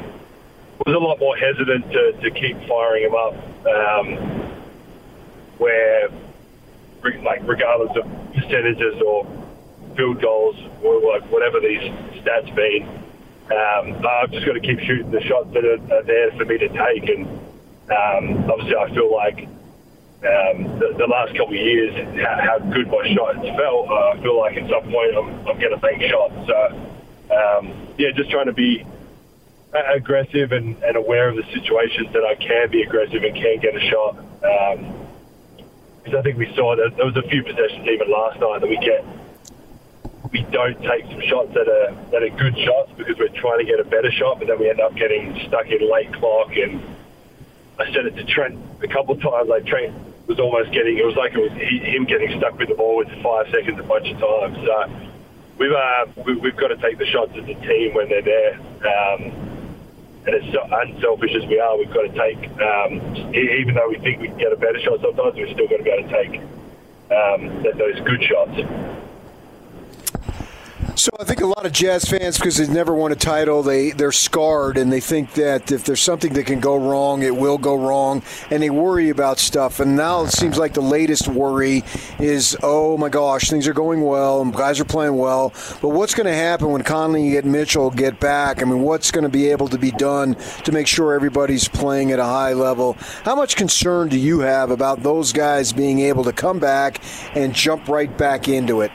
was 0.84 0.94
a 0.94 0.98
lot 0.98 1.18
more 1.18 1.36
hesitant 1.36 1.90
to, 1.90 2.12
to 2.12 2.30
keep 2.30 2.56
firing 2.68 3.04
them 3.04 3.14
up. 3.14 3.34
Um, 3.66 4.48
where, 5.58 6.08
like, 7.22 7.40
regardless 7.42 7.96
of 7.96 8.32
percentages 8.32 9.02
or 9.02 9.26
field 9.96 10.22
goals 10.22 10.56
or 10.82 11.00
like 11.12 11.24
whatever 11.30 11.60
these 11.60 11.90
stats 12.22 12.54
mean, 12.54 12.88
um, 13.50 14.06
I've 14.06 14.30
just 14.30 14.44
got 14.44 14.52
to 14.52 14.60
keep 14.60 14.80
shooting 14.80 15.10
the 15.10 15.22
shots 15.22 15.48
that 15.54 15.64
are, 15.64 15.80
are 15.94 16.02
there 16.02 16.30
for 16.32 16.44
me 16.44 16.58
to 16.58 16.68
take. 16.68 17.08
And 17.08 17.26
um, 17.88 18.50
obviously, 18.50 18.76
I 18.76 18.92
feel 18.94 19.14
like 19.14 19.48
um, 20.20 20.78
the, 20.78 20.94
the 20.98 21.06
last 21.06 21.32
couple 21.36 21.54
of 21.54 21.60
years, 21.60 21.94
how, 22.20 22.36
how 22.42 22.58
good 22.70 22.88
my 22.88 23.08
shots 23.14 23.40
felt, 23.56 23.88
uh, 23.88 24.12
I 24.12 24.20
feel 24.20 24.38
like 24.38 24.56
at 24.56 24.68
some 24.68 24.90
point 24.92 25.16
I'm, 25.16 25.28
I'm 25.48 25.58
going 25.58 25.72
to 25.72 25.80
make 25.80 26.02
shots. 26.10 26.34
So, 26.46 26.58
um, 27.32 27.88
yeah, 27.96 28.10
just 28.14 28.30
trying 28.30 28.46
to 28.46 28.52
be 28.52 28.84
aggressive 29.72 30.52
and, 30.52 30.76
and 30.82 30.96
aware 30.96 31.28
of 31.28 31.36
the 31.36 31.44
situations 31.52 32.12
that 32.12 32.24
I 32.24 32.34
can 32.34 32.70
be 32.70 32.82
aggressive 32.82 33.22
and 33.22 33.34
can 33.34 33.60
get 33.60 33.76
a 33.76 33.80
shot. 33.88 34.16
Because 36.02 36.18
I 36.18 36.22
think 36.22 36.38
we 36.38 36.52
saw 36.54 36.76
that 36.76 36.96
there 36.96 37.06
was 37.06 37.16
a 37.16 37.28
few 37.28 37.42
possessions 37.42 37.86
even 37.86 38.10
last 38.10 38.40
night 38.40 38.60
that 38.60 38.68
we 38.68 38.78
get 38.78 39.04
we 40.32 40.42
don't 40.50 40.80
take 40.82 41.04
some 41.06 41.20
shots 41.22 41.54
that 41.54 41.68
are 41.68 41.94
that 42.10 42.22
are 42.22 42.28
good 42.36 42.56
shots 42.58 42.92
because 42.96 43.16
we're 43.18 43.28
trying 43.28 43.58
to 43.58 43.64
get 43.64 43.80
a 43.80 43.84
better 43.84 44.10
shot, 44.10 44.38
but 44.38 44.48
then 44.48 44.58
we 44.58 44.68
end 44.68 44.80
up 44.80 44.94
getting 44.94 45.38
stuck 45.48 45.66
in 45.66 45.90
late 45.90 46.12
clock. 46.14 46.50
And 46.56 46.82
I 47.78 47.92
said 47.92 48.06
it 48.06 48.16
to 48.16 48.24
Trent 48.24 48.58
a 48.82 48.88
couple 48.88 49.14
of 49.14 49.20
times. 49.20 49.48
Like 49.48 49.66
Trent 49.66 49.94
was 50.26 50.38
almost 50.38 50.72
getting, 50.72 50.98
it 50.98 51.06
was 51.06 51.16
like 51.16 51.32
it 51.32 51.40
was 51.40 51.52
him 51.52 52.04
getting 52.04 52.38
stuck 52.38 52.58
with 52.58 52.68
the 52.68 52.74
ball 52.74 52.96
with 52.98 53.08
five 53.22 53.46
seconds 53.50 53.78
a 53.78 53.82
bunch 53.82 54.08
of 54.08 54.18
times. 54.18 54.58
So 54.64 54.90
we've 55.58 55.72
uh, 55.72 56.06
we, 56.24 56.36
we've 56.36 56.56
got 56.56 56.68
to 56.68 56.76
take 56.76 56.98
the 56.98 57.06
shots 57.06 57.32
as 57.32 57.44
a 57.44 57.54
team 57.66 57.94
when 57.94 58.08
they're 58.08 58.22
there. 58.22 58.54
Um, 58.84 59.48
and 60.26 60.34
as 60.34 60.54
unselfish 60.84 61.34
as 61.34 61.48
we 61.48 61.58
are, 61.58 61.78
we've 61.78 61.92
got 61.92 62.02
to 62.02 62.12
take, 62.12 62.36
um, 62.60 63.00
even 63.32 63.74
though 63.74 63.88
we 63.88 63.98
think 63.98 64.20
we 64.20 64.28
can 64.28 64.36
get 64.36 64.52
a 64.52 64.56
better 64.56 64.78
shot 64.80 65.00
sometimes, 65.00 65.36
we've 65.36 65.48
still 65.54 65.68
got 65.68 65.78
to 65.78 65.82
be 65.82 65.90
able 65.90 66.08
to 66.08 66.12
take 66.12 66.40
um, 67.08 67.62
those 67.78 67.98
good 68.04 68.22
shots. 68.22 68.87
So 71.08 71.16
I 71.18 71.24
think 71.24 71.40
a 71.40 71.46
lot 71.46 71.64
of 71.64 71.72
Jazz 71.72 72.04
fans, 72.04 72.36
because 72.36 72.58
they've 72.58 72.68
never 72.68 72.94
won 72.94 73.12
a 73.12 73.16
title, 73.16 73.62
they 73.62 73.92
they're 73.92 74.12
scarred 74.12 74.76
and 74.76 74.92
they 74.92 75.00
think 75.00 75.32
that 75.34 75.72
if 75.72 75.82
there's 75.84 76.02
something 76.02 76.34
that 76.34 76.44
can 76.44 76.60
go 76.60 76.76
wrong, 76.76 77.22
it 77.22 77.34
will 77.34 77.56
go 77.56 77.76
wrong, 77.76 78.22
and 78.50 78.62
they 78.62 78.68
worry 78.68 79.08
about 79.08 79.38
stuff. 79.38 79.80
And 79.80 79.96
now 79.96 80.24
it 80.24 80.32
seems 80.32 80.58
like 80.58 80.74
the 80.74 80.82
latest 80.82 81.26
worry 81.26 81.82
is, 82.18 82.58
oh 82.62 82.98
my 82.98 83.08
gosh, 83.08 83.48
things 83.48 83.66
are 83.66 83.72
going 83.72 84.02
well 84.02 84.42
and 84.42 84.52
guys 84.52 84.80
are 84.80 84.84
playing 84.84 85.16
well, 85.16 85.54
but 85.80 85.88
what's 85.88 86.14
going 86.14 86.26
to 86.26 86.34
happen 86.34 86.72
when 86.72 86.82
Conley 86.82 87.38
and 87.38 87.50
Mitchell 87.50 87.90
get 87.90 88.20
back? 88.20 88.60
I 88.60 88.66
mean, 88.66 88.82
what's 88.82 89.10
going 89.10 89.24
to 89.24 89.30
be 89.30 89.48
able 89.48 89.68
to 89.68 89.78
be 89.78 89.92
done 89.92 90.34
to 90.64 90.72
make 90.72 90.86
sure 90.86 91.14
everybody's 91.14 91.68
playing 91.68 92.12
at 92.12 92.18
a 92.18 92.24
high 92.24 92.52
level? 92.52 92.98
How 93.24 93.34
much 93.34 93.56
concern 93.56 94.10
do 94.10 94.18
you 94.18 94.40
have 94.40 94.70
about 94.70 95.02
those 95.02 95.32
guys 95.32 95.72
being 95.72 96.00
able 96.00 96.24
to 96.24 96.34
come 96.34 96.58
back 96.58 97.00
and 97.34 97.54
jump 97.54 97.88
right 97.88 98.14
back 98.18 98.46
into 98.46 98.82
it? 98.82 98.90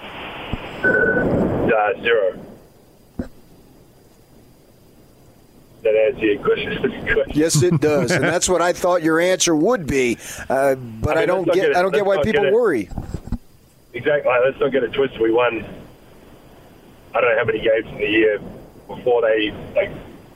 Zero. 2.04 2.40
That 5.84 5.96
answer 5.96 6.26
your 6.26 6.44
question. 6.44 7.24
yes, 7.34 7.62
it 7.62 7.82
does, 7.82 8.12
and 8.12 8.24
that's 8.24 8.48
what 8.48 8.62
I 8.62 8.72
thought 8.72 9.04
your 9.04 9.20
answer 9.20 9.56
would 9.56 9.86
be. 9.86 10.18
Uh, 10.50 10.76
but 10.76 11.18
I, 11.18 11.22
mean, 11.22 11.24
I 11.24 11.26
don't 11.26 11.46
get, 11.46 11.56
get 11.56 11.76
I 11.76 11.82
don't 11.82 11.94
get 11.94 12.06
why 12.06 12.22
people 12.24 12.44
get 12.44 12.54
worry. 12.54 12.90
Exactly. 13.94 14.32
Let's 14.46 14.60
not 14.60 14.72
get 14.72 14.84
it 14.84 14.94
twisted. 14.94 15.20
We 15.20 15.32
won. 15.32 15.66
I 17.14 17.22
don't 17.22 17.30
know 17.30 17.38
how 17.38 17.46
many 17.46 17.60
games 17.60 17.88
in 17.88 17.98
the 17.98 18.10
year 18.10 18.40
before 18.88 19.22
they 19.22 19.52
like 19.76 19.92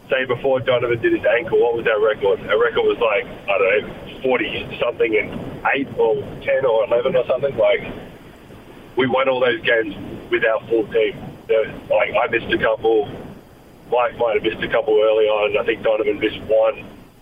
say 0.09 0.25
before 0.25 0.59
Donovan 0.59 1.01
did 1.01 1.13
his 1.13 1.25
ankle. 1.25 1.59
What 1.59 1.75
was 1.75 1.87
our 1.87 1.99
record? 1.99 2.39
Our 2.47 2.61
record 2.61 2.83
was 2.83 2.97
like 2.99 3.25
I 3.49 3.57
don't 3.57 3.87
know, 3.87 4.21
forty 4.21 4.79
something 4.79 5.17
and 5.17 5.67
eight 5.73 5.87
or 5.97 6.15
ten 6.43 6.65
or 6.65 6.85
eleven 6.85 7.15
or 7.15 7.25
something. 7.25 7.55
Like 7.57 7.93
we 8.97 9.07
won 9.07 9.29
all 9.29 9.39
those 9.39 9.61
games 9.61 9.95
with 10.29 10.43
our 10.43 10.59
full 10.67 10.87
team. 10.87 11.26
Like 11.89 12.13
I 12.15 12.27
missed 12.29 12.51
a 12.53 12.57
couple. 12.57 13.07
Mike 13.91 14.17
might 14.17 14.35
have 14.35 14.43
missed 14.43 14.63
a 14.63 14.67
couple 14.67 14.99
early 14.99 15.25
on. 15.25 15.57
I 15.57 15.63
think 15.65 15.81
Donovan 15.83 16.19
missed 16.19 16.41
one. 16.41 16.79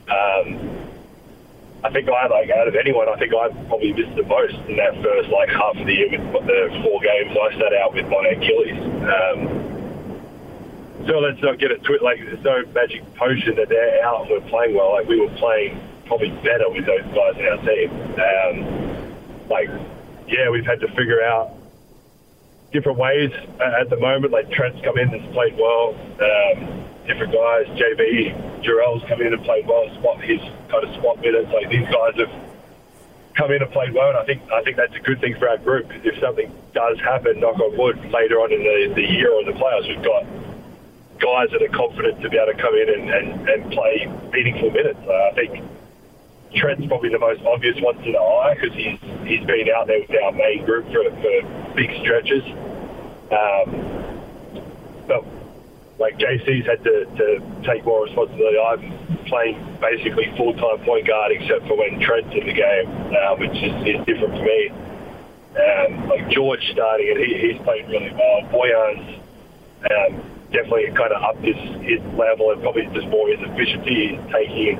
Um, 0.09 0.75
I 1.85 1.91
think 1.91 2.09
I 2.09 2.25
like 2.27 2.49
out 2.49 2.67
of 2.67 2.75
anyone, 2.75 3.07
I 3.07 3.15
think 3.17 3.31
I 3.33 3.49
probably 3.67 3.93
missed 3.93 4.15
the 4.15 4.23
most 4.23 4.55
in 4.67 4.77
that 4.77 4.95
first 5.03 5.29
like 5.29 5.49
half 5.49 5.77
of 5.77 5.85
the 5.85 5.93
year 5.93 6.09
with 6.09 6.47
the 6.47 6.81
four 6.81 6.99
games 6.99 7.37
I 7.37 7.51
sat 7.59 7.73
out 7.73 7.93
with 7.93 8.07
my 8.09 8.25
Achilles. 8.33 8.81
Um, 9.05 9.65
so 11.05 11.19
let's 11.19 11.39
not 11.43 11.59
get 11.59 11.69
it 11.69 11.83
twisted. 11.83 12.01
Like 12.01 12.17
there's 12.25 12.43
no 12.43 12.65
magic 12.73 13.05
potion 13.13 13.55
that 13.57 13.69
they're 13.69 14.03
out 14.03 14.21
and 14.21 14.31
we're 14.31 14.49
playing 14.49 14.73
well. 14.73 14.93
Like 14.93 15.07
we 15.07 15.19
were 15.19 15.29
playing 15.37 15.79
probably 16.07 16.29
better 16.41 16.69
with 16.69 16.87
those 16.87 17.05
guys 17.13 17.37
in 17.37 17.45
our 17.45 17.61
team. 17.61 17.91
Um, 18.17 19.47
like 19.47 19.69
yeah, 20.27 20.49
we've 20.49 20.65
had 20.65 20.79
to 20.79 20.87
figure 20.95 21.21
out 21.21 21.53
different 22.71 22.97
ways 22.97 23.31
at 23.59 23.89
the 23.89 23.97
moment. 23.97 24.31
Like 24.31 24.51
Trent's 24.51 24.81
come 24.83 24.97
in 24.97 25.13
and 25.13 25.33
played 25.33 25.57
well. 25.57 25.95
Um, 26.19 26.85
different 27.07 27.33
guys, 27.33 27.65
JB, 27.77 28.63
Jarrell's 28.63 29.03
come 29.07 29.21
in 29.21 29.33
and 29.33 29.43
played 29.43 29.67
well. 29.67 29.89
Spot 29.99 30.21
his 30.21 30.41
kind 30.69 30.83
of 30.83 30.93
spot 30.95 31.21
minutes. 31.21 31.51
Like 31.53 31.69
these 31.69 31.87
guys 31.87 32.15
have 32.17 32.31
come 33.35 33.51
in 33.51 33.61
and 33.61 33.71
played 33.71 33.93
well, 33.93 34.09
and 34.09 34.17
I 34.17 34.25
think 34.25 34.41
I 34.51 34.63
think 34.63 34.77
that's 34.77 34.95
a 34.95 34.99
good 34.99 35.21
thing 35.21 35.35
for 35.37 35.49
our 35.49 35.57
group. 35.57 35.87
If 36.03 36.19
something 36.19 36.51
does 36.73 36.99
happen, 36.99 37.39
knock 37.39 37.59
on 37.59 37.77
wood, 37.77 37.97
later 38.11 38.39
on 38.41 38.51
in 38.51 38.63
the, 38.63 38.93
the 38.95 39.07
year 39.07 39.31
or 39.31 39.43
the 39.43 39.51
playoffs, 39.51 39.87
we've 39.87 40.03
got 40.03 40.25
guys 41.19 41.49
that 41.51 41.61
are 41.61 41.75
confident 41.75 42.21
to 42.21 42.29
be 42.29 42.37
able 42.37 42.51
to 42.51 42.61
come 42.61 42.75
in 42.75 42.89
and, 42.89 43.09
and, 43.09 43.49
and 43.49 43.71
play 43.71 44.05
meaningful 44.31 44.71
minutes. 44.71 44.99
Uh, 45.07 45.29
I 45.31 45.33
think 45.33 45.63
Trent's 46.55 46.87
probably 46.87 47.09
the 47.09 47.19
most 47.19 47.41
obvious 47.43 47.75
one 47.81 47.95
to 47.95 48.11
the 48.11 48.17
eye 48.17 48.55
because 48.55 48.75
he's 48.75 48.99
he's 49.27 49.45
been 49.45 49.67
out 49.75 49.87
there 49.87 49.99
with 49.99 50.11
our 50.23 50.31
main 50.31 50.65
group 50.65 50.85
for, 50.91 51.03
for 51.03 51.73
big 51.75 51.91
stretches. 52.01 52.43
Um, 53.31 54.15
but 55.07 55.25
like 55.99 56.17
JC's 56.17 56.65
had 56.65 56.83
to, 56.83 57.05
to 57.05 57.27
take 57.65 57.85
more 57.85 58.03
responsibility. 58.03 58.57
I'm 58.59 59.25
playing 59.25 59.77
basically 59.81 60.31
full 60.37 60.53
time 60.53 60.83
point 60.85 61.07
guard 61.07 61.31
except 61.31 61.67
for 61.67 61.77
when 61.77 61.99
Trent's 61.99 62.33
in 62.33 62.45
the 62.45 62.53
game, 62.53 62.87
uh, 63.15 63.35
which 63.35 63.55
is, 63.55 63.73
is 63.87 64.05
different 64.05 64.35
for 64.35 64.43
me. 64.43 64.69
Um, 65.55 66.09
like 66.09 66.29
George 66.29 66.59
starting 66.71 67.07
it, 67.07 67.17
he, 67.17 67.51
he's 67.51 67.61
playing 67.63 67.87
really 67.87 68.11
well. 68.11 68.41
Bojan's 68.51 69.21
um, 69.87 70.21
definitely 70.51 70.91
kind 70.95 71.13
of 71.13 71.23
upped 71.23 71.43
his, 71.43 71.55
his 71.81 72.01
level 72.15 72.51
and 72.51 72.61
probably 72.61 72.87
just 72.93 73.07
more 73.07 73.29
his 73.29 73.39
efficiency. 73.41 74.19
Taking 74.31 74.75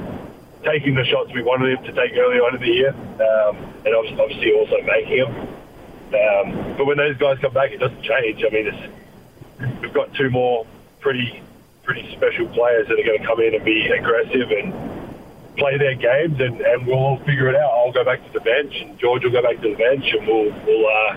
taking 0.66 0.96
the 0.96 1.06
shots 1.06 1.32
we 1.34 1.44
wanted 1.44 1.78
him 1.78 1.86
to 1.86 1.94
take 1.94 2.18
early 2.18 2.38
on 2.38 2.56
in 2.56 2.62
the 2.62 2.68
year, 2.68 2.90
um, 2.92 3.56
and 3.86 3.96
obviously 3.96 4.52
also 4.54 4.82
making 4.82 5.22
them. 5.24 5.34
Um, 6.10 6.78
but 6.78 6.86
when 6.86 6.98
those 6.98 7.18
guys 7.18 7.38
come 7.40 7.54
back, 7.54 7.72
it 7.72 7.78
doesn't 7.80 8.02
change. 8.02 8.44
I 8.44 8.50
mean, 8.50 8.68
we've 9.82 9.94
got 9.94 10.14
two 10.16 10.30
more 10.30 10.66
pretty 11.00 11.42
pretty 11.84 12.10
special 12.18 12.48
players 12.50 12.88
that 12.88 13.00
are 13.00 13.06
going 13.06 13.22
to 13.22 13.26
come 13.26 13.40
in 13.40 13.54
and 13.54 13.64
be 13.64 13.86
aggressive 13.86 14.50
and 14.50 14.74
play 15.56 15.78
their 15.78 15.94
games, 15.96 16.40
and, 16.40 16.60
and 16.62 16.88
we'll 16.88 16.98
all 16.98 17.20
figure 17.20 17.48
it 17.48 17.56
out. 17.56 17.72
I'll 17.72 17.94
go 17.94 18.04
back 18.04 18.26
to 18.26 18.34
the 18.34 18.42
bench, 18.42 18.74
and 18.82 18.98
George 19.00 19.24
will 19.24 19.32
go 19.32 19.42
back 19.42 19.62
to 19.62 19.70
the 19.70 19.76
bench, 19.76 20.06
and 20.12 20.28
we'll 20.28 20.52
we'll 20.66 20.88
uh, 20.88 21.14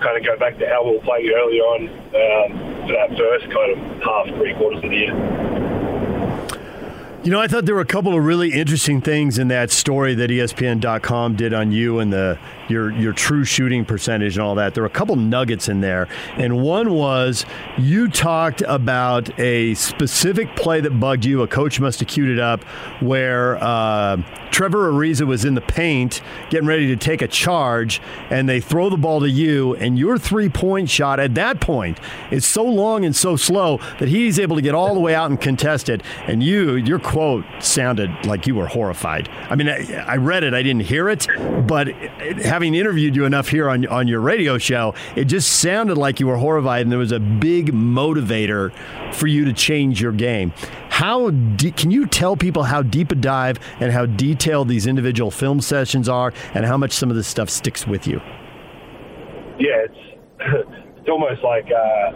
kind 0.00 0.16
of 0.18 0.24
go 0.24 0.36
back 0.38 0.58
to 0.58 0.68
how 0.68 0.84
we 0.84 0.96
were 0.96 1.02
playing 1.02 1.32
early 1.32 1.60
on 1.60 1.88
um, 1.88 2.86
for 2.86 2.92
that 2.92 3.16
first 3.16 3.48
kind 3.50 3.72
of 3.72 3.78
half, 4.02 4.26
three 4.36 4.54
quarters 4.54 4.84
of 4.84 4.90
the 4.90 4.96
year. 4.96 5.63
You 7.24 7.30
know, 7.30 7.40
I 7.40 7.48
thought 7.48 7.64
there 7.64 7.74
were 7.74 7.80
a 7.80 7.86
couple 7.86 8.14
of 8.14 8.22
really 8.22 8.52
interesting 8.52 9.00
things 9.00 9.38
in 9.38 9.48
that 9.48 9.70
story 9.70 10.14
that 10.14 10.28
ESPN.com 10.28 11.36
did 11.36 11.54
on 11.54 11.72
you 11.72 11.98
and 11.98 12.12
the 12.12 12.38
your 12.68 12.90
your 12.92 13.12
true 13.12 13.44
shooting 13.44 13.84
percentage 13.84 14.36
and 14.36 14.44
all 14.44 14.54
that. 14.56 14.74
There 14.74 14.82
were 14.82 14.88
a 14.88 14.90
couple 14.90 15.16
nuggets 15.16 15.68
in 15.68 15.80
there, 15.80 16.08
and 16.36 16.62
one 16.62 16.92
was 16.92 17.44
you 17.78 18.08
talked 18.08 18.62
about 18.62 19.38
a 19.38 19.74
specific 19.74 20.54
play 20.56 20.80
that 20.80 20.98
bugged 21.00 21.24
you. 21.24 21.42
A 21.42 21.48
coach 21.48 21.80
must 21.80 22.00
have 22.00 22.08
queued 22.08 22.30
it 22.30 22.38
up 22.38 22.64
where 23.00 23.56
uh, 23.62 24.16
Trevor 24.50 24.92
Ariza 24.92 25.26
was 25.26 25.44
in 25.44 25.54
the 25.54 25.60
paint 25.60 26.20
getting 26.50 26.68
ready 26.68 26.86
to 26.88 26.96
take 26.96 27.22
a 27.22 27.28
charge, 27.28 28.00
and 28.30 28.48
they 28.48 28.60
throw 28.60 28.88
the 28.88 28.96
ball 28.96 29.20
to 29.20 29.28
you, 29.28 29.74
and 29.76 29.98
your 29.98 30.18
three 30.18 30.48
point 30.48 30.88
shot 30.88 31.18
at 31.20 31.34
that 31.34 31.60
point 31.60 31.98
is 32.30 32.44
so 32.44 32.64
long 32.64 33.04
and 33.04 33.14
so 33.14 33.36
slow 33.36 33.78
that 33.98 34.08
he's 34.08 34.38
able 34.38 34.56
to 34.56 34.62
get 34.62 34.74
all 34.74 34.94
the 34.94 35.00
way 35.00 35.14
out 35.14 35.30
and 35.30 35.40
contest 35.40 35.88
it, 35.88 36.02
and 36.26 36.42
you 36.42 36.74
your 36.74 36.98
quote 36.98 37.44
sounded 37.60 38.10
like 38.26 38.46
you 38.46 38.54
were 38.54 38.66
horrified. 38.66 39.28
I 39.28 39.54
mean, 39.54 39.68
I, 39.68 40.04
I, 40.06 40.16
read 40.16 40.44
it, 40.44 40.54
I 40.54 40.62
didn't 40.62 40.82
hear 40.82 41.08
it, 41.08 41.26
but 41.66 41.88
having 42.54 42.76
interviewed 42.76 43.16
you 43.16 43.24
enough 43.24 43.48
here 43.48 43.68
on, 43.68 43.84
on 43.88 44.06
your 44.06 44.20
radio 44.20 44.58
show, 44.58 44.94
it 45.16 45.24
just 45.24 45.54
sounded 45.54 45.98
like 45.98 46.20
you 46.20 46.28
were 46.28 46.36
horrified, 46.36 46.82
and 46.82 46.92
there 46.92 47.00
was 47.00 47.10
a 47.10 47.18
big 47.18 47.72
motivator 47.72 48.72
for 49.12 49.26
you 49.26 49.44
to 49.44 49.52
change 49.52 50.00
your 50.00 50.12
game. 50.12 50.52
How 50.88 51.30
de- 51.30 51.72
can 51.72 51.90
you 51.90 52.06
tell 52.06 52.36
people 52.36 52.62
how 52.62 52.80
deep 52.82 53.10
a 53.10 53.16
dive 53.16 53.58
and 53.80 53.90
how 53.90 54.06
detailed 54.06 54.68
these 54.68 54.86
individual 54.86 55.32
film 55.32 55.60
sessions 55.60 56.08
are, 56.08 56.32
and 56.54 56.64
how 56.64 56.76
much 56.76 56.92
some 56.92 57.10
of 57.10 57.16
this 57.16 57.26
stuff 57.26 57.50
sticks 57.50 57.88
with 57.88 58.06
you? 58.06 58.20
Yeah, 59.58 59.90
it's 59.90 59.98
it's 60.98 61.08
almost 61.08 61.42
like 61.42 61.66
uh, 61.72 62.12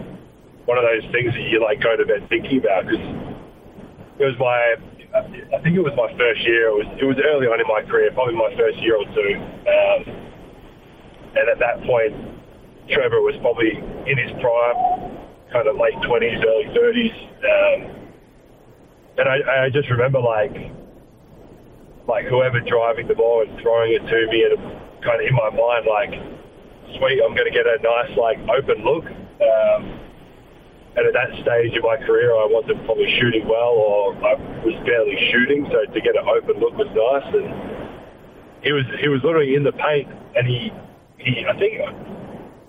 one 0.66 0.78
of 0.78 0.84
those 0.84 1.10
things 1.10 1.34
that 1.34 1.48
you 1.50 1.60
like 1.60 1.82
go 1.82 1.96
to 1.96 2.06
bed 2.06 2.28
thinking 2.28 2.58
about 2.58 2.86
because 2.86 3.04
it 4.20 4.24
was 4.24 4.38
my 4.38 4.76
I 5.18 5.60
think 5.62 5.74
it 5.74 5.82
was 5.82 5.94
my 5.96 6.16
first 6.16 6.46
year. 6.46 6.68
It 6.68 6.74
was 6.78 6.86
it 7.02 7.04
was 7.04 7.16
early 7.26 7.48
on 7.48 7.58
in 7.58 7.66
my 7.66 7.82
career, 7.90 8.12
probably 8.12 8.36
my 8.36 8.54
first 8.54 8.78
year 8.78 8.94
or 8.94 9.04
two. 9.10 9.34
Um, 9.66 10.27
and 11.36 11.48
at 11.48 11.58
that 11.58 11.82
point, 11.84 12.14
Trevor 12.90 13.20
was 13.20 13.36
probably 13.40 13.76
in 14.06 14.16
his 14.16 14.32
prime, 14.40 15.18
kind 15.52 15.68
of 15.68 15.76
late 15.76 15.96
twenties, 16.06 16.40
early 16.40 16.68
thirties. 16.74 17.12
Um, 17.44 17.78
and 19.18 19.28
I, 19.28 19.66
I 19.66 19.70
just 19.70 19.90
remember 19.90 20.20
like 20.20 20.54
like 22.08 22.24
whoever 22.26 22.60
driving 22.60 23.06
the 23.06 23.14
ball 23.14 23.44
and 23.46 23.60
throwing 23.60 23.92
it 23.92 24.00
to 24.08 24.18
me, 24.32 24.40
and 24.48 24.56
kind 25.04 25.20
of 25.20 25.26
in 25.28 25.34
my 25.36 25.50
mind 25.52 25.84
like, 25.84 26.12
sweet, 26.96 27.20
I'm 27.20 27.36
going 27.36 27.50
to 27.50 27.54
get 27.54 27.66
a 27.66 27.76
nice 27.84 28.16
like 28.16 28.38
open 28.48 28.84
look. 28.84 29.04
Um, 29.04 30.00
and 30.96 31.06
at 31.06 31.14
that 31.14 31.30
stage 31.44 31.76
in 31.76 31.82
my 31.82 31.96
career, 32.02 32.32
I 32.32 32.48
wasn't 32.50 32.82
probably 32.84 33.06
shooting 33.20 33.46
well, 33.46 33.76
or 33.76 34.16
I 34.16 34.34
was 34.64 34.74
barely 34.82 35.14
shooting. 35.30 35.68
So 35.70 35.84
to 35.92 36.00
get 36.00 36.16
an 36.16 36.26
open 36.26 36.58
look 36.58 36.74
was 36.74 36.88
nice. 36.90 37.28
And 37.34 37.46
he 38.64 38.72
was 38.72 38.84
he 38.98 39.08
was 39.08 39.20
literally 39.22 39.54
in 39.54 39.62
the 39.62 39.72
paint, 39.72 40.08
and 40.34 40.48
he 40.48 40.72
he 41.18 41.44
I 41.46 41.58
think 41.58 41.78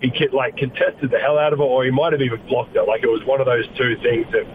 he 0.01 0.27
like 0.33 0.57
contested 0.57 1.11
the 1.11 1.19
hell 1.19 1.37
out 1.37 1.53
of 1.53 1.59
it, 1.59 1.63
or 1.63 1.85
he 1.85 1.91
might 1.91 2.13
have 2.13 2.21
even 2.21 2.41
blocked 2.47 2.75
it. 2.75 2.87
Like 2.87 3.03
it 3.03 3.11
was 3.11 3.21
one 3.25 3.39
of 3.39 3.45
those 3.45 3.65
two 3.77 3.95
things 4.01 4.25
that 4.31 4.47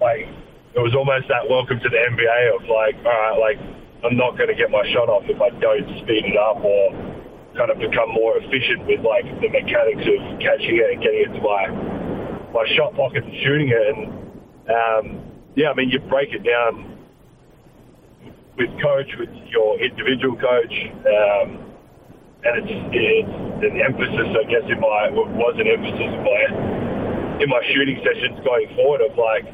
like 0.00 0.28
it 0.76 0.80
was 0.80 0.94
almost 0.94 1.28
that 1.28 1.48
welcome 1.48 1.80
to 1.80 1.88
the 1.88 1.96
NBA 1.96 2.54
of 2.54 2.62
like, 2.68 2.96
all 3.04 3.12
right, 3.12 3.38
like 3.40 3.58
I'm 4.04 4.16
not 4.16 4.36
going 4.36 4.48
to 4.48 4.54
get 4.54 4.70
my 4.70 4.84
shot 4.92 5.08
off 5.08 5.24
if 5.26 5.40
I 5.40 5.50
don't 5.58 5.88
speed 6.04 6.28
it 6.28 6.36
up 6.36 6.60
or 6.60 6.92
kind 7.56 7.72
of 7.72 7.78
become 7.80 8.12
more 8.12 8.36
efficient 8.36 8.84
with 8.86 9.00
like 9.00 9.24
the 9.40 9.48
mechanics 9.48 10.04
of 10.04 10.20
catching 10.38 10.76
it 10.76 10.92
and 10.92 11.02
getting 11.02 11.24
it 11.24 11.32
to 11.32 11.40
my 11.40 11.64
my 12.52 12.64
shot 12.76 12.94
pocket 12.94 13.24
and 13.24 13.34
shooting 13.42 13.72
it. 13.72 13.84
And 13.88 14.00
um, 14.68 15.04
yeah, 15.56 15.70
I 15.70 15.74
mean, 15.74 15.88
you 15.88 15.98
break 16.00 16.32
it 16.32 16.44
down 16.44 16.96
with 18.56 18.70
coach, 18.80 19.08
with 19.18 19.32
your 19.48 19.80
individual 19.80 20.36
coach, 20.36 20.72
um, 21.08 21.65
and 22.46 22.54
it's, 22.62 22.72
it's 22.94 23.66
an 23.66 23.76
emphasis, 23.82 24.28
I 24.30 24.44
guess, 24.46 24.64
in 24.70 24.78
my 24.78 25.10
was 25.10 25.54
an 25.58 25.66
emphasis 25.66 26.10
in 26.14 26.22
my 26.22 26.42
in 27.42 27.48
my 27.50 27.60
shooting 27.72 28.00
sessions 28.00 28.40
going 28.44 28.68
forward 28.74 29.02
of 29.04 29.12
like, 29.18 29.44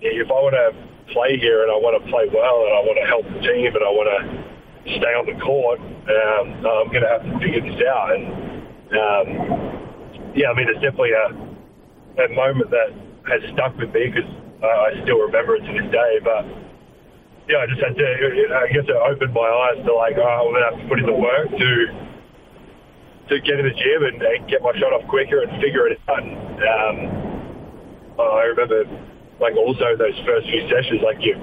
if 0.00 0.28
I 0.28 0.38
want 0.40 0.56
to 0.56 0.72
play 1.12 1.36
here 1.36 1.62
and 1.62 1.70
I 1.70 1.76
want 1.76 2.00
to 2.00 2.04
play 2.08 2.24
well 2.32 2.64
and 2.64 2.72
I 2.72 2.80
want 2.88 2.96
to 2.96 3.06
help 3.06 3.24
the 3.28 3.40
team 3.44 3.68
and 3.68 3.84
I 3.84 3.92
want 3.92 4.08
to 4.08 4.18
stay 4.96 5.12
on 5.12 5.26
the 5.28 5.36
court, 5.44 5.78
um, 5.78 6.46
I'm 6.64 6.88
going 6.88 7.04
to 7.04 7.12
have 7.12 7.24
to 7.24 7.34
figure 7.38 7.60
this 7.60 7.80
out. 7.84 8.16
And 8.16 8.24
um, 8.96 9.26
yeah, 10.32 10.48
I 10.48 10.54
mean, 10.56 10.72
it's 10.72 10.80
definitely 10.80 11.12
a, 11.12 11.36
a 12.24 12.28
moment 12.32 12.72
that 12.72 12.96
has 13.28 13.44
stuck 13.52 13.76
with 13.76 13.92
me 13.92 14.08
because 14.08 14.30
uh, 14.64 14.88
I 14.88 15.02
still 15.04 15.20
remember 15.20 15.60
it 15.60 15.68
to 15.68 15.72
this 15.72 15.88
day. 15.92 16.12
But 16.24 16.48
yeah, 17.48 17.60
I 17.60 17.66
just 17.68 17.82
had 17.82 17.92
to, 17.92 18.06
I 18.56 18.72
guess 18.72 18.88
it 18.88 18.96
opened 18.96 19.36
my 19.36 19.44
eyes 19.68 19.84
to 19.84 19.92
like, 19.92 20.16
oh, 20.16 20.48
I'm 20.48 20.56
to 20.56 20.64
have 20.64 20.78
to 20.80 20.86
put 20.88 20.98
in 20.98 21.06
the 21.06 21.18
work 21.18 21.52
to 21.52 21.68
to 23.28 23.40
get 23.40 23.58
in 23.60 23.66
the 23.66 23.76
gym 23.76 24.00
and, 24.02 24.22
and 24.22 24.48
get 24.48 24.62
my 24.62 24.72
shot 24.78 24.92
off 24.92 25.06
quicker 25.08 25.42
and 25.42 25.50
figure 25.62 25.86
it 25.86 26.00
out. 26.08 26.22
Um, 26.22 26.96
I 28.18 28.44
remember 28.50 28.84
like 29.40 29.56
also 29.56 29.96
those 29.98 30.18
first 30.26 30.46
few 30.46 30.62
sessions, 30.68 31.00
like 31.02 31.18
you're 31.20 31.40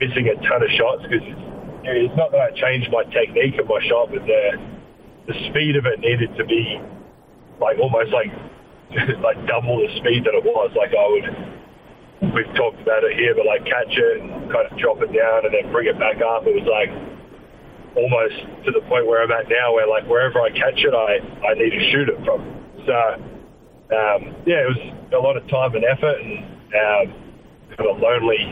missing 0.00 0.28
a 0.28 0.36
ton 0.44 0.62
of 0.62 0.70
shots 0.76 1.02
because 1.04 1.24
it's, 1.24 1.44
it's 1.84 2.16
not 2.16 2.32
that 2.32 2.40
I 2.40 2.50
changed 2.52 2.90
my 2.92 3.04
technique 3.12 3.58
of 3.60 3.68
my 3.68 3.80
shot, 3.88 4.10
but 4.12 4.24
the 4.26 4.42
the 5.26 5.34
speed 5.50 5.74
of 5.76 5.86
it 5.86 5.98
needed 6.00 6.30
to 6.38 6.44
be 6.44 6.80
like 7.60 7.78
almost 7.78 8.12
like 8.12 8.30
like 9.22 9.38
double 9.46 9.82
the 9.82 9.90
speed 9.98 10.24
that 10.24 10.34
it 10.34 10.44
was. 10.44 10.70
Like 10.78 10.94
I 10.94 11.06
would, 11.10 12.32
we've 12.34 12.54
talked 12.54 12.80
about 12.80 13.02
it 13.02 13.18
here, 13.18 13.34
but 13.34 13.46
like 13.46 13.64
catch 13.66 13.90
it 13.90 14.22
and 14.22 14.50
kind 14.52 14.70
of 14.70 14.78
drop 14.78 15.02
it 15.02 15.10
down 15.10 15.44
and 15.44 15.52
then 15.52 15.72
bring 15.72 15.88
it 15.90 15.98
back 15.98 16.22
up. 16.22 16.46
It 16.46 16.54
was 16.54 16.68
like 16.68 16.90
almost 17.96 18.36
to 18.64 18.70
the 18.70 18.84
point 18.86 19.06
where 19.06 19.24
I'm 19.24 19.32
at 19.32 19.48
now, 19.48 19.74
where 19.74 19.88
like 19.88 20.04
wherever 20.06 20.40
I 20.40 20.50
catch 20.50 20.78
it, 20.78 20.94
I 20.94 21.18
I 21.44 21.54
need 21.54 21.70
to 21.70 21.82
shoot 21.90 22.08
it 22.08 22.20
from. 22.24 22.44
So 22.84 22.96
um, 23.96 24.20
yeah, 24.44 24.66
it 24.66 24.70
was 24.70 24.82
a 25.14 25.18
lot 25.18 25.36
of 25.36 25.48
time 25.48 25.74
and 25.74 25.84
effort 25.84 26.20
and 26.20 26.44
um, 26.76 27.06
kind 27.74 27.88
of 27.88 27.98
lonely 27.98 28.42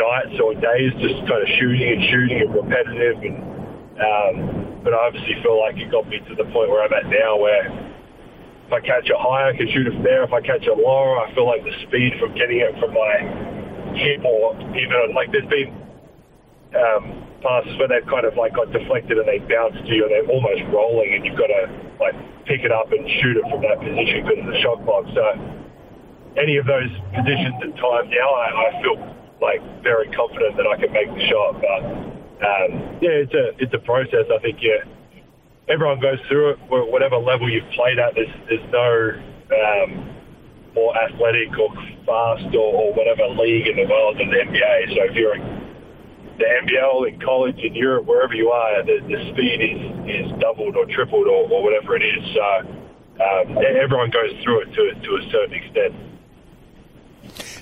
nights 0.00 0.36
or 0.40 0.56
days, 0.56 0.92
just 0.98 1.20
kind 1.28 1.44
of 1.44 1.48
shooting 1.60 1.88
and 1.92 2.02
shooting 2.10 2.38
and 2.40 2.50
repetitive. 2.50 3.16
And 3.22 3.36
um, 4.00 4.34
but 4.82 4.96
I 4.96 5.12
obviously 5.12 5.36
feel 5.42 5.60
like 5.60 5.76
it 5.76 5.92
got 5.92 6.08
me 6.08 6.18
to 6.18 6.34
the 6.34 6.48
point 6.50 6.72
where 6.72 6.82
I'm 6.82 6.92
at 6.92 7.06
now, 7.06 7.36
where 7.36 7.68
if 7.68 8.72
I 8.72 8.80
catch 8.80 9.06
it 9.10 9.18
high, 9.18 9.50
I 9.50 9.56
can 9.56 9.68
shoot 9.70 9.86
it 9.86 9.94
from 9.94 10.02
there. 10.02 10.24
If 10.24 10.32
I 10.32 10.40
catch 10.40 10.62
it 10.62 10.72
lower, 10.72 11.20
I 11.20 11.34
feel 11.34 11.46
like 11.46 11.62
the 11.62 11.74
speed 11.86 12.16
from 12.18 12.34
getting 12.34 12.64
it 12.64 12.72
from 12.80 12.94
my 12.94 13.14
hip 13.98 14.24
or 14.24 14.54
even 14.78 15.12
like 15.14 15.30
there's 15.32 15.48
been 15.50 15.74
um, 16.76 17.26
passes 17.42 17.74
where 17.78 17.88
they've 17.88 18.06
kind 18.06 18.24
of 18.24 18.36
like 18.36 18.54
got 18.54 18.70
deflected 18.70 19.18
and 19.18 19.26
they 19.26 19.40
bounce 19.42 19.74
to 19.74 19.92
you 19.92 20.06
and 20.06 20.12
they're 20.12 20.30
almost 20.30 20.62
rolling 20.70 21.14
and 21.14 21.24
you've 21.24 21.38
got 21.38 21.48
to 21.48 21.66
like 21.98 22.14
pick 22.46 22.62
it 22.62 22.72
up 22.72 22.92
and 22.92 23.02
shoot 23.20 23.36
it 23.36 23.44
from 23.50 23.62
that 23.62 23.80
position 23.80 24.22
because 24.22 24.38
of 24.38 24.48
the 24.48 24.58
shot 24.60 24.78
clock. 24.84 25.04
So 25.14 25.24
any 26.38 26.56
of 26.56 26.66
those 26.66 26.90
positions 27.10 27.58
and 27.62 27.74
times 27.74 28.08
now, 28.12 28.28
I, 28.30 28.46
I 28.54 28.68
feel 28.82 28.98
like 29.42 29.60
very 29.82 30.08
confident 30.12 30.56
that 30.56 30.68
I 30.68 30.76
can 30.78 30.92
make 30.92 31.10
the 31.10 31.24
shot. 31.26 31.58
But 31.58 31.82
um, 32.40 32.70
yeah, 33.02 33.24
it's 33.24 33.34
a 33.34 33.56
it's 33.58 33.74
a 33.74 33.82
process. 33.82 34.30
I 34.30 34.38
think 34.38 34.62
yeah, 34.62 34.86
everyone 35.68 35.98
goes 35.98 36.18
through 36.28 36.54
it. 36.54 36.58
Whatever 36.68 37.16
level 37.16 37.50
you've 37.50 37.68
played 37.74 37.98
at, 37.98 38.14
there's 38.14 38.32
there's 38.48 38.68
no 38.70 39.18
um, 39.50 39.90
more 40.74 40.94
athletic 40.96 41.50
or 41.58 41.74
fast 42.06 42.54
or, 42.54 42.70
or 42.70 42.94
whatever 42.94 43.26
league 43.34 43.66
in 43.66 43.76
the 43.76 43.86
world 43.90 44.18
than 44.18 44.30
the 44.30 44.38
NBA. 44.38 44.94
So 44.94 45.10
if 45.10 45.14
you're 45.16 45.34
the 46.40 46.46
NBL 46.46 47.12
in 47.12 47.20
college 47.20 47.58
in 47.58 47.74
Europe, 47.74 48.06
wherever 48.06 48.34
you 48.34 48.48
are, 48.50 48.82
the, 48.82 48.98
the 49.06 49.30
speed 49.32 49.60
is, 49.60 50.24
is 50.24 50.40
doubled 50.40 50.74
or 50.74 50.86
tripled 50.86 51.26
or, 51.26 51.48
or 51.50 51.62
whatever 51.62 51.94
it 51.96 52.02
is. 52.02 52.24
So 52.34 52.42
um, 53.22 53.58
everyone 53.58 54.10
goes 54.10 54.32
through 54.42 54.62
it 54.62 54.72
to, 54.72 54.94
to 54.94 55.16
a 55.16 55.30
certain 55.30 55.54
extent. 55.54 55.94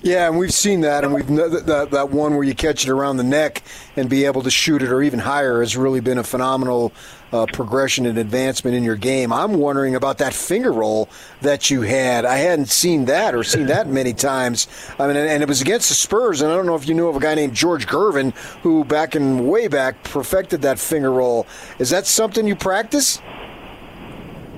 Yeah, 0.00 0.28
and 0.28 0.38
we've 0.38 0.54
seen 0.54 0.82
that, 0.82 1.02
and 1.02 1.12
we've 1.12 1.26
that, 1.26 1.88
that 1.90 2.10
one 2.10 2.34
where 2.36 2.44
you 2.44 2.54
catch 2.54 2.84
it 2.84 2.88
around 2.88 3.16
the 3.16 3.24
neck 3.24 3.64
and 3.96 4.08
be 4.08 4.24
able 4.24 4.42
to 4.42 4.50
shoot 4.50 4.80
it 4.80 4.90
or 4.90 5.02
even 5.02 5.18
higher 5.18 5.60
has 5.60 5.76
really 5.76 6.00
been 6.00 6.18
a 6.18 6.24
phenomenal 6.24 6.92
uh, 7.32 7.46
progression 7.52 8.06
and 8.06 8.18
advancement 8.18 8.76
in 8.76 8.82
your 8.82 8.96
game. 8.96 9.32
I'm 9.32 9.54
wondering 9.54 9.94
about 9.94 10.18
that 10.18 10.34
finger 10.34 10.72
roll 10.72 11.08
that 11.42 11.70
you 11.70 11.82
had. 11.82 12.24
I 12.24 12.36
hadn't 12.36 12.68
seen 12.68 13.06
that 13.06 13.34
or 13.34 13.44
seen 13.44 13.66
that 13.66 13.88
many 13.88 14.12
times. 14.12 14.68
I 14.98 15.06
mean, 15.06 15.16
and 15.16 15.42
it 15.42 15.48
was 15.48 15.60
against 15.60 15.88
the 15.88 15.94
Spurs, 15.94 16.42
and 16.42 16.50
I 16.50 16.56
don't 16.56 16.66
know 16.66 16.74
if 16.76 16.88
you 16.88 16.94
knew 16.94 17.08
of 17.08 17.16
a 17.16 17.20
guy 17.20 17.34
named 17.34 17.54
George 17.54 17.86
Gervin 17.86 18.34
who, 18.62 18.84
back 18.84 19.14
in 19.14 19.46
way 19.46 19.68
back, 19.68 20.02
perfected 20.04 20.62
that 20.62 20.78
finger 20.78 21.12
roll. 21.12 21.46
Is 21.78 21.90
that 21.90 22.06
something 22.06 22.46
you 22.46 22.56
practice? 22.56 23.20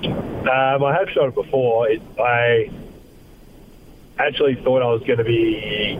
Um, 0.03 0.83
I 0.83 0.95
have 0.97 1.09
shot 1.11 1.27
it 1.27 1.35
before. 1.35 1.89
It, 1.89 2.01
I 2.19 2.71
actually 4.17 4.55
thought 4.55 4.81
I 4.81 4.87
was 4.87 5.01
going 5.03 5.19
to 5.19 5.23
be 5.23 5.97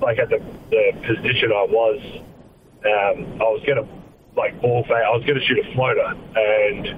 like 0.00 0.18
at 0.18 0.30
the, 0.30 0.42
the 0.70 0.92
position 1.06 1.52
I 1.52 1.66
was. 1.68 2.00
Um, 2.82 3.40
I 3.40 3.44
was 3.44 3.62
going 3.66 3.84
to 3.84 3.99
like 4.36 4.60
ball. 4.60 4.84
I 4.88 5.10
was 5.10 5.24
going 5.24 5.38
to 5.38 5.44
shoot 5.44 5.58
a 5.58 5.72
floater, 5.74 6.14
and 6.36 6.96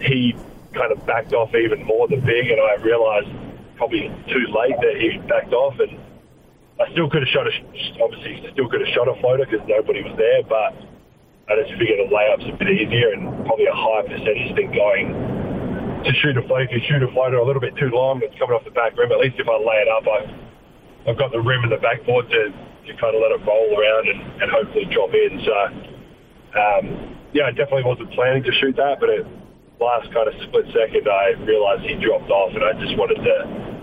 he 0.00 0.34
kind 0.74 0.92
of 0.92 1.04
backed 1.06 1.32
off 1.32 1.54
even 1.54 1.84
more 1.84 2.08
than 2.08 2.20
big, 2.20 2.50
and 2.50 2.60
I 2.60 2.74
realised 2.82 3.28
probably 3.76 4.08
too 4.28 4.46
late 4.52 4.76
that 4.80 4.96
he 5.00 5.18
backed 5.28 5.52
off, 5.52 5.78
and 5.78 5.98
I 6.80 6.90
still 6.92 7.08
could 7.10 7.22
have 7.22 7.30
shot 7.30 7.46
a 7.46 7.52
obviously 8.02 8.50
still 8.52 8.68
could 8.68 8.80
have 8.80 8.94
shot 8.94 9.08
a 9.08 9.14
floater 9.20 9.46
because 9.46 9.66
nobody 9.68 10.02
was 10.02 10.16
there, 10.16 10.42
but 10.42 10.74
I 11.48 11.56
just 11.62 11.78
figured 11.78 11.98
a 11.98 12.08
layup's 12.12 12.44
a 12.44 12.56
bit 12.56 12.68
easier 12.68 13.12
and 13.12 13.46
probably 13.46 13.66
a 13.66 13.74
higher 13.74 14.04
percentage 14.04 14.54
thing 14.54 14.70
going 14.70 15.38
to 16.04 16.12
shoot 16.20 16.36
a 16.36 16.42
floater. 16.46 16.64
If 16.64 16.70
you 16.70 16.80
shoot 16.86 17.02
a 17.02 17.10
floater 17.10 17.38
a 17.38 17.44
little 17.44 17.60
bit 17.60 17.74
too 17.76 17.90
long, 17.90 18.20
it's 18.22 18.36
coming 18.38 18.54
off 18.54 18.64
the 18.64 18.70
back 18.70 18.96
rim. 18.96 19.10
At 19.10 19.18
least 19.18 19.40
if 19.40 19.48
I 19.48 19.56
lay 19.56 19.80
it 19.82 19.88
up, 19.88 20.04
I've, 20.06 20.30
I've 21.08 21.18
got 21.18 21.32
the 21.32 21.40
rim 21.40 21.64
and 21.64 21.72
the 21.72 21.80
backboard 21.80 22.28
to, 22.30 22.52
to 22.52 22.92
kind 23.00 23.16
of 23.16 23.20
let 23.24 23.32
it 23.32 23.40
roll 23.48 23.72
around 23.74 24.08
and, 24.08 24.42
and 24.42 24.50
hopefully 24.50 24.84
drop 24.92 25.10
in. 25.14 25.40
So, 25.42 25.54
um, 26.56 27.16
yeah, 27.32 27.44
I 27.44 27.50
definitely 27.50 27.84
wasn't 27.84 28.10
planning 28.12 28.42
to 28.44 28.52
shoot 28.52 28.76
that, 28.76 29.00
but 29.00 29.10
at 29.10 29.26
last 29.80 30.12
kind 30.12 30.28
of 30.28 30.34
split 30.42 30.66
second, 30.72 31.08
I 31.08 31.36
realised 31.44 31.82
he 31.82 31.94
dropped 31.96 32.30
off, 32.30 32.54
and 32.54 32.64
I 32.64 32.72
just 32.80 32.96
wanted 32.96 33.22
to. 33.22 33.78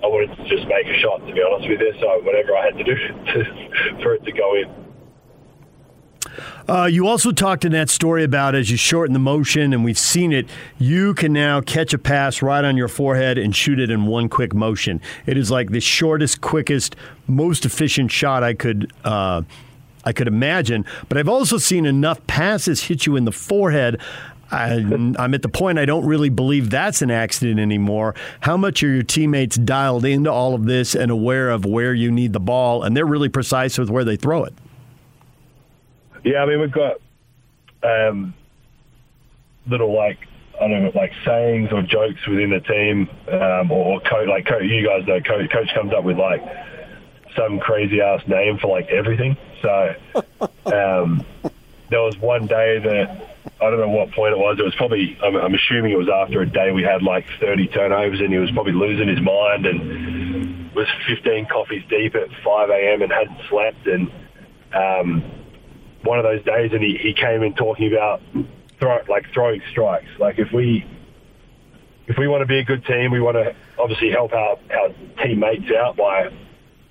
I 0.00 0.06
wanted 0.06 0.36
to 0.36 0.48
just 0.48 0.68
make 0.68 0.86
a 0.86 0.98
shot, 1.00 1.26
to 1.26 1.32
be 1.32 1.42
honest 1.42 1.68
with 1.68 1.80
you. 1.80 1.92
So 2.00 2.20
whatever 2.22 2.56
I 2.56 2.64
had 2.66 2.78
to 2.78 2.84
do 2.84 2.94
to, 2.94 3.98
for 4.02 4.14
it 4.14 4.24
to 4.24 4.32
go 4.32 4.54
in. 4.54 4.88
Uh, 6.68 6.84
you 6.84 7.06
also 7.06 7.32
talked 7.32 7.64
in 7.64 7.72
that 7.72 7.88
story 7.88 8.22
about 8.22 8.54
as 8.54 8.70
you 8.70 8.76
shorten 8.76 9.12
the 9.12 9.18
motion, 9.18 9.72
and 9.72 9.84
we've 9.84 9.98
seen 9.98 10.32
it, 10.32 10.46
you 10.78 11.14
can 11.14 11.32
now 11.32 11.60
catch 11.60 11.94
a 11.94 11.98
pass 11.98 12.42
right 12.42 12.64
on 12.64 12.76
your 12.76 12.88
forehead 12.88 13.38
and 13.38 13.56
shoot 13.56 13.80
it 13.80 13.90
in 13.90 14.06
one 14.06 14.28
quick 14.28 14.54
motion. 14.54 15.00
It 15.26 15.36
is 15.36 15.50
like 15.50 15.70
the 15.70 15.80
shortest, 15.80 16.42
quickest, 16.42 16.94
most 17.26 17.64
efficient 17.64 18.12
shot 18.12 18.44
I 18.44 18.54
could. 18.54 18.92
Uh, 19.02 19.42
I 20.08 20.12
could 20.12 20.26
imagine, 20.26 20.86
but 21.10 21.18
I've 21.18 21.28
also 21.28 21.58
seen 21.58 21.84
enough 21.84 22.26
passes 22.26 22.84
hit 22.84 23.04
you 23.04 23.14
in 23.14 23.26
the 23.26 23.32
forehead. 23.32 24.00
I'm 24.50 25.34
at 25.34 25.42
the 25.42 25.50
point 25.50 25.78
I 25.78 25.84
don't 25.84 26.06
really 26.06 26.30
believe 26.30 26.70
that's 26.70 27.02
an 27.02 27.10
accident 27.10 27.60
anymore. 27.60 28.14
How 28.40 28.56
much 28.56 28.82
are 28.82 28.88
your 28.88 29.02
teammates 29.02 29.56
dialed 29.56 30.06
into 30.06 30.32
all 30.32 30.54
of 30.54 30.64
this 30.64 30.94
and 30.94 31.10
aware 31.10 31.50
of 31.50 31.66
where 31.66 31.92
you 31.92 32.10
need 32.10 32.32
the 32.32 32.40
ball, 32.40 32.82
and 32.84 32.96
they're 32.96 33.04
really 33.04 33.28
precise 33.28 33.76
with 33.76 33.90
where 33.90 34.02
they 34.02 34.16
throw 34.16 34.44
it? 34.44 34.54
Yeah, 36.24 36.42
I 36.42 36.46
mean 36.46 36.58
we've 36.58 36.72
got 36.72 36.96
um, 37.82 38.32
little 39.66 39.94
like 39.94 40.26
I 40.58 40.68
don't 40.68 40.84
know, 40.84 40.92
like 40.94 41.12
sayings 41.26 41.68
or 41.70 41.82
jokes 41.82 42.26
within 42.26 42.48
the 42.48 42.60
team, 42.60 43.10
um, 43.30 43.70
or 43.70 44.00
coach. 44.00 44.26
Like 44.26 44.46
coach, 44.46 44.62
you 44.62 44.86
guys 44.86 45.06
know, 45.06 45.20
coach, 45.20 45.50
coach 45.50 45.68
comes 45.74 45.92
up 45.92 46.04
with 46.04 46.16
like 46.16 46.40
some 47.36 47.60
crazy 47.60 48.00
ass 48.00 48.22
name 48.26 48.56
for 48.56 48.68
like 48.68 48.88
everything. 48.88 49.36
So 49.62 49.94
um, 50.66 51.24
there 51.90 52.02
was 52.02 52.16
one 52.18 52.46
day 52.46 52.78
that 52.78 53.34
I 53.60 53.70
don't 53.70 53.80
know 53.80 53.88
what 53.88 54.12
point 54.12 54.32
it 54.32 54.38
was. 54.38 54.58
It 54.58 54.64
was 54.64 54.74
probably 54.76 55.18
I'm, 55.22 55.36
I'm 55.36 55.54
assuming 55.54 55.92
it 55.92 55.98
was 55.98 56.08
after 56.08 56.42
a 56.42 56.46
day 56.46 56.70
we 56.70 56.82
had 56.82 57.02
like 57.02 57.26
30 57.40 57.68
turnovers, 57.68 58.20
and 58.20 58.32
he 58.32 58.38
was 58.38 58.50
probably 58.52 58.72
losing 58.72 59.08
his 59.08 59.20
mind 59.20 59.66
and 59.66 60.74
was 60.74 60.86
15 61.06 61.46
coffees 61.46 61.82
deep 61.88 62.14
at 62.14 62.28
5 62.44 62.70
a.m. 62.70 63.02
and 63.02 63.12
hadn't 63.12 63.38
slept 63.48 63.86
and. 63.86 64.10
Um, 64.70 65.24
one 66.02 66.18
of 66.18 66.24
those 66.24 66.44
days, 66.44 66.72
and 66.72 66.82
he, 66.82 66.96
he 67.00 67.12
came 67.12 67.42
in 67.42 67.54
talking 67.54 67.92
about 67.92 68.20
throw, 68.78 68.98
like 69.08 69.26
throwing 69.32 69.60
strikes. 69.70 70.08
Like 70.18 70.38
if 70.38 70.52
we 70.52 70.84
if 72.06 72.16
we 72.16 72.26
want 72.26 72.42
to 72.42 72.46
be 72.46 72.58
a 72.58 72.64
good 72.64 72.84
team, 72.86 73.10
we 73.10 73.20
want 73.20 73.36
to 73.36 73.54
obviously 73.78 74.10
help 74.10 74.32
our, 74.32 74.58
our 74.72 74.88
teammates 75.22 75.70
out 75.76 75.96
by 75.96 76.30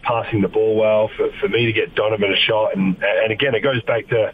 passing 0.07 0.41
the 0.41 0.47
ball 0.47 0.75
well. 0.75 1.09
For, 1.17 1.29
for 1.41 1.49
me 1.49 1.65
to 1.65 1.73
get 1.73 1.93
Donovan 1.95 2.31
a 2.31 2.39
shot, 2.47 2.75
and 2.75 2.97
and 3.01 3.31
again, 3.31 3.53
it 3.55 3.61
goes 3.61 3.83
back 3.83 4.07
to 4.07 4.33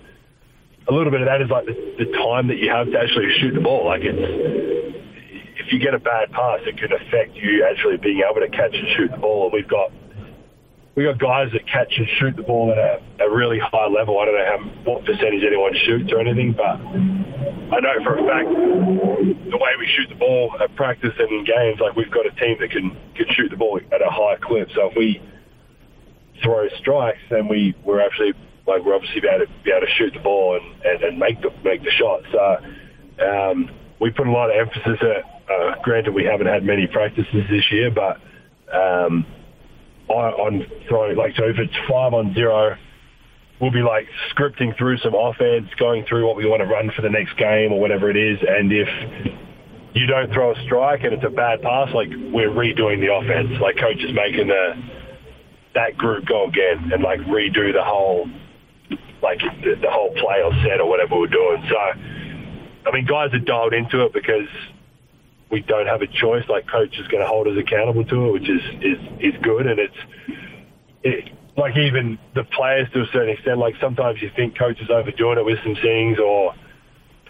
a 0.88 0.94
little 0.94 1.12
bit 1.12 1.22
of 1.22 1.28
that 1.28 1.42
is 1.42 1.50
like 1.50 1.66
the, 1.66 1.74
the 1.98 2.12
time 2.14 2.48
that 2.48 2.58
you 2.58 2.70
have 2.70 2.92
to 2.92 3.00
actually 3.00 3.32
shoot 3.40 3.54
the 3.54 3.62
ball. 3.62 3.86
Like 3.86 4.02
it's 4.04 4.94
if 5.58 5.72
you 5.72 5.80
get 5.80 5.94
a 5.94 6.00
bad 6.00 6.32
pass, 6.32 6.60
it 6.66 6.78
can 6.78 6.92
affect 6.92 7.36
you 7.36 7.66
actually 7.70 7.98
being 7.98 8.22
able 8.22 8.42
to 8.42 8.50
catch 8.50 8.76
and 8.76 8.88
shoot 8.98 9.12
the 9.12 9.18
ball. 9.18 9.46
And 9.46 9.54
we've 9.54 9.68
got 9.68 9.92
we 10.96 11.06
got 11.06 11.18
guys 11.18 11.50
that 11.54 11.66
catch 11.66 11.94
and 11.98 12.08
shoot 12.20 12.36
the 12.36 12.44
ball 12.44 12.72
at 12.72 12.78
a, 12.78 13.26
a 13.26 13.30
really 13.32 13.60
high 13.60 13.88
level. 13.88 14.20
I 14.20 14.26
don't 14.26 14.36
know 14.36 14.46
how 14.46 14.92
what 14.92 15.06
percentage 15.06 15.44
anyone 15.44 15.74
shoots 15.86 16.12
or 16.12 16.20
anything, 16.20 16.54
but 16.54 16.78
I 17.74 17.80
know 17.80 17.96
for 18.04 18.20
a 18.20 18.24
fact 18.28 18.50
the 18.50 19.58
way 19.58 19.72
we 19.80 19.88
shoot 19.96 20.10
the 20.10 20.20
ball 20.20 20.54
at 20.62 20.76
practice 20.76 21.14
and 21.18 21.32
in 21.32 21.46
games, 21.46 21.80
like 21.80 21.96
we've 21.96 22.12
got 22.12 22.26
a 22.28 22.34
team 22.36 22.58
that 22.60 22.70
can 22.72 22.92
can 23.16 23.26
shoot 23.32 23.50
the 23.50 23.58
ball 23.58 23.80
at 23.80 24.02
a 24.02 24.12
high 24.12 24.36
clip. 24.42 24.70
So 24.76 24.92
if 24.92 24.98
we 24.98 25.22
throw 26.42 26.68
strikes, 26.80 27.20
then 27.30 27.48
we 27.48 27.76
we're 27.84 28.02
actually 28.02 28.34
like 28.66 28.84
we're 28.86 28.96
obviously 28.96 29.22
able 29.30 29.46
to 29.46 29.52
be 29.64 29.72
able 29.72 29.86
to 29.86 29.94
shoot 29.94 30.14
the 30.14 30.20
ball 30.20 30.60
and, 30.60 30.86
and, 30.86 31.04
and 31.04 31.20
make 31.20 31.42
the 31.42 31.52
make 31.64 31.84
the 31.84 31.92
shot. 31.92 32.22
So 32.32 33.26
um, 33.26 33.70
we 34.00 34.10
put 34.12 34.28
a 34.28 34.32
lot 34.32 34.50
of 34.50 34.56
emphasis 34.56 35.00
at. 35.02 35.30
Uh, 35.44 35.76
granted, 35.84 36.14
we 36.14 36.24
haven't 36.24 36.48
had 36.48 36.64
many 36.64 36.88
practices 36.88 37.44
this 37.50 37.70
year, 37.70 37.92
but 37.92 38.16
um, 38.74 39.26
on 40.08 40.66
throwing 40.88 41.18
like 41.18 41.36
so 41.36 41.44
if 41.44 41.60
it's 41.60 41.74
five 41.90 42.14
on 42.14 42.34
zero, 42.34 42.78
we'll 43.60 43.72
be 43.72 43.82
like 43.82 44.08
scripting 44.32 44.76
through 44.78 44.98
some 45.00 45.14
offense, 45.14 45.68
going 45.78 46.06
through 46.06 46.26
what 46.26 46.38
we 46.38 46.46
want 46.46 46.62
to 46.62 46.68
run 46.68 46.92
for 46.96 47.02
the 47.02 47.10
next 47.10 47.36
game 47.38 47.74
or 47.74 47.80
whatever 47.80 48.10
it 48.10 48.16
is, 48.16 48.40
and 48.48 48.72
if 48.72 48.88
you 49.94 50.08
don't 50.08 50.32
throw 50.34 50.52
a 50.52 50.64
strike 50.64 51.04
and 51.04 51.14
it's 51.14 51.24
a 51.24 51.30
bad 51.30 51.62
pass, 51.62 51.90
like 51.94 52.10
we're 52.10 52.50
redoing 52.50 53.00
the 53.00 53.14
offense. 53.14 53.60
Like 53.62 53.78
coach 53.78 53.98
is 54.00 54.14
making 54.14 54.48
the 54.48 54.74
that 55.76 55.98
group 55.98 56.26
go 56.26 56.48
again 56.48 56.92
and 56.94 57.04
like 57.04 57.20
redo 57.22 57.74
the 57.74 57.84
whole 57.84 58.28
like 59.22 59.40
the, 59.40 59.76
the 59.82 59.90
whole 59.90 60.14
play 60.16 60.44
or 60.44 60.52
set 60.64 60.80
or 60.80 60.90
whatever 60.90 61.18
we're 61.18 61.28
doing. 61.28 61.64
So 61.70 61.78
I 62.86 62.92
mean, 62.92 63.06
guys 63.06 63.34
are 63.34 63.40
dialed 63.40 63.74
into 63.74 64.06
it 64.06 64.14
because 64.14 64.48
we 65.50 65.62
don't 65.62 65.88
have 65.88 66.02
a 66.02 66.08
choice. 66.08 66.44
Like 66.50 66.68
coach 66.68 66.98
is 67.00 67.08
going 67.08 67.22
to 67.22 67.28
hold 67.28 67.48
us 67.48 67.58
accountable 67.58 68.04
to 68.06 68.28
it, 68.28 68.32
which 68.34 68.50
is 68.50 68.62
is 68.82 69.34
is 69.34 69.42
good, 69.42 69.68
and 69.68 69.80
it's 69.80 70.02
it, 71.04 71.30
like 71.56 71.78
even 71.78 72.18
the 72.36 72.44
players 72.44 72.88
to 72.94 73.02
a 73.02 73.06
certain 73.14 73.30
extent. 73.30 73.60
Like 73.60 73.76
sometimes 73.80 74.22
you 74.22 74.30
think 74.36 74.58
coach 74.58 74.80
is 74.82 74.90
overdoing 74.90 75.38
it 75.38 75.46
with 75.46 75.60
some 75.64 75.76
things, 75.82 76.18
or 76.20 76.54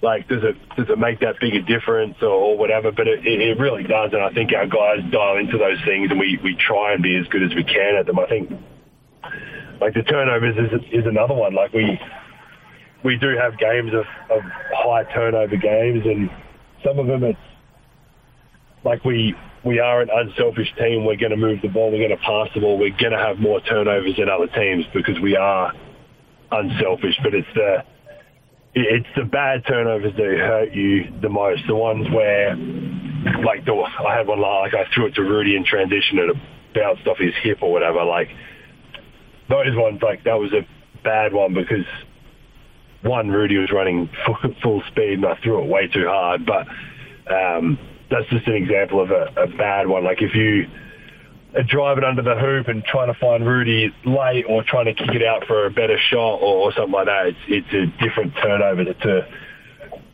like 0.04 0.28
does 0.28 0.43
it 0.43 0.56
does 0.76 0.89
it 0.89 0.99
make 0.99 1.22
that 1.22 1.39
big 1.39 1.56
a 1.56 1.62
difference 1.62 2.16
or, 2.22 2.28
or 2.28 2.58
whatever? 2.58 2.91
But 2.91 3.08
it, 3.08 3.26
it 3.26 3.58
really 3.58 3.84
does, 3.84 4.12
and 4.12 4.22
I 4.22 4.32
think 4.34 4.51
our 4.54 4.68
guys 4.68 4.99
dial 5.12 5.38
into 5.38 5.58
those 5.58 5.80
things, 5.86 6.12
and 6.12 6.20
we 6.20 6.38
we 6.43 6.56
try 6.56 6.93
and 6.93 7.01
be 7.01 7.16
as 7.16 7.26
good 7.28 7.41
as 7.41 7.56
we 7.56 7.64
can 7.64 7.95
at 7.95 8.06
them. 8.06 8.20
I 8.20 8.28
think 8.28 8.51
like 9.80 9.93
the 9.93 10.04
turnovers 10.04 10.58
is 10.60 10.82
is 10.91 11.06
another 11.08 11.34
one. 11.34 11.56
Like 11.56 11.72
we 11.72 11.97
we 13.04 13.18
do 13.18 13.38
have 13.39 13.58
games 13.58 13.93
of, 13.93 14.06
of 14.30 14.43
high 14.76 15.06
turnover 15.14 15.56
games, 15.56 16.04
and 16.06 16.30
some 16.84 16.99
of 16.99 17.08
them 17.08 17.24
it's 17.24 17.39
like 18.84 19.06
we 19.06 19.34
we 19.64 19.80
are 19.80 20.01
an 20.01 20.10
unselfish 20.14 20.74
team. 20.78 21.06
We're 21.06 21.16
going 21.16 21.32
to 21.32 21.38
move 21.38 21.62
the 21.62 21.70
ball. 21.70 21.91
We're 21.91 22.06
going 22.06 22.18
to 22.18 22.26
pass 22.26 22.49
the 22.54 22.60
ball. 22.60 22.78
We're 22.78 22.97
going 22.97 23.14
to 23.14 23.18
have 23.18 23.39
more 23.39 23.62
turnovers 23.62 24.18
than 24.18 24.28
other 24.28 24.47
teams 24.47 24.84
because 24.93 25.18
we 25.22 25.38
are 25.38 25.72
unselfish. 26.51 27.18
But 27.24 27.34
it's 27.34 27.47
the 27.56 27.86
it's 28.76 29.07
the 29.15 29.24
bad 29.24 29.65
turnovers 29.67 30.13
that 30.15 30.24
hurt 30.24 30.74
you 30.74 31.05
the 31.21 31.30
most. 31.30 31.63
The 31.67 31.76
ones 31.76 32.07
where, 32.11 32.55
like, 33.45 33.65
the, 33.65 33.74
I 33.74 34.17
had 34.17 34.28
one 34.28 34.41
like 34.41 34.74
I 34.74 34.86
threw 34.93 35.07
it 35.07 35.15
to 35.15 35.21
Rudy 35.21 35.55
in 35.55 35.63
transition 35.65 36.19
and 36.19 36.32
it 36.32 36.38
bounced 36.74 37.07
off 37.07 37.17
his 37.17 37.34
hip 37.43 37.59
or 37.61 37.71
whatever. 37.71 38.03
Like 38.03 38.30
those 39.49 39.76
ones, 39.76 40.01
like 40.01 40.24
that 40.24 40.39
was 40.39 40.51
a 40.53 40.65
bad 41.03 41.34
one 41.34 41.53
because 41.53 41.86
one, 43.03 43.30
Rudy 43.30 43.57
was 43.57 43.71
running 43.71 44.09
full, 44.26 44.38
full 44.61 44.84
speed 44.88 45.13
and 45.13 45.26
I 45.26 45.38
threw 45.43 45.61
it 45.61 45.67
way 45.67 45.88
too 45.88 46.05
hard. 46.07 46.45
But 46.45 46.67
um, 47.32 47.78
that's 48.09 48.28
just 48.30 48.47
an 48.47 48.55
example 48.55 49.01
of 49.01 49.11
a, 49.11 49.34
a 49.38 49.47
bad 49.57 49.88
one. 49.88 50.03
Like 50.03 50.21
if 50.21 50.34
you 50.36 50.67
are 51.56 51.64
driving 51.64 52.04
under 52.04 52.22
the 52.22 52.36
hoop 52.36 52.68
and 52.68 52.84
trying 52.84 53.14
to 53.14 53.20
find 53.20 53.45
Rudy 53.45 53.93
late 54.06 54.45
or 54.47 54.64
trying 54.64 54.86
to 54.86 54.93
kick 54.93 55.14
it 55.14 55.24
out 55.24 55.45
for 55.45 55.66
a 55.66 55.70
better 55.70 55.97
shot 56.10 56.36
or, 56.41 56.66
or 56.70 56.74
something 56.74 56.93
like 56.93 57.06
that, 57.06 57.28
it's, 57.28 57.38
it's 57.47 57.74
a 57.74 58.04
different 58.04 58.34
turnover 58.41 58.86
to 58.86 59.28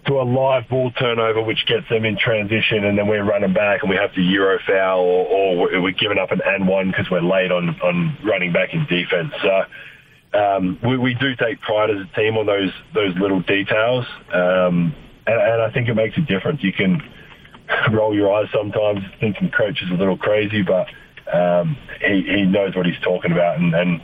to 0.08 0.14
a 0.16 0.24
live 0.24 0.68
ball 0.70 0.92
turnover, 0.92 1.44
which 1.44 1.66
gets 1.68 1.88
them 1.90 2.04
in 2.06 2.18
transition, 2.18 2.86
and 2.86 2.98
then 2.98 3.08
we're 3.08 3.24
running 3.24 3.54
back 3.54 3.82
and 3.82 3.90
we 3.90 3.96
have 3.96 4.14
to 4.16 4.22
euro 4.22 4.58
foul, 4.66 5.02
or, 5.02 5.74
or 5.74 5.82
we're 5.82 5.92
giving 5.92 6.18
up 6.18 6.32
an 6.32 6.42
and 6.44 6.68
one 6.68 6.90
because 6.90 7.10
we're 7.12 7.22
late 7.22 7.52
on 7.52 7.70
on 7.82 8.18
running 8.26 8.52
back 8.52 8.74
in 8.74 8.86
defense. 8.86 9.32
So 9.44 10.40
um, 10.40 10.80
we, 10.84 10.98
we 10.98 11.14
do 11.16 11.36
take 11.36 11.62
pride 11.62 11.90
as 11.90 11.98
a 11.98 12.16
team 12.16 12.38
on 12.38 12.46
those 12.46 12.72
those 12.94 13.16
little 13.18 13.42
details, 13.42 14.06
um, 14.34 14.96
and, 15.28 15.42
and 15.42 15.62
I 15.62 15.72
think 15.72 15.90
it 15.90 15.96
makes 15.96 16.18
a 16.18 16.22
difference. 16.22 16.64
You 16.64 16.74
can 16.74 17.02
roll 17.92 18.16
your 18.16 18.34
eyes 18.34 18.48
sometimes, 18.54 19.00
thinking 19.20 19.52
coach 19.52 19.82
is 19.82 19.92
a 19.92 19.96
little 19.96 20.18
crazy, 20.18 20.64
but 20.64 20.88
um, 21.34 21.78
he, 22.02 22.22
he 22.24 22.42
knows 22.44 22.76
what 22.76 22.86
he's 22.86 23.00
talking 23.00 23.32
about, 23.32 23.60
and, 23.60 23.74
and 23.74 24.02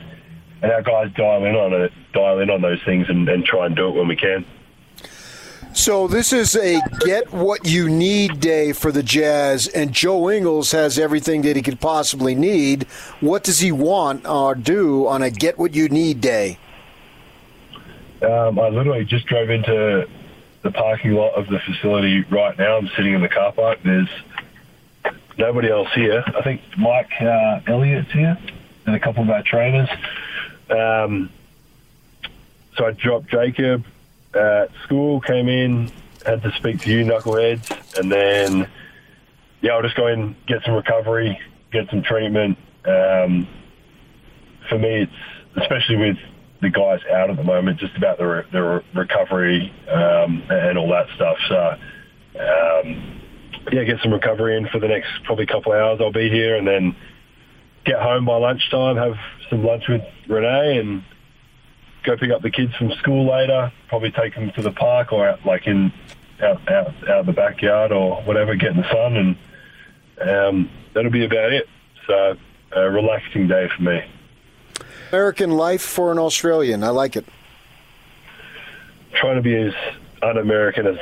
and 0.62 0.72
our 0.72 0.82
guys 0.82 1.12
dial 1.14 1.44
in 1.44 1.54
on 1.54 1.72
it, 1.74 1.92
dial 2.12 2.40
in 2.40 2.50
on 2.50 2.62
those 2.62 2.82
things, 2.84 3.08
and, 3.08 3.28
and 3.28 3.44
try 3.44 3.66
and 3.66 3.76
do 3.76 3.88
it 3.88 3.94
when 3.94 4.08
we 4.08 4.16
can. 4.16 4.44
So 5.74 6.08
this 6.08 6.32
is 6.32 6.56
a 6.56 6.80
get 7.00 7.30
what 7.30 7.66
you 7.66 7.90
need 7.90 8.40
day 8.40 8.72
for 8.72 8.90
the 8.90 9.02
Jazz, 9.02 9.68
and 9.68 9.92
Joe 9.92 10.30
Ingles 10.30 10.72
has 10.72 10.98
everything 10.98 11.42
that 11.42 11.54
he 11.54 11.60
could 11.60 11.80
possibly 11.80 12.34
need. 12.34 12.84
What 13.20 13.44
does 13.44 13.60
he 13.60 13.72
want 13.72 14.26
or 14.26 14.54
do 14.54 15.06
on 15.06 15.22
a 15.22 15.30
get 15.30 15.58
what 15.58 15.74
you 15.74 15.90
need 15.90 16.22
day? 16.22 16.58
Um, 18.22 18.58
I 18.58 18.70
literally 18.70 19.04
just 19.04 19.26
drove 19.26 19.50
into 19.50 20.08
the 20.62 20.70
parking 20.70 21.12
lot 21.12 21.34
of 21.34 21.46
the 21.48 21.58
facility 21.58 22.22
right 22.30 22.56
now. 22.58 22.78
I'm 22.78 22.88
sitting 22.96 23.12
in 23.12 23.20
the 23.20 23.28
car 23.28 23.52
park. 23.52 23.78
There's 23.84 24.08
nobody 25.38 25.70
else 25.70 25.88
here. 25.94 26.24
I 26.26 26.42
think 26.42 26.60
Mike 26.76 27.10
uh, 27.20 27.60
Elliott's 27.66 28.10
here 28.12 28.38
and 28.86 28.94
a 28.94 29.00
couple 29.00 29.22
of 29.22 29.30
our 29.30 29.42
trainers. 29.42 29.88
Um, 30.70 31.30
so 32.76 32.86
I 32.86 32.92
dropped 32.92 33.28
Jacob 33.28 33.84
at 34.34 34.70
school, 34.84 35.20
came 35.20 35.48
in, 35.48 35.90
had 36.24 36.42
to 36.42 36.52
speak 36.52 36.80
to 36.82 36.90
you 36.90 37.04
knuckleheads, 37.04 37.98
and 37.98 38.10
then 38.10 38.68
yeah, 39.62 39.72
I'll 39.72 39.82
just 39.82 39.96
go 39.96 40.06
in, 40.08 40.36
get 40.46 40.62
some 40.64 40.74
recovery, 40.74 41.38
get 41.72 41.88
some 41.90 42.02
treatment. 42.02 42.58
Um, 42.84 43.48
for 44.68 44.78
me, 44.78 45.02
it's 45.02 45.12
especially 45.56 45.96
with 45.96 46.16
the 46.60 46.70
guys 46.70 47.00
out 47.12 47.30
at 47.30 47.36
the 47.36 47.44
moment, 47.44 47.78
just 47.78 47.96
about 47.96 48.18
the, 48.18 48.26
re- 48.26 48.46
the 48.52 48.62
re- 48.62 48.84
recovery 48.94 49.72
um, 49.90 50.42
and 50.50 50.78
all 50.78 50.88
that 50.90 51.06
stuff. 51.14 51.36
So, 51.48 51.76
um, 52.40 53.15
yeah, 53.72 53.84
get 53.84 54.00
some 54.02 54.12
recovery 54.12 54.56
in 54.56 54.68
for 54.68 54.78
the 54.78 54.88
next 54.88 55.08
probably 55.24 55.46
couple 55.46 55.72
of 55.72 55.78
hours. 55.78 56.00
I'll 56.00 56.12
be 56.12 56.28
here, 56.28 56.56
and 56.56 56.66
then 56.66 56.96
get 57.84 58.00
home 58.00 58.24
by 58.24 58.36
lunchtime, 58.36 58.96
have 58.96 59.16
some 59.48 59.64
lunch 59.64 59.84
with 59.88 60.02
Renae, 60.28 60.80
and 60.80 61.04
go 62.04 62.16
pick 62.16 62.30
up 62.30 62.42
the 62.42 62.50
kids 62.50 62.74
from 62.76 62.92
school 62.92 63.30
later. 63.30 63.72
Probably 63.88 64.10
take 64.10 64.34
them 64.34 64.52
to 64.52 64.62
the 64.62 64.72
park 64.72 65.12
or 65.12 65.28
out, 65.28 65.44
like 65.44 65.66
in 65.66 65.92
out 66.42 66.68
out 66.70 66.94
out 67.08 67.20
of 67.20 67.26
the 67.26 67.32
backyard 67.32 67.92
or 67.92 68.22
whatever, 68.22 68.54
get 68.54 68.72
in 68.72 68.78
the 68.78 68.90
sun, 68.90 69.16
and 70.18 70.28
um, 70.28 70.70
that'll 70.94 71.10
be 71.10 71.24
about 71.24 71.52
it. 71.52 71.68
So, 72.06 72.36
a 72.72 72.90
relaxing 72.90 73.48
day 73.48 73.68
for 73.74 73.82
me. 73.82 74.04
American 75.10 75.50
life 75.50 75.82
for 75.82 76.12
an 76.12 76.18
Australian. 76.18 76.84
I 76.84 76.90
like 76.90 77.16
it. 77.16 77.26
Trying 79.14 79.36
to 79.36 79.42
be 79.42 79.56
as 79.56 79.74
un-American 80.22 80.86
as. 80.86 80.98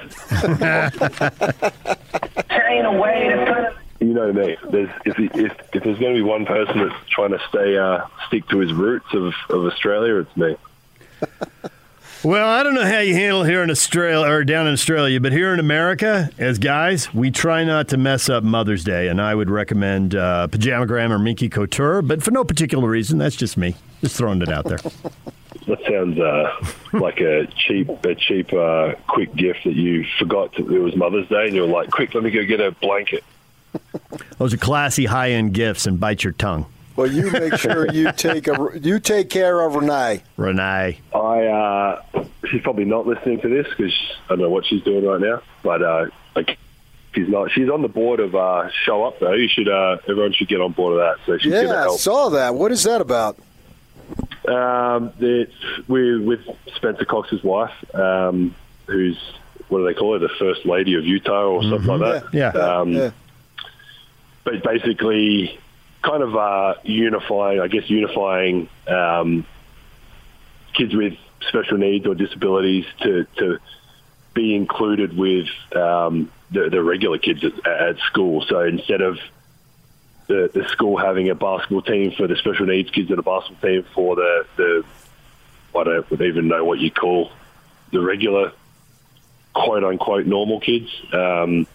You 4.00 4.12
know 4.12 4.32
me. 4.32 4.56
There's, 4.70 4.90
if, 5.06 5.18
if, 5.18 5.52
if 5.72 5.82
there's 5.82 5.98
going 5.98 6.14
to 6.14 6.20
be 6.20 6.22
one 6.22 6.44
person 6.44 6.78
that's 6.78 7.08
trying 7.08 7.30
to 7.30 7.40
stay 7.48 7.78
uh, 7.78 8.06
stick 8.26 8.46
to 8.48 8.58
his 8.58 8.72
roots 8.72 9.06
of, 9.14 9.32
of 9.48 9.64
Australia, 9.64 10.16
it's 10.16 10.36
me. 10.36 10.56
Well, 12.24 12.48
I 12.48 12.62
don't 12.62 12.72
know 12.72 12.86
how 12.86 13.00
you 13.00 13.12
handle 13.12 13.42
it 13.42 13.48
here 13.50 13.62
in 13.62 13.70
Australia 13.70 14.26
or 14.32 14.44
down 14.44 14.66
in 14.66 14.72
Australia, 14.72 15.20
but 15.20 15.32
here 15.32 15.52
in 15.52 15.60
America, 15.60 16.30
as 16.38 16.58
guys, 16.58 17.12
we 17.12 17.30
try 17.30 17.64
not 17.64 17.88
to 17.88 17.98
mess 17.98 18.30
up 18.30 18.42
Mother's 18.42 18.82
Day, 18.82 19.08
and 19.08 19.20
I 19.20 19.34
would 19.34 19.50
recommend 19.50 20.14
uh, 20.14 20.48
Pajamagram 20.50 21.10
or 21.10 21.18
Minky 21.18 21.50
Couture, 21.50 22.00
but 22.00 22.22
for 22.22 22.30
no 22.30 22.42
particular 22.42 22.88
reason. 22.88 23.18
That's 23.18 23.36
just 23.36 23.58
me, 23.58 23.76
just 24.00 24.16
throwing 24.16 24.40
it 24.40 24.48
out 24.48 24.64
there. 24.64 24.78
That 25.66 25.78
sounds 25.88 26.18
uh, 26.18 26.54
like 26.92 27.20
a 27.20 27.46
cheap, 27.46 27.88
a 28.04 28.14
cheap, 28.14 28.52
uh, 28.52 28.96
quick 29.08 29.34
gift 29.34 29.60
that 29.64 29.72
you 29.72 30.04
forgot 30.18 30.52
to, 30.54 30.76
it 30.76 30.78
was 30.78 30.94
Mother's 30.94 31.26
Day, 31.28 31.46
and 31.46 31.54
you 31.54 31.62
were 31.62 31.68
like, 31.68 31.90
"Quick, 31.90 32.14
let 32.14 32.22
me 32.22 32.30
go 32.30 32.44
get 32.44 32.60
a 32.60 32.70
blanket." 32.70 33.24
Those 34.36 34.52
are 34.52 34.58
classy, 34.58 35.06
high-end 35.06 35.54
gifts, 35.54 35.86
and 35.86 35.98
bite 35.98 36.22
your 36.22 36.34
tongue. 36.34 36.66
Well, 36.97 37.11
you 37.11 37.30
make 37.30 37.55
sure 37.57 37.90
you 37.92 38.12
take 38.16 38.47
a 38.49 38.70
you 38.80 39.01
take 39.01 39.30
care 39.30 39.61
of 39.61 39.72
Renae. 39.72 40.22
Renae. 40.38 40.99
I 41.14 41.47
uh, 41.47 42.24
she's 42.49 42.62
probably 42.62 42.84
not 42.84 43.07
listening 43.07 43.40
to 43.40 43.49
this 43.49 43.66
because 43.68 43.92
I 44.26 44.30
don't 44.30 44.40
know 44.40 44.51
what 44.51 44.66
she's 44.66 44.82
doing 44.82 45.05
right 45.05 45.20
now. 45.20 45.42
But 45.62 45.82
uh, 45.82 46.07
like, 46.36 46.57
she's 47.14 47.28
not. 47.28 47.51
She's 47.51 47.68
on 47.68 47.82
the 47.82 47.88
board 47.88 48.20
of 48.20 48.34
uh, 48.34 48.68
show 48.84 49.05
up 49.05 49.18
though. 49.18 49.32
You 49.32 49.49
should. 49.49 49.68
Uh, 49.68 49.97
everyone 50.09 50.32
should 50.32 50.49
get 50.49 50.61
on 50.61 50.72
board 50.72 50.92
of 50.95 50.99
that. 51.01 51.24
So 51.26 51.36
she's 51.38 51.51
going 51.53 51.66
to 51.66 51.72
Yeah, 51.72 51.78
I 51.80 51.82
help. 51.82 51.99
saw 52.01 52.28
that. 52.30 52.55
What 52.55 52.70
is 52.70 52.84
that 52.84 53.01
about? 53.01 53.38
Um, 54.47 55.12
it's 55.18 55.55
we're 55.88 56.20
with 56.20 56.40
Spencer 56.76 57.07
Cox's 57.07 57.42
wife, 57.42 57.72
um, 57.95 58.55
who's 58.86 59.18
what 59.68 59.78
do 59.78 59.86
they 59.86 59.95
call 59.95 60.12
her, 60.12 60.18
the 60.18 60.28
first 60.38 60.66
lady 60.66 60.95
of 60.95 61.05
Utah 61.05 61.47
or 61.47 61.62
something 61.62 61.86
like 61.86 62.22
that. 62.30 62.34
Yeah. 62.34 62.49
Um, 62.51 62.92
yeah. 62.92 63.11
But 64.45 64.62
basically, 64.62 65.59
kind 66.05 66.22
of 66.22 66.36
uh, 66.36 66.74
unifying, 66.84 67.61
I 67.61 67.68
guess, 67.68 67.88
unifying 67.88 68.68
um, 68.86 69.46
kids 70.74 70.94
with 70.94 71.14
special 71.48 71.78
needs 71.78 72.07
or 72.07 72.14
disabilities 72.14 72.84
to, 73.00 73.26
to 73.38 73.59
be 74.34 74.55
included 74.55 75.16
with 75.16 75.48
um, 75.74 76.30
the, 76.50 76.68
the 76.68 76.82
regular 76.82 77.18
kids 77.18 77.42
at, 77.44 77.66
at 77.66 77.98
school. 78.00 78.44
So 78.48 78.61
instead 78.61 79.00
of 79.00 79.18
the, 80.26 80.50
the 80.52 80.68
school 80.68 80.96
having 80.96 81.30
a 81.30 81.34
basketball 81.34 81.82
team 81.82 82.12
for 82.12 82.26
the 82.26 82.36
special 82.36 82.66
needs 82.66 82.90
kids 82.90 83.11
and 83.11 83.18
a 83.18 83.22
basketball 83.22 83.68
team 83.68 83.84
for 83.94 84.16
the, 84.16 84.46
the 84.57 84.84
I 85.76 85.84
don't 85.84 86.22
even 86.22 86.48
know 86.48 86.64
what 86.64 86.78
you 86.78 86.90
call 86.90 87.32
the 87.90 88.00
regular 88.00 88.52
quote 89.55 89.84
unquote 89.84 90.26
normal 90.26 90.61
kids. 90.61 90.88
Um, 91.12 91.66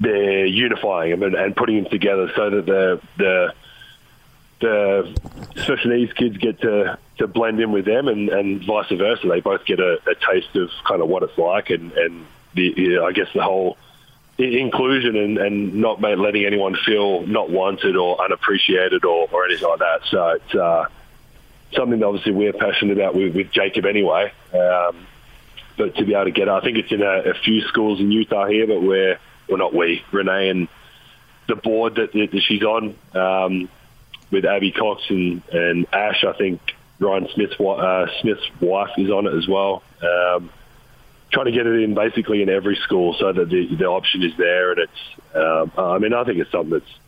they're 0.00 0.46
unifying 0.46 1.10
them 1.10 1.22
and, 1.22 1.34
and 1.34 1.56
putting 1.56 1.82
them 1.82 1.90
together 1.90 2.30
so 2.36 2.50
that 2.50 2.66
the 2.66 3.00
the 3.16 3.52
the 4.60 5.16
special 5.56 5.90
needs 5.90 6.12
kids 6.14 6.36
get 6.38 6.60
to, 6.60 6.98
to 7.18 7.26
blend 7.26 7.60
in 7.60 7.70
with 7.70 7.84
them 7.84 8.08
and, 8.08 8.28
and 8.28 8.64
vice 8.64 8.88
versa. 8.90 9.26
They 9.28 9.40
both 9.40 9.64
get 9.64 9.78
a, 9.78 10.00
a 10.06 10.14
taste 10.14 10.54
of 10.56 10.70
kind 10.86 11.00
of 11.00 11.08
what 11.08 11.22
it's 11.22 11.38
like 11.38 11.70
and, 11.70 11.92
and 11.92 12.26
the, 12.54 12.98
I 12.98 13.12
guess 13.12 13.28
the 13.34 13.42
whole 13.42 13.76
inclusion 14.36 15.16
and, 15.16 15.38
and 15.38 15.74
not 15.74 16.00
letting 16.00 16.44
anyone 16.44 16.76
feel 16.84 17.26
not 17.26 17.50
wanted 17.50 17.96
or 17.96 18.20
unappreciated 18.20 19.04
or, 19.04 19.28
or 19.30 19.44
anything 19.44 19.68
like 19.68 19.78
that. 19.78 20.00
So 20.10 20.28
it's 20.30 20.54
uh, 20.54 20.86
something 21.72 22.00
that 22.00 22.06
obviously 22.06 22.32
we're 22.32 22.52
passionate 22.52 22.98
about 22.98 23.14
with, 23.14 23.34
with 23.34 23.50
Jacob 23.50 23.84
anyway. 23.84 24.32
Um, 24.52 25.06
but 25.76 25.94
to 25.96 26.04
be 26.04 26.14
able 26.14 26.24
to 26.24 26.30
get, 26.32 26.48
I 26.48 26.60
think 26.60 26.78
it's 26.78 26.90
in 26.90 27.02
a, 27.02 27.30
a 27.30 27.34
few 27.34 27.60
schools 27.62 28.00
in 28.00 28.10
Utah 28.10 28.46
here, 28.46 28.66
but 28.66 28.82
we're, 28.82 29.18
well, 29.48 29.58
not 29.58 29.74
we, 29.74 30.02
Renae 30.12 30.50
and 30.50 30.68
the 31.48 31.56
board 31.56 31.96
that, 31.96 32.12
that 32.12 32.42
she's 32.46 32.62
on, 32.62 32.94
um, 33.14 33.68
with 34.30 34.44
Abby 34.44 34.72
Cox 34.72 35.02
and, 35.08 35.42
and 35.50 35.86
Ash. 35.92 36.24
I 36.24 36.32
think 36.34 36.60
Ryan 37.00 37.28
Smith's 37.34 37.58
uh, 37.60 38.06
Smith's 38.20 38.46
wife 38.60 38.90
is 38.98 39.10
on 39.10 39.26
it 39.26 39.34
as 39.34 39.48
well. 39.48 39.82
Um, 40.02 40.50
trying 41.30 41.46
to 41.46 41.52
get 41.52 41.66
it 41.66 41.82
in 41.82 41.94
basically 41.94 42.42
in 42.42 42.48
every 42.48 42.76
school 42.76 43.14
so 43.18 43.32
that 43.32 43.48
the, 43.48 43.74
the 43.74 43.86
option 43.86 44.22
is 44.22 44.36
there, 44.36 44.72
and 44.72 44.80
it's. 44.80 45.34
Um, 45.34 45.72
I 45.76 45.98
mean, 45.98 46.14
I 46.14 46.24
think 46.24 46.38
it's 46.38 46.50
something 46.50 46.78
that's 46.78 46.98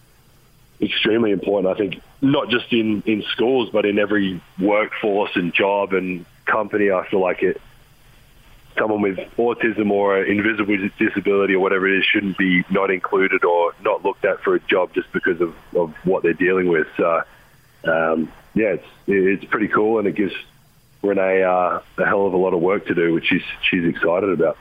extremely 0.80 1.30
important. 1.30 1.74
I 1.74 1.78
think 1.78 2.02
not 2.20 2.48
just 2.48 2.72
in 2.72 3.02
in 3.06 3.22
schools, 3.32 3.70
but 3.70 3.84
in 3.84 3.98
every 3.98 4.40
workforce 4.58 5.32
and 5.34 5.52
job 5.52 5.92
and 5.92 6.24
company. 6.46 6.90
I 6.90 7.06
feel 7.08 7.20
like 7.20 7.42
it 7.42 7.60
someone 8.78 9.02
with 9.02 9.18
autism 9.36 9.90
or 9.90 10.22
invisible 10.22 10.76
disability 10.98 11.54
or 11.54 11.60
whatever 11.60 11.88
it 11.88 11.98
is 11.98 12.04
shouldn't 12.04 12.38
be 12.38 12.64
not 12.70 12.90
included 12.90 13.44
or 13.44 13.74
not 13.82 14.04
looked 14.04 14.24
at 14.24 14.40
for 14.42 14.54
a 14.54 14.60
job 14.60 14.92
just 14.94 15.12
because 15.12 15.40
of, 15.40 15.54
of 15.74 15.94
what 16.04 16.22
they're 16.22 16.32
dealing 16.32 16.68
with. 16.68 16.86
So, 16.96 17.22
um, 17.84 18.32
yeah, 18.54 18.74
it's 18.74 18.86
it's 19.06 19.44
pretty 19.44 19.68
cool, 19.68 19.98
and 19.98 20.08
it 20.08 20.14
gives 20.14 20.34
Renae 21.02 21.44
uh, 21.44 21.80
a 21.98 22.06
hell 22.06 22.26
of 22.26 22.32
a 22.32 22.36
lot 22.36 22.54
of 22.54 22.60
work 22.60 22.86
to 22.86 22.94
do, 22.94 23.14
which 23.14 23.26
she's 23.26 23.42
she's 23.62 23.84
excited 23.84 24.30
about. 24.30 24.56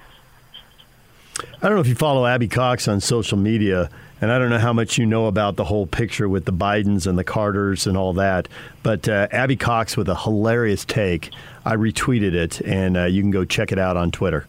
I 1.61 1.67
don't 1.67 1.75
know 1.75 1.81
if 1.81 1.87
you 1.87 1.95
follow 1.95 2.25
Abby 2.25 2.47
Cox 2.47 2.87
on 2.87 2.99
social 2.99 3.37
media, 3.37 3.89
and 4.21 4.31
I 4.31 4.39
don't 4.39 4.49
know 4.49 4.59
how 4.59 4.73
much 4.73 4.97
you 4.97 5.05
know 5.05 5.27
about 5.27 5.55
the 5.55 5.63
whole 5.63 5.87
picture 5.87 6.27
with 6.27 6.45
the 6.45 6.53
Bidens 6.53 7.07
and 7.07 7.17
the 7.17 7.23
Carters 7.23 7.87
and 7.87 7.97
all 7.97 8.13
that, 8.13 8.47
but 8.83 9.07
uh, 9.07 9.27
Abby 9.31 9.55
Cox 9.55 9.95
with 9.95 10.09
a 10.09 10.15
hilarious 10.15 10.85
take. 10.85 11.31
I 11.65 11.75
retweeted 11.75 12.33
it, 12.33 12.61
and 12.61 12.97
uh, 12.97 13.05
you 13.05 13.21
can 13.21 13.31
go 13.31 13.45
check 13.45 13.71
it 13.71 13.79
out 13.79 13.97
on 13.97 14.11
Twitter. 14.11 14.45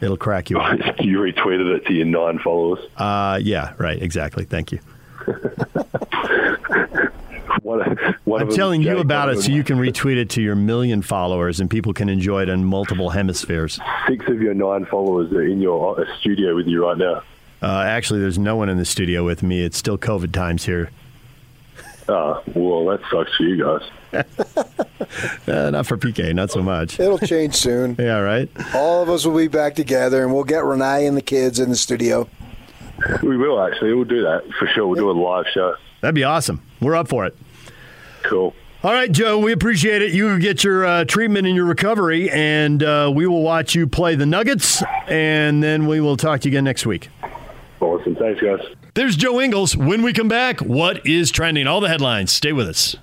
It'll 0.00 0.16
crack 0.16 0.50
you 0.50 0.58
up. 0.60 0.78
you 1.00 1.18
retweeted 1.18 1.76
it 1.76 1.86
to 1.86 1.92
your 1.92 2.06
nine 2.06 2.38
followers. 2.38 2.80
Uh, 2.96 3.38
yeah, 3.42 3.74
right, 3.78 4.00
exactly. 4.02 4.44
Thank 4.44 4.72
you. 4.72 4.80
I'm 7.64 8.50
telling 8.50 8.82
you 8.82 8.98
about 8.98 9.28
it 9.28 9.42
so 9.42 9.52
you 9.52 9.62
can 9.62 9.78
retweet 9.78 10.16
it 10.16 10.30
to 10.30 10.42
your 10.42 10.56
million 10.56 11.02
followers 11.02 11.60
and 11.60 11.70
people 11.70 11.92
can 11.92 12.08
enjoy 12.08 12.42
it 12.42 12.48
in 12.48 12.64
multiple 12.64 13.10
hemispheres. 13.10 13.78
Six 14.08 14.26
of 14.28 14.40
your 14.40 14.54
nine 14.54 14.86
followers 14.86 15.32
are 15.32 15.42
in 15.42 15.60
your 15.60 16.00
uh, 16.00 16.04
studio 16.18 16.54
with 16.56 16.66
you 16.66 16.84
right 16.84 16.98
now. 16.98 17.22
Uh, 17.62 17.84
actually, 17.86 18.20
there's 18.20 18.38
no 18.38 18.56
one 18.56 18.68
in 18.68 18.76
the 18.76 18.84
studio 18.84 19.24
with 19.24 19.42
me. 19.42 19.64
It's 19.64 19.78
still 19.78 19.96
COVID 19.96 20.32
times 20.32 20.64
here. 20.64 20.90
Ah, 22.08 22.42
well, 22.54 22.84
that 22.86 23.00
sucks 23.10 23.36
for 23.36 23.44
you 23.44 23.62
guys. 23.62 23.88
uh, 25.46 25.70
not 25.70 25.86
for 25.86 25.96
PK, 25.96 26.34
not 26.34 26.50
so 26.50 26.60
much. 26.60 26.98
It'll 26.98 27.18
change 27.18 27.54
soon. 27.54 27.94
yeah, 27.98 28.18
right. 28.18 28.50
All 28.74 29.02
of 29.02 29.08
us 29.08 29.24
will 29.24 29.36
be 29.36 29.48
back 29.48 29.76
together, 29.76 30.24
and 30.24 30.34
we'll 30.34 30.44
get 30.44 30.64
Renae 30.64 31.06
and 31.06 31.16
the 31.16 31.22
kids 31.22 31.60
in 31.60 31.70
the 31.70 31.76
studio. 31.76 32.28
We 33.22 33.36
will 33.36 33.62
actually. 33.62 33.94
We'll 33.94 34.04
do 34.04 34.22
that 34.22 34.42
for 34.58 34.66
sure. 34.66 34.86
We'll 34.86 35.00
do 35.00 35.10
a 35.10 35.12
live 35.12 35.46
show. 35.54 35.76
That'd 36.00 36.14
be 36.14 36.24
awesome. 36.24 36.60
We're 36.80 36.96
up 36.96 37.08
for 37.08 37.24
it. 37.26 37.36
Cool. 38.24 38.54
All 38.84 38.92
right, 38.92 39.10
Joe, 39.10 39.38
we 39.38 39.52
appreciate 39.52 40.02
it. 40.02 40.12
You 40.12 40.40
get 40.40 40.64
your 40.64 40.84
uh, 40.84 41.04
treatment 41.04 41.46
and 41.46 41.54
your 41.54 41.66
recovery, 41.66 42.28
and 42.30 42.82
uh, 42.82 43.12
we 43.14 43.28
will 43.28 43.42
watch 43.42 43.76
you 43.76 43.86
play 43.86 44.16
the 44.16 44.26
Nuggets, 44.26 44.82
and 45.06 45.62
then 45.62 45.86
we 45.86 46.00
will 46.00 46.16
talk 46.16 46.40
to 46.40 46.48
you 46.48 46.52
again 46.52 46.64
next 46.64 46.84
week. 46.84 47.08
Awesome. 47.82 48.14
Thanks, 48.14 48.40
guys. 48.40 48.60
There's 48.94 49.16
Joe 49.16 49.40
Ingles. 49.40 49.76
When 49.76 50.02
we 50.02 50.12
come 50.12 50.28
back, 50.28 50.60
what 50.60 51.04
is 51.04 51.30
trending? 51.32 51.66
All 51.66 51.80
the 51.80 51.88
headlines. 51.88 52.30
Stay 52.30 52.52
with 52.52 52.68
us. 52.68 52.96